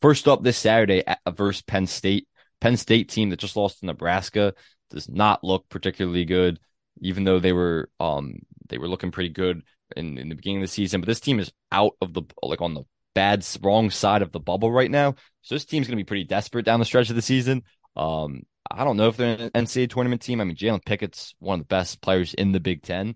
First 0.01 0.27
up 0.27 0.43
this 0.43 0.59
Saturday 0.59 1.05
at, 1.07 1.21
versus 1.33 1.62
Penn 1.62 1.87
State. 1.87 2.29
Penn 2.61 2.77
State 2.77 3.09
team 3.09 3.31
that 3.31 3.39
just 3.39 3.57
lost 3.57 3.81
to 3.81 3.87
Nebraska 3.87 4.55
does 4.91 5.09
not 5.09 5.45
look 5.45 5.69
particularly 5.69 6.25
good, 6.25 6.59
even 7.01 7.25
though 7.25 7.39
they 7.39 7.53
were 7.53 7.91
um 8.01 8.41
they 8.69 8.79
were 8.79 8.89
looking 8.89 9.11
pretty 9.11 9.31
good 9.31 9.62
in, 9.97 10.19
in 10.19 10.29
the 10.29 10.35
beginning 10.35 10.59
of 10.59 10.65
the 10.65 10.73
season, 10.73 11.01
but 11.01 11.07
this 11.07 11.21
team 11.21 11.39
is 11.39 11.53
out 11.73 11.93
of 12.01 12.15
the 12.15 12.23
like 12.43 12.61
on 12.61 12.75
the 12.75 12.85
bad 13.15 13.47
wrong 13.62 13.91
side 13.91 14.23
of 14.23 14.33
the 14.33 14.41
bubble 14.41 14.73
right 14.73 14.91
now. 14.91 15.15
So 15.43 15.55
this 15.55 15.65
team's 15.65 15.87
going 15.87 15.97
to 15.99 16.05
be 16.05 16.09
pretty 16.09 16.25
desperate 16.25 16.65
down 16.65 16.81
the 16.81 16.87
stretch 16.87 17.11
of 17.11 17.17
the 17.17 17.23
season. 17.23 17.62
Um, 17.97 18.43
I 18.71 18.85
don't 18.85 18.97
know 18.97 19.09
if 19.09 19.17
they're 19.17 19.37
an 19.39 19.51
NCAA 19.51 19.91
tournament 19.91 20.23
team. 20.23 20.41
I 20.41 20.45
mean, 20.45 20.57
Jalen 20.57 20.85
Pickett's 20.85 21.35
one 21.39 21.61
of 21.61 21.67
the 21.67 21.75
best 21.75 22.01
players 22.01 22.35
in 22.35 22.53
the 22.53 22.61
Big 22.61 22.83
Ten, 22.83 23.15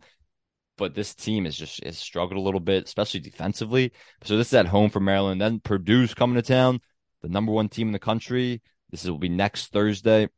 but 0.76 0.94
this 0.94 1.14
team 1.14 1.46
is 1.46 1.56
just 1.56 1.82
has 1.84 1.98
struggled 1.98 2.38
a 2.38 2.42
little 2.42 2.60
bit, 2.60 2.84
especially 2.84 3.20
defensively. 3.20 3.92
So 4.24 4.36
this 4.36 4.48
is 4.48 4.54
at 4.54 4.66
home 4.66 4.90
for 4.90 5.00
Maryland. 5.00 5.40
Then 5.40 5.60
Purdue's 5.60 6.14
coming 6.14 6.36
to 6.36 6.42
town, 6.42 6.80
the 7.22 7.28
number 7.28 7.52
one 7.52 7.68
team 7.68 7.88
in 7.88 7.92
the 7.92 7.98
country. 7.98 8.62
This 8.90 9.04
will 9.04 9.18
be 9.18 9.28
next 9.28 9.72
Thursday. 9.72 10.28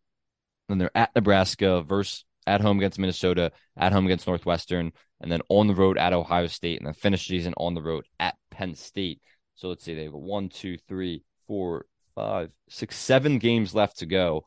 Then 0.68 0.78
they're 0.78 0.96
at 0.96 1.14
Nebraska 1.14 1.82
versus 1.82 2.24
at 2.50 2.60
home 2.60 2.78
against 2.78 2.98
Minnesota, 2.98 3.52
at 3.76 3.92
home 3.92 4.06
against 4.06 4.26
Northwestern, 4.26 4.92
and 5.20 5.30
then 5.30 5.40
on 5.48 5.66
the 5.66 5.74
road 5.74 5.96
at 5.98 6.12
Ohio 6.12 6.46
State, 6.46 6.78
and 6.78 6.86
then 6.86 6.94
finish 6.94 7.26
the 7.26 7.36
season 7.36 7.54
on 7.56 7.74
the 7.74 7.82
road 7.82 8.06
at 8.18 8.36
Penn 8.50 8.74
State. 8.74 9.20
So 9.54 9.68
let's 9.68 9.84
see, 9.84 9.94
they 9.94 10.04
have 10.04 10.12
one, 10.12 10.48
two, 10.48 10.78
three, 10.88 11.22
four, 11.46 11.86
five, 12.14 12.50
six, 12.68 12.96
seven 12.96 13.38
games 13.38 13.74
left 13.74 13.98
to 13.98 14.06
go. 14.06 14.44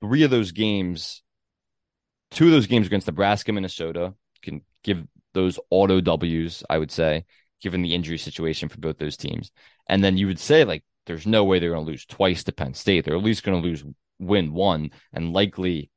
Three 0.00 0.24
of 0.24 0.30
those 0.30 0.52
games, 0.52 1.22
two 2.30 2.46
of 2.46 2.52
those 2.52 2.66
games 2.66 2.86
against 2.86 3.06
Nebraska, 3.06 3.52
Minnesota, 3.52 4.14
can 4.42 4.62
give 4.82 5.04
those 5.32 5.58
auto 5.70 6.00
W's, 6.00 6.62
I 6.68 6.78
would 6.78 6.90
say, 6.90 7.24
given 7.62 7.82
the 7.82 7.94
injury 7.94 8.18
situation 8.18 8.68
for 8.68 8.78
both 8.78 8.98
those 8.98 9.16
teams. 9.16 9.50
And 9.88 10.04
then 10.04 10.16
you 10.16 10.26
would 10.26 10.38
say, 10.38 10.64
like, 10.64 10.84
there's 11.06 11.26
no 11.26 11.44
way 11.44 11.58
they're 11.58 11.72
going 11.72 11.84
to 11.84 11.90
lose 11.90 12.04
twice 12.04 12.44
to 12.44 12.52
Penn 12.52 12.74
State. 12.74 13.04
They're 13.04 13.16
at 13.16 13.22
least 13.22 13.44
going 13.44 13.60
to 13.60 13.66
lose 13.66 13.84
win 14.18 14.52
one 14.52 14.90
and 15.12 15.32
likely 15.32 15.90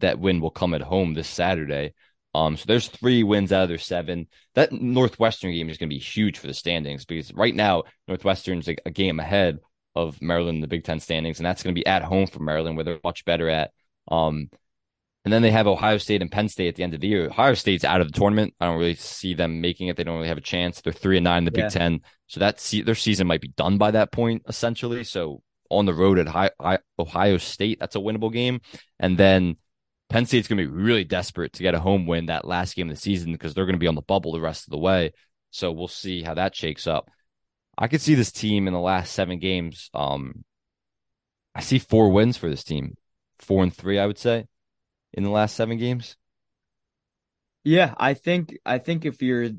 that 0.00 0.18
win 0.18 0.40
will 0.40 0.50
come 0.50 0.74
at 0.74 0.82
home 0.82 1.14
this 1.14 1.28
Saturday. 1.28 1.94
Um, 2.34 2.56
so 2.56 2.64
there's 2.66 2.88
three 2.88 3.22
wins 3.22 3.50
out 3.50 3.62
of 3.62 3.68
their 3.70 3.78
seven. 3.78 4.26
That 4.54 4.70
Northwestern 4.70 5.52
game 5.52 5.70
is 5.70 5.78
going 5.78 5.88
to 5.88 5.94
be 5.94 6.00
huge 6.00 6.38
for 6.38 6.46
the 6.46 6.54
standings 6.54 7.06
because 7.06 7.32
right 7.32 7.54
now 7.54 7.84
Northwestern's 8.08 8.68
a, 8.68 8.76
a 8.84 8.90
game 8.90 9.18
ahead 9.20 9.58
of 9.94 10.20
Maryland 10.20 10.56
in 10.56 10.60
the 10.60 10.68
Big 10.68 10.84
Ten 10.84 11.00
standings, 11.00 11.38
and 11.38 11.46
that's 11.46 11.62
going 11.62 11.74
to 11.74 11.78
be 11.78 11.86
at 11.86 12.02
home 12.02 12.26
for 12.26 12.40
Maryland, 12.40 12.76
where 12.76 12.84
they're 12.84 13.00
much 13.02 13.24
better 13.24 13.48
at. 13.48 13.70
Um, 14.08 14.50
and 15.24 15.32
then 15.32 15.42
they 15.42 15.50
have 15.50 15.66
Ohio 15.66 15.98
State 15.98 16.22
and 16.22 16.30
Penn 16.30 16.48
State 16.48 16.68
at 16.68 16.76
the 16.76 16.84
end 16.84 16.94
of 16.94 17.00
the 17.00 17.08
year. 17.08 17.26
Ohio 17.26 17.54
State's 17.54 17.84
out 17.84 18.00
of 18.00 18.12
the 18.12 18.16
tournament. 18.16 18.54
I 18.60 18.66
don't 18.66 18.78
really 18.78 18.94
see 18.94 19.34
them 19.34 19.60
making 19.60 19.88
it. 19.88 19.96
They 19.96 20.04
don't 20.04 20.16
really 20.16 20.28
have 20.28 20.38
a 20.38 20.42
chance. 20.42 20.80
They're 20.80 20.92
three 20.92 21.16
and 21.16 21.24
nine 21.24 21.38
in 21.38 21.44
the 21.46 21.58
yeah. 21.58 21.64
Big 21.64 21.72
Ten, 21.72 22.00
so 22.26 22.40
that 22.40 22.60
se- 22.60 22.82
their 22.82 22.94
season 22.94 23.26
might 23.26 23.40
be 23.40 23.48
done 23.48 23.78
by 23.78 23.92
that 23.92 24.12
point, 24.12 24.42
essentially. 24.46 25.02
So 25.04 25.42
on 25.70 25.86
the 25.86 25.94
road 25.94 26.18
at 26.18 26.28
Hi- 26.28 26.78
Ohio 26.98 27.38
State, 27.38 27.80
that's 27.80 27.96
a 27.96 28.00
winnable 28.00 28.32
game, 28.32 28.60
and 29.00 29.16
then 29.16 29.56
Penn 30.08 30.26
State's 30.26 30.48
going 30.48 30.58
to 30.58 30.68
be 30.68 30.72
really 30.72 31.04
desperate 31.04 31.54
to 31.54 31.62
get 31.62 31.74
a 31.74 31.80
home 31.80 32.06
win 32.06 32.26
that 32.26 32.46
last 32.46 32.76
game 32.76 32.88
of 32.88 32.94
the 32.94 33.00
season 33.00 33.32
because 33.32 33.54
they're 33.54 33.66
going 33.66 33.74
to 33.74 33.80
be 33.80 33.88
on 33.88 33.96
the 33.96 34.02
bubble 34.02 34.32
the 34.32 34.40
rest 34.40 34.66
of 34.66 34.70
the 34.70 34.78
way. 34.78 35.12
So 35.50 35.72
we'll 35.72 35.88
see 35.88 36.22
how 36.22 36.34
that 36.34 36.54
shakes 36.54 36.86
up. 36.86 37.10
I 37.76 37.88
could 37.88 38.00
see 38.00 38.14
this 38.14 38.32
team 38.32 38.66
in 38.66 38.72
the 38.72 38.80
last 38.80 39.12
seven 39.12 39.38
games. 39.38 39.90
Um, 39.92 40.44
I 41.54 41.60
see 41.60 41.78
four 41.78 42.10
wins 42.10 42.36
for 42.36 42.48
this 42.48 42.64
team, 42.64 42.96
four 43.38 43.62
and 43.62 43.74
three, 43.74 43.98
I 43.98 44.06
would 44.06 44.18
say, 44.18 44.46
in 45.12 45.24
the 45.24 45.30
last 45.30 45.56
seven 45.56 45.78
games. 45.78 46.16
Yeah, 47.64 47.94
I 47.96 48.14
think 48.14 48.56
I 48.64 48.78
think 48.78 49.04
if 49.04 49.22
you're 49.22 49.50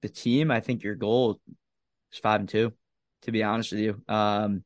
the 0.00 0.08
team, 0.08 0.50
I 0.50 0.60
think 0.60 0.82
your 0.82 0.94
goal 0.94 1.40
is 2.12 2.18
five 2.18 2.40
and 2.40 2.48
two. 2.48 2.72
To 3.22 3.32
be 3.32 3.42
honest 3.42 3.72
with 3.72 3.80
you, 3.80 4.02
um, 4.08 4.64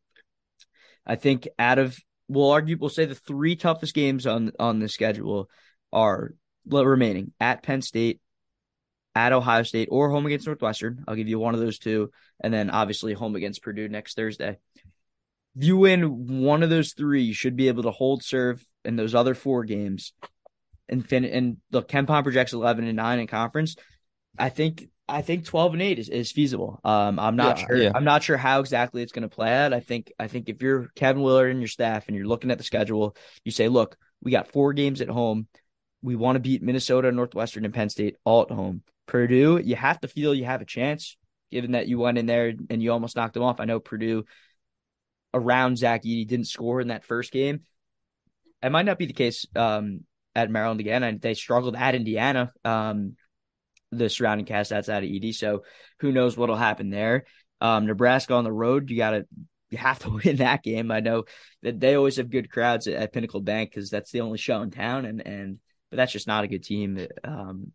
I 1.07 1.17
think 1.17 1.49
out 1.59 1.79
of 1.79 1.99
we'll 2.33 2.51
argue 2.51 2.77
we'll 2.79 2.91
say 2.91 3.05
the 3.05 3.15
three 3.15 3.57
toughest 3.57 3.95
games 3.95 4.27
on 4.27 4.53
on 4.59 4.79
the 4.79 4.89
schedule 4.89 5.49
are 5.93 6.35
remaining 6.67 7.33
at 7.39 7.63
Penn 7.63 7.83
State, 7.83 8.21
at 9.15 9.33
Ohio 9.33 9.63
State, 9.63 9.89
or 9.91 10.11
home 10.11 10.27
against 10.27 10.47
Northwestern. 10.47 11.05
I'll 11.07 11.17
give 11.17 11.29
you 11.29 11.39
one 11.39 11.55
of 11.55 11.61
those 11.61 11.79
two, 11.79 12.11
and 12.41 12.53
then 12.53 12.71
obviously 12.71 13.13
home 13.13 13.37
against 13.37 13.63
Purdue 13.63 13.89
next 13.89 14.15
Thursday. 14.15 14.59
If 15.55 15.65
you 15.65 15.77
win 15.77 16.43
one 16.43 16.63
of 16.63 16.71
those 16.71 16.95
three, 16.95 17.23
you 17.23 17.35
should 17.35 17.57
be 17.57 17.69
able 17.69 17.83
to 17.83 17.91
hold 17.91 18.25
serve 18.25 18.65
in 18.85 18.97
those 18.97 19.15
other 19.15 19.35
four 19.35 19.65
games. 19.65 20.15
And 20.89 21.07
fin- 21.07 21.25
and 21.25 21.59
look, 21.71 21.89
KenPom 21.89 22.23
projects 22.23 22.53
eleven 22.53 22.87
and 22.87 22.97
nine 22.97 23.19
in 23.19 23.27
conference. 23.27 23.77
I 24.39 24.49
think 24.49 24.89
I 25.13 25.21
think 25.21 25.45
12 25.45 25.75
and 25.75 25.83
8 25.83 25.99
is, 25.99 26.09
is 26.09 26.33
feasible. 26.33 26.81
Um, 26.85 27.19
I'm 27.19 27.37
not 27.37 27.59
yeah, 27.59 27.67
sure. 27.67 27.77
Yeah. 27.77 27.93
I'm 27.95 28.05
not 28.05 28.23
sure 28.23 28.39
how 28.39 28.61
exactly 28.61 29.03
it's 29.03 29.13
going 29.13 29.29
to 29.29 29.35
play 29.35 29.53
out. 29.53 29.75
I 29.75 29.81
think 29.81 30.11
I 30.19 30.27
think 30.27 30.49
if 30.49 30.63
you're 30.63 30.89
Kevin 30.97 31.23
Willard 31.23 31.51
and 31.51 31.61
your 31.61 31.69
staff 31.69 32.09
and 32.09 32.17
you're 32.17 32.27
looking 32.27 32.51
at 32.51 32.57
the 32.57 32.65
schedule, 32.65 33.15
you 33.45 33.53
say, 33.53 33.69
look, 33.69 33.97
we 34.23 34.31
got 34.31 34.51
four 34.53 34.73
games 34.73 35.03
at 35.03 35.09
home. 35.09 35.49
We 36.01 36.17
want 36.17 36.37
to 36.37 36.41
beat 36.41 36.63
Minnesota, 36.63 37.13
Northwestern, 37.13 37.67
and 37.67 37.75
Penn 37.75 37.91
State 37.91 38.17
all 38.25 38.43
at 38.43 38.51
home. 38.51 38.83
Purdue, 39.07 39.61
you 39.63 39.77
have 39.77 40.01
to 40.01 40.09
feel 40.09 40.35
you 40.35 40.47
have 40.47 40.63
a 40.63 40.67
chance, 40.67 41.19
given 41.51 41.73
that 41.73 41.89
you 41.89 41.99
went 41.99 42.17
in 42.17 42.25
there 42.25 42.55
and 42.71 42.83
you 42.83 42.91
almost 42.91 43.15
knocked 43.15 43.35
them 43.35 43.43
off. 43.43 43.61
I 43.61 43.67
know 43.67 43.81
Purdue 43.81 44.25
around 45.35 45.77
Zach 45.77 46.05
Edey 46.05 46.27
didn't 46.27 46.47
score 46.47 46.81
in 46.81 46.89
that 46.89 47.05
first 47.05 47.33
game. 47.33 47.61
It 48.63 48.73
might 48.73 48.87
not 48.87 48.99
be 48.99 49.07
the 49.07 49.13
case 49.13 49.47
um, 49.55 50.05
at 50.35 50.51
Maryland 50.51 50.81
again, 50.81 51.03
and 51.03 51.21
they 51.21 51.35
struggled 51.35 51.77
at 51.77 51.95
Indiana. 51.95 52.51
Um, 52.65 53.17
the 53.93 54.09
surrounding 54.09 54.47
cast 54.47 54.73
outside 54.73 55.05
of 55.05 55.11
Edey, 55.11 55.35
so 55.35 55.63
who 56.01 56.11
knows 56.11 56.37
what'll 56.37 56.57
happen 56.57 56.91
there. 56.91 57.25
Um, 57.61 57.87
Nebraska 57.87 58.35
on 58.35 58.45
the 58.45 58.53
road, 58.53 58.91
you 58.91 58.97
gotta 58.97 59.27
you 59.71 59.79
have 59.79 59.99
to 60.01 60.11
win 60.25 60.37
that 60.37 60.63
game. 60.63 60.91
I 60.91 61.01
know 61.01 61.25
that 61.63 61.79
they 61.79 61.95
always 61.95 62.17
have 62.17 62.31
good 62.31 62.51
crowds 62.51 62.87
at, 62.87 62.95
at 62.95 63.13
Pinnacle 63.13 63.41
Bank 63.41 63.71
because 63.71 63.91
that's 63.91 64.11
the 64.11 64.21
only 64.21 64.39
show 64.39 64.63
in 64.63 64.71
town, 64.71 65.05
and 65.05 65.27
and 65.27 65.59
but 65.91 65.99
that's 65.99 66.13
just 66.13 66.27
not 66.27 66.45
a 66.45 66.49
good 66.49 66.65
team. 66.65 67.07
Um, 67.23 67.73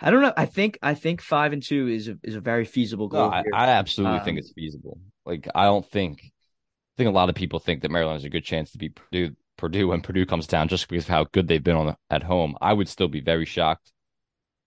I 0.00 0.10
don't 0.10 0.22
know. 0.22 0.32
I 0.36 0.46
think 0.46 0.78
I 0.82 0.94
think 0.94 1.20
five 1.20 1.52
and 1.52 1.62
two 1.62 1.88
is 1.88 2.08
a, 2.08 2.18
is 2.22 2.36
a 2.36 2.40
very 2.40 2.64
feasible 2.64 3.08
goal. 3.08 3.30
No, 3.30 3.36
I, 3.36 3.44
I, 3.52 3.68
absolutely 3.70 4.18
um, 4.18 4.24
think 4.24 4.38
it's 4.38 4.52
feasible. 4.52 4.98
Like 5.26 5.48
I 5.54 5.64
don't 5.64 5.88
think 5.88 6.20
I 6.22 6.96
think 6.96 7.08
a 7.08 7.12
lot 7.12 7.28
of 7.28 7.34
people 7.34 7.58
think 7.58 7.82
that 7.82 7.90
Maryland 7.90 8.16
has 8.16 8.24
a 8.24 8.30
good 8.30 8.44
chance 8.44 8.70
to 8.72 8.78
beat 8.78 8.94
Purdue 8.94 9.34
Purdue 9.56 9.88
when 9.88 10.02
Purdue 10.02 10.26
comes 10.26 10.46
down 10.46 10.68
just 10.68 10.88
because 10.88 11.04
of 11.04 11.10
how 11.10 11.24
good 11.32 11.48
they've 11.48 11.62
been 11.62 11.76
on 11.76 11.86
the, 11.86 11.96
at 12.10 12.22
home. 12.22 12.56
I 12.60 12.72
would 12.72 12.88
still 12.88 13.08
be 13.08 13.20
very 13.20 13.44
shocked 13.44 13.90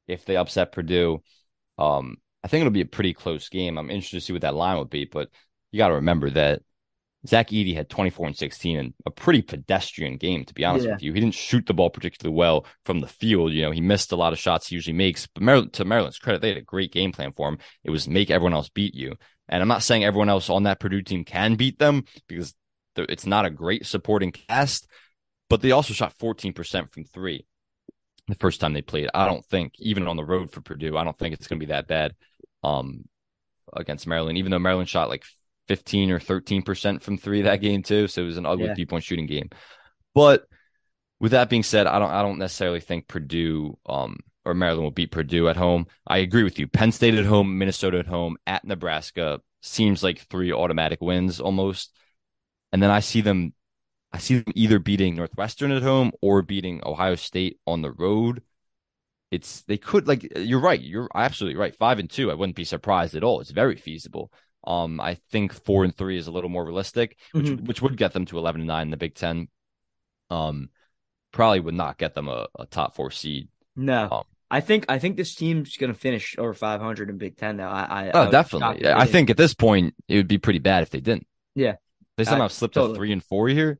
if 0.08 0.26
they 0.26 0.38
upset 0.38 0.72
Purdue. 0.72 1.22
Um, 1.78 2.18
I 2.43 2.47
think 2.47 2.62
it'll 2.62 2.72
be 2.72 2.82
a 2.82 2.86
pretty 2.86 3.14
close 3.14 3.49
game. 3.49 3.78
I'm 3.78 3.89
interested 3.89 4.18
to 4.18 4.22
see 4.26 4.34
what 4.34 4.41
that 4.41 4.56
line 4.56 4.78
would 4.78 4.89
be, 4.89 5.06
but 5.06 5.30
you 5.72 5.78
got 5.78 5.89
to 5.89 5.95
remember 5.95 6.30
that 6.32 6.62
Zach 7.28 7.49
Edey 7.49 7.76
had 7.76 7.89
24 7.89 8.28
and 8.28 8.38
16 8.38 8.78
and 8.78 8.93
a 9.06 9.12
pretty 9.12 9.41
pedestrian 9.41 10.18
game, 10.18 10.43
to 10.45 10.54
be 10.54 10.66
honest 10.66 10.88
yeah. 10.88 10.93
with 10.93 11.04
you. 11.04 11.14
He 11.14 11.20
didn't 11.20 11.36
shoot 11.36 11.66
the 11.68 11.74
ball 11.74 11.91
particularly 11.91 12.36
well 12.36 12.66
from 12.84 12.99
the 12.99 13.08
field. 13.08 13.54
You 13.54 13.64
know, 13.64 13.72
he 13.72 13.82
missed 13.82 14.12
a 14.12 14.16
lot 14.16 14.34
of 14.34 14.39
shots 14.39 14.68
he 14.68 14.76
usually 14.76 14.95
makes. 14.95 15.28
But 15.28 15.43
Maryland, 15.43 15.74
to 15.74 15.86
Maryland's 15.86 16.18
credit, 16.18 16.41
they 16.41 16.49
had 16.49 16.58
a 16.58 16.62
great 16.62 16.91
game 16.91 17.12
plan 17.12 17.32
for 17.34 17.47
him. 17.47 17.60
It 17.84 17.91
was 17.91 18.08
make 18.08 18.32
everyone 18.32 18.54
else 18.54 18.70
beat 18.70 18.95
you. 18.95 19.16
And 19.47 19.62
I'm 19.62 19.68
not 19.68 19.84
saying 19.84 20.04
everyone 20.04 20.30
else 20.30 20.49
on 20.49 20.64
that 20.64 20.80
Purdue 20.80 21.04
team 21.04 21.24
can 21.24 21.56
beat 21.56 21.78
them 21.78 22.06
because 22.28 22.56
it's 22.95 23.26
not 23.26 23.45
a 23.45 23.52
great 23.52 23.86
supporting 23.86 24.32
cast, 24.32 24.88
but 25.49 25.62
they 25.62 25.72
also 25.72 25.93
shot 25.93 26.18
14% 26.18 26.91
from 26.91 27.04
three 27.04 27.45
the 28.28 28.36
first 28.36 28.61
time 28.61 28.74
they 28.74 28.82
played. 28.82 29.09
I 29.13 29.26
don't 29.26 29.45
think, 29.45 29.74
even 29.80 30.07
on 30.07 30.17
the 30.17 30.26
road 30.26 30.51
for 30.51 30.61
Purdue, 30.61 30.97
I 30.97 31.03
don't 31.03 31.17
think 31.17 31.34
it's 31.34 31.47
going 31.47 31.59
to 31.59 31.65
be 31.65 31.72
that 31.72 31.88
bad 31.88 32.15
um, 32.63 33.05
against 33.74 34.07
Maryland, 34.07 34.38
even 34.38 34.51
though 34.51 34.59
Maryland 34.59 34.89
shot 34.89 35.09
like 35.09 35.24
15 35.67 36.11
or 36.11 36.19
13% 36.19 37.01
from 37.01 37.17
three 37.17 37.43
that 37.43 37.61
game 37.61 37.84
too. 37.84 38.07
So 38.07 38.22
it 38.22 38.26
was 38.26 38.38
an 38.38 38.45
ugly 38.45 38.65
yeah. 38.65 38.76
three 38.76 38.86
point 38.86 39.03
shooting 39.03 39.28
game. 39.28 39.49
But 40.13 40.45
with 41.19 41.32
that 41.32 41.49
being 41.49 41.63
said, 41.63 41.88
I 41.88 41.99
don't 41.99 42.11
I 42.11 42.22
don't 42.22 42.39
necessarily 42.39 42.80
think 42.80 43.07
Purdue 43.07 43.78
um, 43.86 44.17
or 44.43 44.53
Maryland 44.53 44.84
will 44.84 44.91
beat 44.91 45.11
Purdue 45.11 45.47
at 45.47 45.55
home. 45.55 45.88
I 46.07 46.17
agree 46.17 46.43
with 46.43 46.59
you. 46.59 46.67
Penn 46.67 46.91
State 46.91 47.13
at 47.13 47.26
home, 47.26 47.57
Minnesota 47.57 47.99
at 47.99 48.07
home, 48.07 48.38
at 48.47 48.65
Nebraska 48.65 49.39
seems 49.61 50.03
like 50.03 50.19
three 50.19 50.51
automatic 50.51 50.99
wins 51.01 51.39
almost. 51.39 51.95
And 52.72 52.82
then 52.82 52.89
I 52.89 53.01
see 53.01 53.22
them 53.22 53.53
I 54.14 54.18
see 54.18 54.39
them 54.39 54.53
either 54.55 54.80
beating 54.80 55.16
Northwestern 55.16 55.72
at 55.72 55.84
home 55.84 56.12
or 56.22 56.41
beating 56.41 56.82
Ohio 56.86 57.16
State 57.16 57.59
on 57.66 57.82
the 57.82 57.91
road. 57.91 58.41
It's 59.32 59.62
they 59.62 59.78
could 59.78 60.07
like 60.07 60.28
you're 60.36 60.59
right. 60.59 60.82
You're 60.82 61.07
absolutely 61.16 61.57
right. 61.57 61.76
Five 61.76 61.99
and 61.99 62.09
two, 62.09 62.30
I 62.30 62.34
wouldn't 62.34 62.57
be 62.57 62.66
surprised 62.66 63.16
at 63.16 63.24
all. 63.24 63.39
It's 63.39 63.51
very 63.51 63.78
feasible. 63.78 64.32
Um, 64.68 64.99
I 64.99 65.16
think 65.32 65.53
four 65.53 65.84
and 65.86 65.95
three 65.95 66.18
is 66.18 66.28
a 66.28 66.32
little 66.32 66.49
more 66.49 66.66
realistic, 66.66 67.18
which 67.32 67.45
mm-hmm. 67.45 67.66
which 67.66 67.82
would 67.82 67.95
get 67.95 68.14
them 68.14 68.26
to 68.26 68.38
eleven 68.38 68.62
and 68.62 68.68
nine 68.68 68.88
in 68.88 68.91
the 68.91 68.97
Big 68.97 69.16
Ten. 69.16 69.47
Um, 70.30 70.70
probably 71.32 71.62
would 71.62 71.74
not 71.74 71.97
get 71.97 72.14
them 72.14 72.28
a, 72.28 72.47
a 72.59 72.66
top 72.66 72.95
four 72.95 73.09
seed. 73.09 73.47
No, 73.76 74.09
um, 74.12 74.24
I 74.51 74.59
think 74.59 74.86
I 74.89 74.99
think 74.99 75.16
this 75.16 75.34
team's 75.34 75.78
going 75.78 75.93
to 75.93 75.97
finish 75.97 76.36
over 76.38 76.53
five 76.53 76.82
hundred 76.82 77.09
in 77.09 77.18
Big 77.18 77.38
Ten. 77.38 77.55
Though 77.55 77.64
I, 77.64 78.09
I 78.09 78.12
oh 78.14 78.28
I 78.28 78.32
definitely, 78.32 78.88
I 78.88 79.05
think 79.05 79.30
at 79.30 79.38
this 79.38 79.53
point 79.53 79.95
it 80.09 80.18
would 80.18 80.28
be 80.28 80.38
pretty 80.38 80.59
bad 80.59 80.84
if 80.84 80.89
they 80.89 80.99
didn't. 80.99 81.26
Yeah, 81.55 81.76
they 82.18 82.26
somehow 82.26 82.49
slipped 82.49 82.74
totally. 82.74 82.93
to 82.93 82.97
three 82.97 83.14
and 83.14 83.24
four 83.24 83.47
here. 83.47 83.80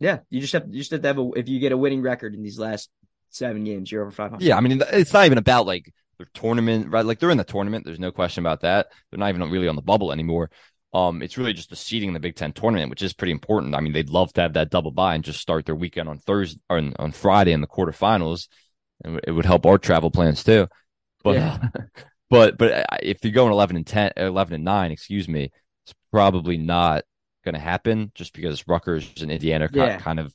Yeah, 0.00 0.18
you 0.30 0.40
just 0.40 0.52
have 0.52 0.66
you 0.70 0.78
just 0.78 0.90
have 0.92 1.02
to 1.02 1.08
have 1.08 1.18
a 1.18 1.30
if 1.36 1.48
you 1.48 1.58
get 1.58 1.72
a 1.72 1.76
winning 1.76 2.02
record 2.02 2.34
in 2.34 2.42
these 2.42 2.58
last 2.58 2.88
seven 3.30 3.64
games, 3.64 3.90
you're 3.90 4.02
over 4.02 4.10
five 4.10 4.30
hundred. 4.30 4.44
Yeah, 4.44 4.56
I 4.56 4.60
mean 4.60 4.82
it's 4.92 5.12
not 5.12 5.26
even 5.26 5.38
about 5.38 5.66
like 5.66 5.92
their 6.18 6.28
tournament, 6.34 6.90
right? 6.90 7.04
Like 7.04 7.18
they're 7.18 7.30
in 7.30 7.38
the 7.38 7.44
tournament. 7.44 7.84
There's 7.84 7.98
no 7.98 8.12
question 8.12 8.42
about 8.42 8.60
that. 8.60 8.88
They're 9.10 9.18
not 9.18 9.30
even 9.30 9.50
really 9.50 9.68
on 9.68 9.76
the 9.76 9.82
bubble 9.82 10.12
anymore. 10.12 10.50
Um, 10.94 11.22
it's 11.22 11.36
really 11.36 11.52
just 11.52 11.70
the 11.70 11.76
seeding 11.76 12.08
in 12.08 12.14
the 12.14 12.20
Big 12.20 12.34
Ten 12.34 12.52
tournament, 12.52 12.90
which 12.90 13.02
is 13.02 13.12
pretty 13.12 13.32
important. 13.32 13.74
I 13.74 13.80
mean, 13.80 13.92
they'd 13.92 14.08
love 14.08 14.32
to 14.34 14.40
have 14.40 14.54
that 14.54 14.70
double 14.70 14.90
bye 14.90 15.14
and 15.14 15.24
just 15.24 15.40
start 15.40 15.66
their 15.66 15.74
weekend 15.74 16.08
on 16.08 16.18
Thursday 16.18 16.60
or 16.70 16.78
on, 16.78 16.94
on 16.98 17.12
Friday 17.12 17.52
in 17.52 17.60
the 17.60 17.66
quarterfinals, 17.66 18.48
and 19.04 19.20
it 19.24 19.32
would 19.32 19.44
help 19.44 19.66
our 19.66 19.78
travel 19.78 20.10
plans 20.10 20.42
too. 20.42 20.66
But 21.22 21.34
yeah. 21.34 21.58
but 22.30 22.56
but 22.56 22.72
uh, 22.72 22.96
if 23.02 23.22
you're 23.22 23.32
going 23.32 23.52
11 23.52 23.76
and 23.76 23.86
10, 23.86 24.12
11 24.16 24.54
and 24.54 24.64
nine, 24.64 24.90
excuse 24.90 25.28
me, 25.28 25.50
it's 25.84 25.94
probably 26.10 26.56
not 26.56 27.04
going 27.48 27.60
to 27.60 27.70
happen 27.70 28.12
just 28.14 28.34
because 28.34 28.66
Rutgers 28.68 29.22
and 29.22 29.30
Indiana 29.30 29.66
are 29.66 29.70
yeah. 29.72 29.98
kind 29.98 30.20
of 30.20 30.32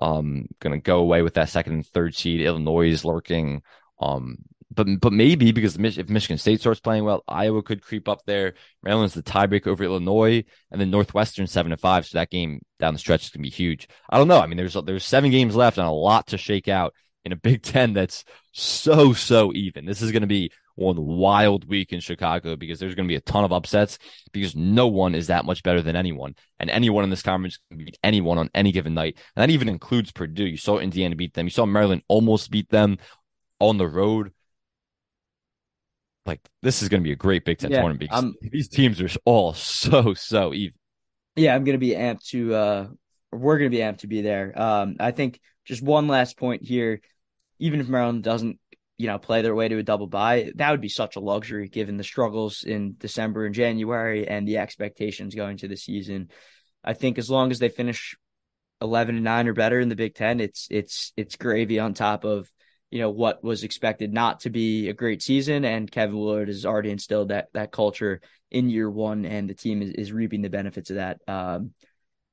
um 0.00 0.46
going 0.60 0.72
to 0.72 0.82
go 0.82 0.98
away 0.98 1.22
with 1.22 1.34
that 1.34 1.48
second 1.48 1.72
and 1.72 1.86
third 1.86 2.14
seed. 2.14 2.42
Illinois 2.42 2.90
is 2.90 3.04
lurking. 3.04 3.62
Um, 4.00 4.38
but 4.72 4.86
but 5.00 5.12
maybe 5.12 5.50
because 5.50 5.76
if 5.76 6.08
Michigan 6.08 6.38
State 6.38 6.60
starts 6.60 6.80
playing 6.80 7.04
well, 7.04 7.24
Iowa 7.26 7.62
could 7.62 7.82
creep 7.82 8.08
up 8.08 8.20
there. 8.24 8.54
Maryland's 8.82 9.14
the 9.14 9.22
tiebreaker 9.22 9.68
over 9.68 9.82
Illinois, 9.82 10.44
and 10.70 10.80
then 10.80 10.90
Northwestern 10.90 11.46
seven 11.46 11.70
to 11.70 11.76
five. 11.76 12.06
So 12.06 12.18
that 12.18 12.30
game 12.30 12.60
down 12.78 12.94
the 12.94 13.00
stretch 13.00 13.24
is 13.24 13.30
gonna 13.30 13.42
be 13.42 13.50
huge. 13.50 13.88
I 14.08 14.18
don't 14.18 14.28
know. 14.28 14.40
I 14.40 14.46
mean, 14.46 14.56
there's 14.56 14.76
there's 14.84 15.04
seven 15.04 15.30
games 15.30 15.56
left 15.56 15.78
and 15.78 15.86
a 15.86 15.90
lot 15.90 16.28
to 16.28 16.38
shake 16.38 16.68
out 16.68 16.94
in 17.24 17.32
a 17.32 17.36
Big 17.48 17.62
Ten 17.62 17.94
that's 17.94 18.24
so 18.52 19.12
so 19.12 19.52
even. 19.54 19.86
This 19.86 20.02
is 20.02 20.12
gonna 20.12 20.28
be 20.28 20.52
one 20.80 20.96
wild 21.00 21.68
week 21.68 21.92
in 21.92 22.00
Chicago 22.00 22.56
because 22.56 22.78
there's 22.78 22.94
going 22.94 23.06
to 23.06 23.12
be 23.12 23.16
a 23.16 23.20
ton 23.20 23.44
of 23.44 23.52
upsets 23.52 23.98
because 24.32 24.56
no 24.56 24.86
one 24.88 25.14
is 25.14 25.28
that 25.28 25.44
much 25.44 25.62
better 25.62 25.82
than 25.82 25.96
anyone. 25.96 26.34
And 26.58 26.70
anyone 26.70 27.04
in 27.04 27.10
this 27.10 27.22
conference 27.22 27.58
can 27.68 27.78
beat 27.78 27.98
anyone 28.02 28.38
on 28.38 28.50
any 28.54 28.72
given 28.72 28.94
night. 28.94 29.18
And 29.36 29.42
that 29.42 29.52
even 29.52 29.68
includes 29.68 30.12
Purdue. 30.12 30.46
You 30.46 30.56
saw 30.56 30.78
Indiana 30.78 31.16
beat 31.16 31.34
them. 31.34 31.46
You 31.46 31.50
saw 31.50 31.66
Maryland 31.66 32.02
almost 32.08 32.50
beat 32.50 32.68
them 32.70 32.98
on 33.60 33.76
the 33.76 33.86
road 33.86 34.32
like 36.26 36.40
this 36.62 36.82
is 36.82 36.88
going 36.88 37.02
to 37.02 37.04
be 37.04 37.12
a 37.12 37.16
great 37.16 37.44
Big 37.44 37.58
Ten 37.58 37.70
yeah, 37.70 37.78
tournament 37.78 38.00
because 38.00 38.24
I'm, 38.24 38.34
these 38.40 38.68
teams 38.68 39.00
are 39.00 39.08
all 39.24 39.52
so 39.54 40.14
so 40.14 40.54
even. 40.54 40.74
Yeah, 41.36 41.54
I'm 41.54 41.64
going 41.64 41.74
to 41.74 41.78
be 41.78 41.94
amped 41.94 42.28
to. 42.28 42.54
uh 42.54 42.86
We're 43.32 43.58
going 43.58 43.70
to 43.70 43.76
be 43.76 43.82
amped 43.82 43.98
to 43.98 44.06
be 44.06 44.22
there. 44.22 44.52
Um, 44.60 44.96
I 45.00 45.10
think 45.10 45.40
just 45.64 45.82
one 45.82 46.08
last 46.08 46.36
point 46.36 46.62
here. 46.62 47.00
Even 47.58 47.80
if 47.80 47.88
Maryland 47.88 48.22
doesn't, 48.22 48.58
you 49.00 49.06
know, 49.06 49.18
play 49.18 49.40
their 49.40 49.54
way 49.54 49.66
to 49.66 49.78
a 49.78 49.82
double 49.82 50.06
bye, 50.06 50.52
that 50.56 50.70
would 50.72 50.82
be 50.82 50.90
such 50.90 51.16
a 51.16 51.20
luxury 51.20 51.70
given 51.70 51.96
the 51.96 52.04
struggles 52.04 52.64
in 52.64 52.96
December 52.98 53.46
and 53.46 53.54
January 53.54 54.28
and 54.28 54.46
the 54.46 54.58
expectations 54.58 55.34
going 55.34 55.56
to 55.56 55.68
the 55.68 55.76
season. 55.76 56.28
I 56.84 56.92
think 56.92 57.16
as 57.16 57.30
long 57.30 57.50
as 57.50 57.58
they 57.58 57.70
finish 57.70 58.14
11 58.82 59.14
and 59.14 59.24
9 59.24 59.48
or 59.48 59.54
better 59.54 59.80
in 59.80 59.88
the 59.88 59.96
Big 59.96 60.14
10 60.14 60.40
it's 60.40 60.66
it's 60.70 61.12
it's 61.16 61.36
gravy 61.36 61.78
on 61.78 61.94
top 61.94 62.24
of 62.24 62.50
you 62.90 62.98
know 62.98 63.08
what 63.08 63.42
was 63.42 63.64
expected 63.64 64.12
not 64.12 64.40
to 64.40 64.50
be 64.50 64.90
a 64.90 64.92
great 64.92 65.22
season. 65.22 65.64
And 65.64 65.90
Kevin 65.90 66.18
Willard 66.18 66.48
has 66.48 66.66
already 66.66 66.90
instilled 66.90 67.28
that 67.28 67.48
that 67.54 67.72
culture 67.72 68.20
in 68.50 68.68
year 68.68 68.90
one 68.90 69.24
and 69.24 69.48
the 69.48 69.54
team 69.54 69.80
is, 69.80 69.92
is 69.92 70.12
reaping 70.12 70.42
the 70.42 70.50
benefits 70.50 70.90
of 70.90 70.96
that. 70.96 71.20
Um, 71.26 71.70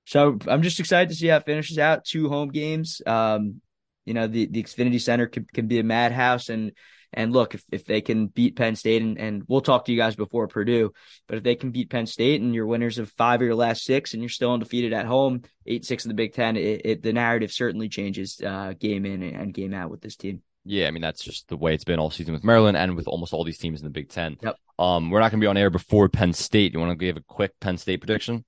so 0.06 0.38
I'm 0.48 0.64
just 0.64 0.82
excited 0.82 1.10
to 1.10 1.16
see 1.16 1.28
how 1.28 1.38
it 1.38 1.46
finishes 1.46 1.80
out. 1.80 2.04
Two 2.04 2.28
home 2.28 2.50
games. 2.50 3.02
Um, 3.06 3.62
you 4.08 4.14
know 4.14 4.28
the 4.28 4.46
the 4.48 4.64
Xfinity 4.64 5.02
Center 5.02 5.28
can, 5.28 5.46
can 5.54 5.68
be 5.68 5.80
a 5.80 5.84
madhouse 5.84 6.50
and 6.50 6.72
and 7.14 7.32
look 7.32 7.56
if, 7.56 7.64
if 7.72 7.86
they 7.86 8.02
can 8.02 8.28
beat 8.28 8.56
Penn 8.56 8.76
State 8.76 9.02
and, 9.02 9.18
and 9.18 9.44
we'll 9.48 9.62
talk 9.62 9.86
to 9.86 9.92
you 9.92 9.98
guys 9.98 10.16
before 10.16 10.48
Purdue 10.48 10.94
but 11.28 11.38
if 11.38 11.44
they 11.44 11.56
can 11.56 11.72
beat 11.72 11.90
Penn 11.90 12.06
State 12.06 12.42
and 12.42 12.56
you're 12.56 12.66
winners 12.66 12.98
of 12.98 13.12
five 13.12 13.42
of 13.42 13.46
your 13.46 13.56
last 13.56 13.84
six 13.84 14.14
and 14.14 14.22
you're 14.22 14.30
still 14.30 14.54
undefeated 14.54 14.94
at 14.94 15.06
home 15.06 15.44
eight 15.66 15.86
six 15.86 16.06
in 16.06 16.10
the 16.10 16.16
Big 16.16 16.34
Ten 16.34 16.56
it, 16.58 16.82
it 16.86 17.04
the 17.04 17.14
narrative 17.14 17.52
certainly 17.52 17.90
changes 17.90 18.42
uh, 18.46 18.74
game 18.80 19.06
in 19.06 19.24
and 19.24 19.54
game 19.54 19.74
out 19.74 19.90
with 19.90 20.02
this 20.02 20.16
team. 20.16 20.42
Yeah, 20.64 20.88
I 20.88 20.92
mean 20.92 21.02
that's 21.02 21.24
just 21.24 21.48
the 21.48 21.58
way 21.58 21.74
it's 21.74 21.86
been 21.86 22.00
all 22.00 22.12
season 22.12 22.34
with 22.34 22.44
Maryland 22.44 22.76
and 22.76 22.96
with 22.96 23.08
almost 23.08 23.34
all 23.34 23.46
these 23.46 23.58
teams 23.58 23.80
in 23.80 23.86
the 23.86 23.92
Big 23.92 24.10
Ten. 24.10 24.38
Yep. 24.42 24.56
Um, 24.80 25.10
we're 25.10 25.22
not 25.22 25.32
going 25.32 25.40
to 25.40 25.46
be 25.46 25.50
on 25.50 25.58
air 25.58 25.70
before 25.70 26.10
Penn 26.10 26.34
State. 26.34 26.74
You 26.74 26.80
want 26.80 26.92
to 26.92 27.06
give 27.06 27.16
a 27.18 27.22
quick 27.22 27.58
Penn 27.60 27.78
State 27.78 28.02
prediction? 28.02 28.44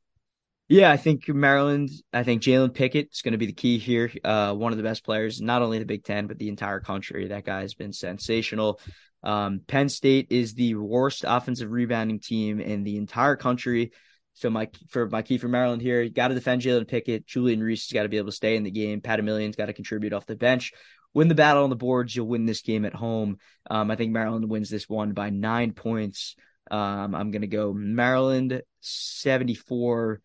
Yeah, 0.70 0.92
I 0.92 0.98
think 0.98 1.28
Maryland. 1.28 1.90
I 2.14 2.24
think 2.24 2.44
Jalen 2.44 2.76
Pickett 2.76 3.10
is 3.12 3.24
going 3.24 3.32
to 3.32 3.40
be 3.40 3.48
the 3.48 3.54
key 3.54 3.80
here. 3.80 4.12
Uh, 4.24 4.54
one 4.54 4.72
of 4.72 4.78
the 4.78 4.84
best 4.84 5.04
players, 5.04 5.42
not 5.42 5.64
only 5.64 5.80
the 5.80 5.86
Big 5.86 6.04
Ten 6.04 6.28
but 6.28 6.38
the 6.38 6.48
entire 6.48 6.80
country. 6.80 7.28
That 7.28 7.44
guy 7.44 7.62
has 7.62 7.74
been 7.74 7.92
sensational. 7.92 8.80
Um, 9.24 9.62
Penn 9.68 9.90
State 9.90 10.28
is 10.30 10.54
the 10.54 10.76
worst 10.76 11.26
offensive 11.28 11.72
rebounding 11.72 12.20
team 12.20 12.60
in 12.62 12.84
the 12.84 12.98
entire 12.98 13.36
country. 13.36 13.92
So 14.36 14.52
my 14.52 14.70
for 14.90 15.10
my 15.10 15.24
key 15.24 15.40
for 15.40 15.48
Maryland 15.48 15.82
here, 15.82 16.08
got 16.08 16.28
to 16.30 16.36
defend 16.36 16.62
Jalen 16.62 16.88
Pickett. 16.88 17.26
Julian 17.26 17.62
Reese 17.62 17.88
has 17.88 17.94
got 17.94 18.04
to 18.04 18.10
be 18.10 18.18
able 18.18 18.30
to 18.30 18.36
stay 18.36 18.56
in 18.56 18.64
the 18.64 18.72
game. 18.72 19.02
Pat 19.02 19.20
Emilien's 19.20 19.56
got 19.56 19.66
to 19.66 19.74
contribute 19.74 20.14
off 20.14 20.28
the 20.28 20.36
bench 20.36 20.72
win 21.14 21.28
the 21.28 21.36
battle 21.36 21.64
on 21.64 21.70
the 21.70 21.76
boards, 21.76 22.16
you'll 22.16 22.28
win 22.28 22.46
this 22.46 22.62
game 22.62 22.86
at 22.86 22.94
home. 22.94 23.38
Um, 23.70 23.90
I 23.92 23.96
think 23.96 24.12
Maryland 24.12 24.50
wins 24.50 24.70
this 24.70 24.88
one 24.88 25.14
by 25.14 25.30
nine 25.30 25.74
points. 25.74 26.36
Um, 26.70 27.16
I'm 27.16 27.32
going 27.32 27.42
to 27.42 27.48
go 27.48 27.74
Maryland 27.74 28.62
74, 28.82 30.22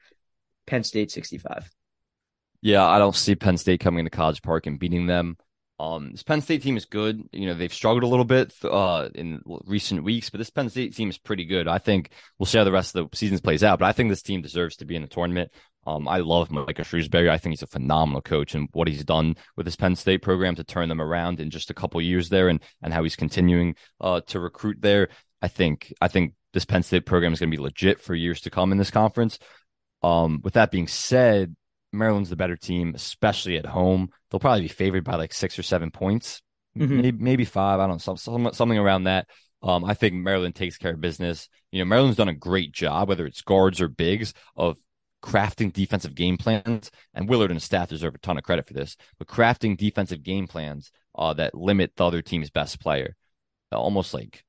Penn 0.66 0.84
State 0.84 1.10
65. 1.10 1.70
Yeah, 2.62 2.84
I 2.84 2.98
don't 2.98 3.14
see 3.14 3.34
Penn 3.34 3.58
State 3.58 3.80
coming 3.80 4.00
into 4.00 4.10
College 4.10 4.42
Park 4.42 4.66
and 4.66 4.78
beating 4.78 5.06
them. 5.06 5.36
Um, 5.78 6.12
this 6.12 6.22
Penn 6.22 6.40
State 6.40 6.62
team 6.62 6.76
is 6.76 6.84
good. 6.84 7.22
You 7.32 7.46
know, 7.46 7.54
they've 7.54 7.72
struggled 7.72 8.04
a 8.04 8.08
little 8.08 8.24
bit 8.24 8.54
uh, 8.62 9.08
in 9.14 9.42
recent 9.44 10.04
weeks, 10.04 10.30
but 10.30 10.38
this 10.38 10.50
Penn 10.50 10.70
State 10.70 10.94
team 10.94 11.10
is 11.10 11.18
pretty 11.18 11.44
good. 11.44 11.66
I 11.66 11.78
think 11.78 12.10
we'll 12.38 12.46
see 12.46 12.58
how 12.58 12.64
the 12.64 12.72
rest 12.72 12.94
of 12.94 13.10
the 13.10 13.16
season 13.16 13.38
plays 13.38 13.64
out, 13.64 13.80
but 13.80 13.86
I 13.86 13.92
think 13.92 14.08
this 14.08 14.22
team 14.22 14.40
deserves 14.40 14.76
to 14.76 14.84
be 14.84 14.96
in 14.96 15.02
the 15.02 15.08
tournament. 15.08 15.50
Um, 15.86 16.08
I 16.08 16.18
love 16.18 16.50
Micah 16.50 16.82
Shrewsberry. 16.82 17.28
I 17.28 17.38
think 17.38 17.52
he's 17.52 17.62
a 17.62 17.66
phenomenal 17.66 18.22
coach, 18.22 18.54
and 18.54 18.68
what 18.72 18.88
he's 18.88 19.04
done 19.04 19.36
with 19.56 19.66
his 19.66 19.76
Penn 19.76 19.96
State 19.96 20.22
program 20.22 20.54
to 20.54 20.64
turn 20.64 20.88
them 20.88 21.02
around 21.02 21.40
in 21.40 21.50
just 21.50 21.70
a 21.70 21.74
couple 21.74 22.00
years 22.00 22.28
there, 22.28 22.48
and 22.48 22.60
and 22.82 22.94
how 22.94 23.02
he's 23.02 23.16
continuing 23.16 23.74
uh, 24.00 24.20
to 24.28 24.40
recruit 24.40 24.80
there. 24.80 25.08
I 25.42 25.48
think 25.48 25.92
I 26.00 26.08
think 26.08 26.34
this 26.54 26.64
Penn 26.64 26.82
State 26.82 27.04
program 27.04 27.32
is 27.32 27.40
going 27.40 27.50
to 27.50 27.56
be 27.56 27.62
legit 27.62 28.00
for 28.00 28.14
years 28.14 28.40
to 28.42 28.50
come 28.50 28.72
in 28.72 28.78
this 28.78 28.90
conference. 28.90 29.38
Um, 30.04 30.40
with 30.44 30.54
that 30.54 30.70
being 30.70 30.86
said, 30.86 31.56
Maryland's 31.90 32.28
the 32.28 32.36
better 32.36 32.56
team, 32.56 32.94
especially 32.94 33.56
at 33.56 33.64
home. 33.64 34.10
They'll 34.30 34.40
probably 34.40 34.62
be 34.62 34.68
favored 34.68 35.02
by 35.02 35.16
like 35.16 35.32
six 35.32 35.58
or 35.58 35.62
seven 35.62 35.90
points, 35.90 36.42
mm-hmm. 36.76 37.00
maybe, 37.00 37.18
maybe 37.18 37.44
five. 37.46 37.80
I 37.80 37.86
don't 37.86 38.06
know, 38.06 38.16
some, 38.16 38.52
something 38.52 38.78
around 38.78 39.04
that. 39.04 39.28
Um, 39.62 39.82
I 39.82 39.94
think 39.94 40.14
Maryland 40.14 40.54
takes 40.54 40.76
care 40.76 40.92
of 40.92 41.00
business. 41.00 41.48
You 41.72 41.78
know, 41.78 41.86
Maryland's 41.86 42.18
done 42.18 42.28
a 42.28 42.34
great 42.34 42.72
job, 42.72 43.08
whether 43.08 43.24
it's 43.24 43.40
guards 43.40 43.80
or 43.80 43.88
bigs, 43.88 44.34
of 44.56 44.76
crafting 45.22 45.72
defensive 45.72 46.14
game 46.14 46.36
plans. 46.36 46.90
And 47.14 47.26
Willard 47.26 47.50
and 47.50 47.56
his 47.56 47.64
staff 47.64 47.88
deserve 47.88 48.14
a 48.14 48.18
ton 48.18 48.36
of 48.36 48.44
credit 48.44 48.66
for 48.66 48.74
this, 48.74 48.98
but 49.18 49.26
crafting 49.26 49.74
defensive 49.74 50.22
game 50.22 50.46
plans 50.46 50.92
uh, 51.14 51.32
that 51.34 51.54
limit 51.54 51.92
the 51.96 52.04
other 52.04 52.20
team's 52.20 52.50
best 52.50 52.78
player. 52.78 53.16
Almost 53.72 54.12
like 54.12 54.44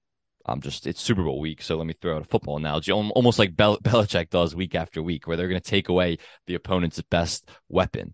I'm 0.45 0.61
just 0.61 0.85
it's 0.85 1.01
Super 1.01 1.23
Bowl 1.23 1.39
week, 1.39 1.61
so 1.61 1.75
let 1.77 1.87
me 1.87 1.93
throw 1.99 2.15
out 2.15 2.21
a 2.21 2.25
football 2.25 2.57
analogy, 2.57 2.91
almost 2.91 3.39
like 3.39 3.55
Bel- 3.55 3.79
Belichick 3.79 4.29
does 4.29 4.55
week 4.55 4.75
after 4.75 5.01
week, 5.01 5.27
where 5.27 5.37
they're 5.37 5.47
going 5.47 5.61
to 5.61 5.69
take 5.69 5.89
away 5.89 6.17
the 6.47 6.55
opponent's 6.55 7.01
best 7.01 7.49
weapon. 7.67 8.13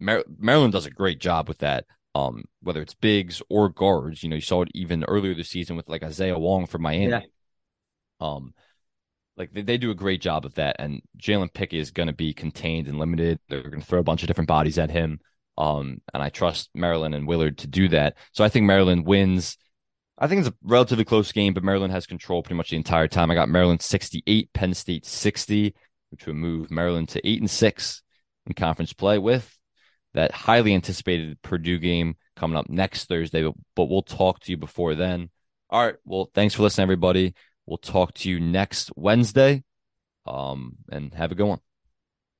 Mar- 0.00 0.24
Maryland 0.38 0.72
does 0.72 0.86
a 0.86 0.90
great 0.90 1.20
job 1.20 1.48
with 1.48 1.58
that. 1.58 1.84
Um, 2.14 2.44
whether 2.62 2.82
it's 2.82 2.94
bigs 2.94 3.42
or 3.48 3.68
guards, 3.68 4.22
you 4.22 4.28
know, 4.28 4.36
you 4.36 4.42
saw 4.42 4.62
it 4.62 4.70
even 4.74 5.04
earlier 5.04 5.34
this 5.34 5.50
season 5.50 5.76
with 5.76 5.88
like 5.88 6.02
Isaiah 6.02 6.38
Wong 6.38 6.66
from 6.66 6.82
Miami. 6.82 7.10
Yeah. 7.10 7.20
Um, 8.20 8.54
like 9.36 9.52
they, 9.52 9.62
they 9.62 9.78
do 9.78 9.92
a 9.92 9.94
great 9.94 10.20
job 10.20 10.44
of 10.44 10.54
that, 10.54 10.76
and 10.80 11.00
Jalen 11.16 11.52
Pickett 11.52 11.78
is 11.78 11.92
going 11.92 12.08
to 12.08 12.12
be 12.12 12.34
contained 12.34 12.88
and 12.88 12.98
limited. 12.98 13.38
They're 13.48 13.62
going 13.62 13.80
to 13.80 13.86
throw 13.86 14.00
a 14.00 14.04
bunch 14.04 14.22
of 14.22 14.26
different 14.26 14.48
bodies 14.48 14.78
at 14.78 14.90
him. 14.90 15.20
Um, 15.56 16.00
and 16.14 16.22
I 16.22 16.28
trust 16.28 16.70
Maryland 16.74 17.14
and 17.14 17.26
Willard 17.26 17.58
to 17.58 17.66
do 17.66 17.88
that. 17.88 18.16
So 18.32 18.44
I 18.44 18.48
think 18.48 18.66
Maryland 18.66 19.06
wins 19.06 19.58
I 20.18 20.26
think 20.26 20.40
it's 20.40 20.48
a 20.48 20.54
relatively 20.62 21.04
close 21.04 21.30
game, 21.30 21.54
but 21.54 21.62
Maryland 21.62 21.92
has 21.92 22.06
control 22.06 22.42
pretty 22.42 22.56
much 22.56 22.70
the 22.70 22.76
entire 22.76 23.08
time. 23.08 23.30
I 23.30 23.34
got 23.34 23.48
Maryland 23.48 23.82
68, 23.82 24.52
Penn 24.52 24.74
State 24.74 25.06
60, 25.06 25.74
which 26.10 26.26
would 26.26 26.34
move 26.34 26.70
Maryland 26.70 27.08
to 27.10 27.26
8 27.26 27.40
and 27.40 27.50
6 27.50 28.02
in 28.46 28.54
conference 28.54 28.92
play 28.92 29.18
with 29.18 29.58
that 30.14 30.32
highly 30.32 30.74
anticipated 30.74 31.40
Purdue 31.42 31.78
game 31.78 32.16
coming 32.36 32.56
up 32.56 32.68
next 32.68 33.04
Thursday, 33.04 33.48
but 33.76 33.84
we'll 33.84 34.02
talk 34.02 34.40
to 34.40 34.50
you 34.50 34.56
before 34.56 34.94
then. 34.94 35.30
All 35.70 35.84
right. 35.84 35.96
Well, 36.04 36.30
thanks 36.34 36.54
for 36.54 36.62
listening, 36.62 36.84
everybody. 36.84 37.34
We'll 37.66 37.78
talk 37.78 38.14
to 38.14 38.30
you 38.30 38.40
next 38.40 38.90
Wednesday. 38.96 39.62
Um, 40.26 40.76
and 40.90 41.12
have 41.14 41.32
a 41.32 41.34
good 41.34 41.46
one. 41.46 41.60